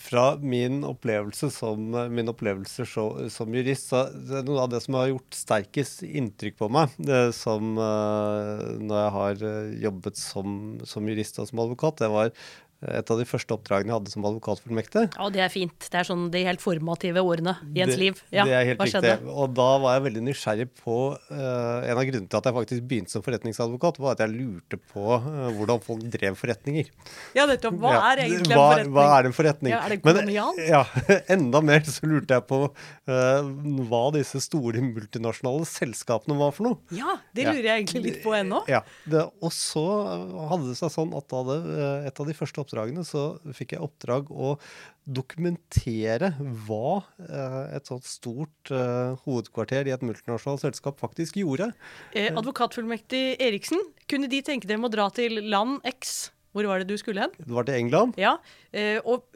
fra 0.01 0.22
min 0.41 0.79
opplevelse 0.89 1.51
som, 1.53 1.91
min 2.14 2.29
opplevelse 2.33 2.87
så- 2.89 3.29
som 3.31 3.53
jurist, 3.53 3.91
så 3.91 4.07
det 4.09 4.39
er 4.39 4.47
noe 4.47 4.62
av 4.62 4.70
det 4.72 4.81
som 4.81 4.95
har 4.97 5.11
gjort 5.11 5.37
sterkest 5.37 6.01
inntrykk 6.03 6.57
på 6.62 6.70
meg, 6.72 6.89
som 7.37 7.76
eh, 7.76 8.62
når 8.81 9.03
jeg 9.03 9.12
har 9.18 9.45
eh, 9.51 9.74
jobbet 9.85 10.16
som, 10.16 10.57
som 10.89 11.07
jurist 11.12 11.39
og 11.45 11.49
som 11.51 11.61
advokat, 11.61 11.99
det 12.01 12.09
var 12.14 12.33
et 12.79 13.11
av 13.11 13.18
de 13.18 13.24
første 13.26 13.51
oppdragene 13.57 13.91
jeg 13.91 13.97
hadde 13.99 14.11
som 14.12 14.22
advokatfullmektig. 14.29 15.03
Ja, 15.16 15.26
det 15.35 15.41
er 15.43 15.49
fint. 15.51 15.74
Det 15.91 15.99
er 15.99 16.07
sånn 16.07 16.29
de 16.31 16.45
helt 16.47 16.61
formative 16.62 17.18
årene 17.26 17.57
i 17.74 17.81
ens 17.83 17.91
Det- 17.97 17.99
liv. 17.99 18.20
Ja, 18.31 18.45
det 18.47 18.53
er 18.55 18.64
helt 18.68 18.79
hva 18.79 18.87
riktig. 18.87 19.03
skjedde? 19.03 19.33
Og 19.35 19.55
da 19.57 19.66
var 19.83 19.97
jeg 19.99 20.05
veldig 20.12 20.22
nysgjerrig 20.29 20.68
på 20.79 21.18
uh, 21.18 21.83
En 21.89 21.99
av 21.99 22.05
grunnene 22.07 22.29
til 22.31 22.39
at 22.39 22.45
jeg 22.47 22.55
faktisk 22.55 22.83
begynte 22.87 23.11
som 23.11 23.22
forretningsadvokat, 23.26 23.99
var 23.99 24.12
at 24.14 24.22
jeg 24.22 24.31
lurte 24.31 24.79
på 24.93 25.03
uh, 25.18 25.51
hvordan 25.59 25.83
folk 25.83 26.05
drev 26.14 26.37
forretninger. 26.39 26.87
Ja, 27.35 27.47
nettopp. 27.51 27.74
Hva 27.83 27.97
er 28.12 28.22
egentlig 28.29 28.55
en 28.55 28.62
forretning? 28.62 28.93
Hva 28.95 29.09
er 29.18 29.26
en 29.26 29.33
forretning? 29.41 29.72
Ja, 29.74 29.81
er 29.83 29.89
det 29.97 30.05
Men, 30.05 30.14
kolonial? 30.14 30.55
ja, 30.68 30.85
enda 31.35 31.61
mer 31.61 31.81
så 31.81 32.07
lurte 32.07 32.39
jeg 32.39 32.47
på 32.47 32.61
uh, 32.70 33.43
hva 33.91 34.05
disse 34.14 34.39
store 34.47 34.79
multinasjonale 34.87 35.66
selskapene 35.66 36.39
var 36.39 36.55
for 36.55 36.68
noe. 36.70 36.79
Ja, 36.95 37.18
det 37.35 37.49
lurer 37.51 37.72
jeg 37.72 37.83
egentlig 37.89 38.05
litt 38.07 38.22
på 38.22 38.39
ennå. 38.39 38.62
Ja, 38.70 38.85
det, 39.05 39.26
Og 39.43 39.51
så 39.51 39.83
hadde 40.49 40.70
det 40.70 40.79
seg 40.79 40.95
sånn 40.95 41.11
at 41.18 41.26
da 41.26 41.43
det, 41.43 41.59
et 42.07 42.20
av 42.22 42.26
de 42.26 42.33
første 42.39 42.55
oppdragene 42.55 42.66
så 42.69 43.23
fikk 43.55 43.73
jeg 43.75 43.83
oppdrag 43.85 44.31
å 44.31 44.57
dokumentere 45.09 46.33
hva 46.66 47.03
eh, 47.25 47.77
et 47.79 47.89
sånt 47.89 48.05
stort 48.05 48.71
eh, 48.71 49.16
hovedkvarter 49.25 49.89
i 49.89 49.95
et 49.95 50.05
multinasjonalt 50.05 50.61
selskap 50.66 51.01
faktisk 51.01 51.37
gjorde. 51.41 51.73
Eh, 52.12 52.29
advokatfullmektig 52.37 53.39
Eriksen, 53.41 53.81
kunne 54.09 54.29
de 54.29 54.43
tenke 54.45 54.69
dem 54.69 54.85
å 54.85 54.93
dra 54.93 55.09
til 55.14 55.41
land 55.49 55.81
X? 55.89 56.31
Hvor 56.57 56.64
var 56.64 56.81
det 56.81 56.89
du 56.89 56.97
skulle 56.99 57.23
hen? 57.23 57.35
Det 57.37 57.53
var 57.55 57.66
til 57.69 57.77
England. 57.77 58.16
Ja, 58.19 58.37
eh, 58.73 58.99
og 59.05 59.29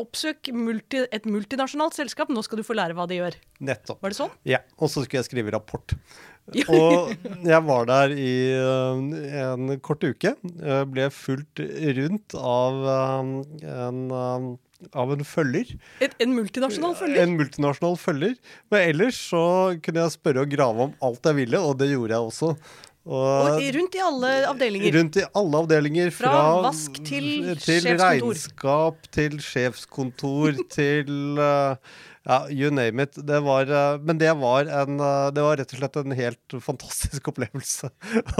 oppsøk 0.00 0.52
multi, 0.54 1.02
et 1.12 1.26
multinasjonalt 1.28 1.96
selskap. 1.98 2.30
Nå 2.30 2.44
skal 2.46 2.62
du 2.62 2.66
få 2.66 2.76
lære 2.78 2.94
hva 2.96 3.08
de 3.10 3.18
gjør. 3.18 3.36
Nettopp. 3.60 4.00
Var 4.00 4.14
det 4.14 4.18
sånn? 4.20 4.32
Ja, 4.48 4.62
Og 4.78 4.88
så 4.88 5.02
skulle 5.02 5.20
jeg 5.22 5.28
skrive 5.28 5.52
rapport. 5.54 5.96
Og 6.68 7.14
jeg 7.48 7.60
var 7.64 7.86
der 7.88 8.12
i 8.20 8.32
eh, 8.52 9.44
en 9.46 9.72
kort 9.80 10.04
uke. 10.04 10.34
eh, 10.60 10.84
ble 10.92 11.08
fulgt 11.14 11.62
rundt 11.98 12.36
av 12.36 12.80
eh, 12.92 13.30
en, 13.72 14.00
av 14.92 15.12
en 15.14 15.24
følger. 15.24 15.72
Et, 16.04 16.16
en 16.20 16.34
multinasjonal 16.36 16.96
følger? 17.00 17.22
En 17.24 17.36
multinasjonal 17.38 17.96
følger. 17.96 18.34
Men 18.70 18.88
ellers 18.90 19.20
så 19.30 19.44
kunne 19.80 20.04
jeg 20.04 20.16
spørre 20.18 20.44
og 20.44 20.52
grave 20.52 20.88
om 20.90 20.98
alt 21.08 21.30
jeg 21.30 21.40
ville, 21.40 21.62
og 21.64 21.78
det 21.80 21.88
gjorde 21.94 22.12
jeg 22.18 22.28
også. 22.32 22.52
Og 23.04 23.24
og 23.54 23.60
rundt 23.76 23.96
i 23.98 24.00
alle 24.00 24.28
avdelinger. 24.48 24.94
Rundt 24.96 25.16
i 25.20 25.24
alle 25.36 25.58
avdelinger. 25.64 26.12
Fra 26.16 26.30
Fra, 26.32 26.44
vask 26.64 27.00
til 27.04 27.26
til 27.60 27.82
sjefskontor. 27.84 28.04
regnskap, 28.04 29.08
til 29.12 29.34
sjefskontor, 29.44 30.60
til 30.76 31.40
eh, 31.44 31.76
ja, 32.24 32.38
you 32.48 32.70
name 32.72 33.02
it. 33.02 33.16
Det 33.16 33.40
var, 33.44 33.68
eh, 33.68 33.98
men 34.00 34.18
det 34.18 34.32
var, 34.40 34.64
en, 34.64 35.00
eh, 35.00 35.30
det 35.36 35.42
var 35.44 35.58
rett 35.60 35.74
og 35.74 35.80
slett 35.82 35.98
en 36.00 36.16
helt 36.16 36.56
fantastisk 36.64 37.28
opplevelse 37.32 37.90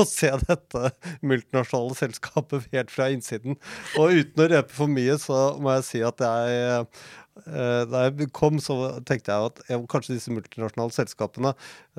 å 0.01 0.07
se 0.09 0.31
dette 0.47 0.95
multinasjonale 1.21 1.99
selskapet 1.99 2.71
helt 2.73 2.95
fra 2.95 3.11
innsiden. 3.13 3.59
Og 4.01 4.23
uten 4.23 4.47
å 4.47 4.49
røpe 4.57 4.73
for 4.73 4.89
mye, 4.91 5.19
så 5.21 5.51
må 5.61 5.77
jeg 5.77 5.91
si 5.91 6.03
at 6.07 6.25
jeg 6.25 6.89
Eh, 7.35 7.81
da 7.91 8.05
jeg 8.05 8.29
kom, 8.31 8.61
så 8.63 9.03
tenkte 9.03 9.35
jeg 9.35 9.49
at 9.49 9.63
ja, 9.67 9.79
kanskje 9.91 10.15
disse 10.15 10.31
multinasjonale 10.31 10.95
selskapene 10.95 11.51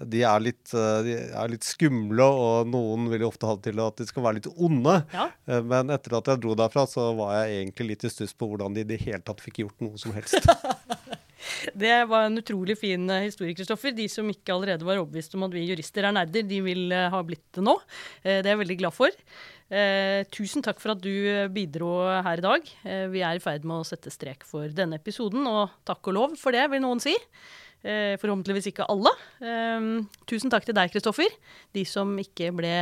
de 0.07 0.21
er, 0.23 0.39
litt, 0.39 0.71
de 0.71 1.17
er 1.27 1.51
litt 1.51 1.67
skumle, 1.67 2.23
og 2.23 2.71
noen 2.71 3.09
vil 3.11 3.25
jo 3.25 3.31
ofte 3.33 3.49
ha 3.49 3.57
det 3.57 3.67
til 3.67 3.81
at 3.83 3.99
de 3.99 4.07
skal 4.07 4.23
være 4.23 4.39
litt 4.39 4.47
onde. 4.55 4.95
Ja. 5.11 5.27
Men 5.67 5.91
etter 5.93 6.15
at 6.21 6.31
jeg 6.31 6.43
dro 6.43 6.55
derfra, 6.55 6.86
så 6.88 7.09
var 7.19 7.36
jeg 7.41 7.59
egentlig 7.59 7.89
litt 7.91 8.07
i 8.07 8.13
stuss 8.13 8.36
på 8.36 8.47
hvordan 8.47 8.75
de 8.75 8.86
i 8.86 8.89
det 8.95 9.01
hele 9.03 9.19
tatt 9.27 9.43
fikk 9.43 9.65
gjort 9.65 9.83
noe 9.83 9.99
som 9.99 10.15
helst. 10.15 10.39
Det 11.81 11.95
var 12.09 12.27
en 12.27 12.39
utrolig 12.39 12.77
fin 12.79 13.09
eh, 13.09 13.25
historie, 13.27 13.55
Kristoffer. 13.57 13.93
De 13.95 14.07
som 14.11 14.29
ikke 14.31 14.53
allerede 14.55 14.87
var 14.87 14.99
overbevist 15.01 15.35
om 15.37 15.47
at 15.47 15.55
vi 15.55 15.65
jurister 15.69 16.07
er 16.07 16.15
nerder, 16.15 16.45
de 16.47 16.61
vil 16.65 16.87
eh, 16.95 17.09
ha 17.11 17.21
blitt 17.25 17.45
det 17.55 17.65
nå. 17.65 17.75
Eh, 18.23 18.39
det 18.39 18.49
er 18.49 18.55
jeg 18.55 18.63
veldig 18.63 18.79
glad 18.83 18.95
for. 18.95 19.21
Tusen 20.29 20.61
takk 20.61 20.77
for 20.77 20.93
at 20.93 20.99
du 21.01 21.09
bidro 21.49 21.87
her 22.21 22.37
i 22.37 22.43
dag. 22.43 22.67
Vi 23.09 23.23
er 23.25 23.39
i 23.39 23.41
ferd 23.41 23.63
med 23.65 23.81
å 23.81 23.87
sette 23.87 24.13
strek 24.13 24.45
for 24.45 24.69
denne 24.69 24.99
episoden, 25.01 25.41
og 25.49 25.73
takk 25.89 26.11
og 26.11 26.17
lov 26.19 26.35
for 26.37 26.53
det, 26.53 26.67
vil 26.69 26.83
noen 26.85 27.01
si. 27.01 27.15
Forhåpentligvis 27.81 28.69
ikke 28.69 28.85
alle. 28.93 29.09
Tusen 30.29 30.53
takk 30.53 30.69
til 30.69 30.77
deg, 30.77 30.93
Kristoffer. 30.93 31.33
De 31.73 31.81
som 31.89 32.13
ikke 32.21 32.53
ble 32.53 32.75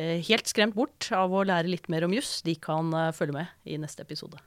helt 0.00 0.48
skremt 0.48 0.80
bort 0.80 1.12
av 1.12 1.28
å 1.28 1.44
lære 1.44 1.76
litt 1.76 1.92
mer 1.92 2.08
om 2.08 2.16
juss, 2.16 2.38
de 2.48 2.56
kan 2.56 2.88
følge 3.12 3.42
med 3.42 3.68
i 3.68 3.76
neste 3.84 4.08
episode. 4.08 4.40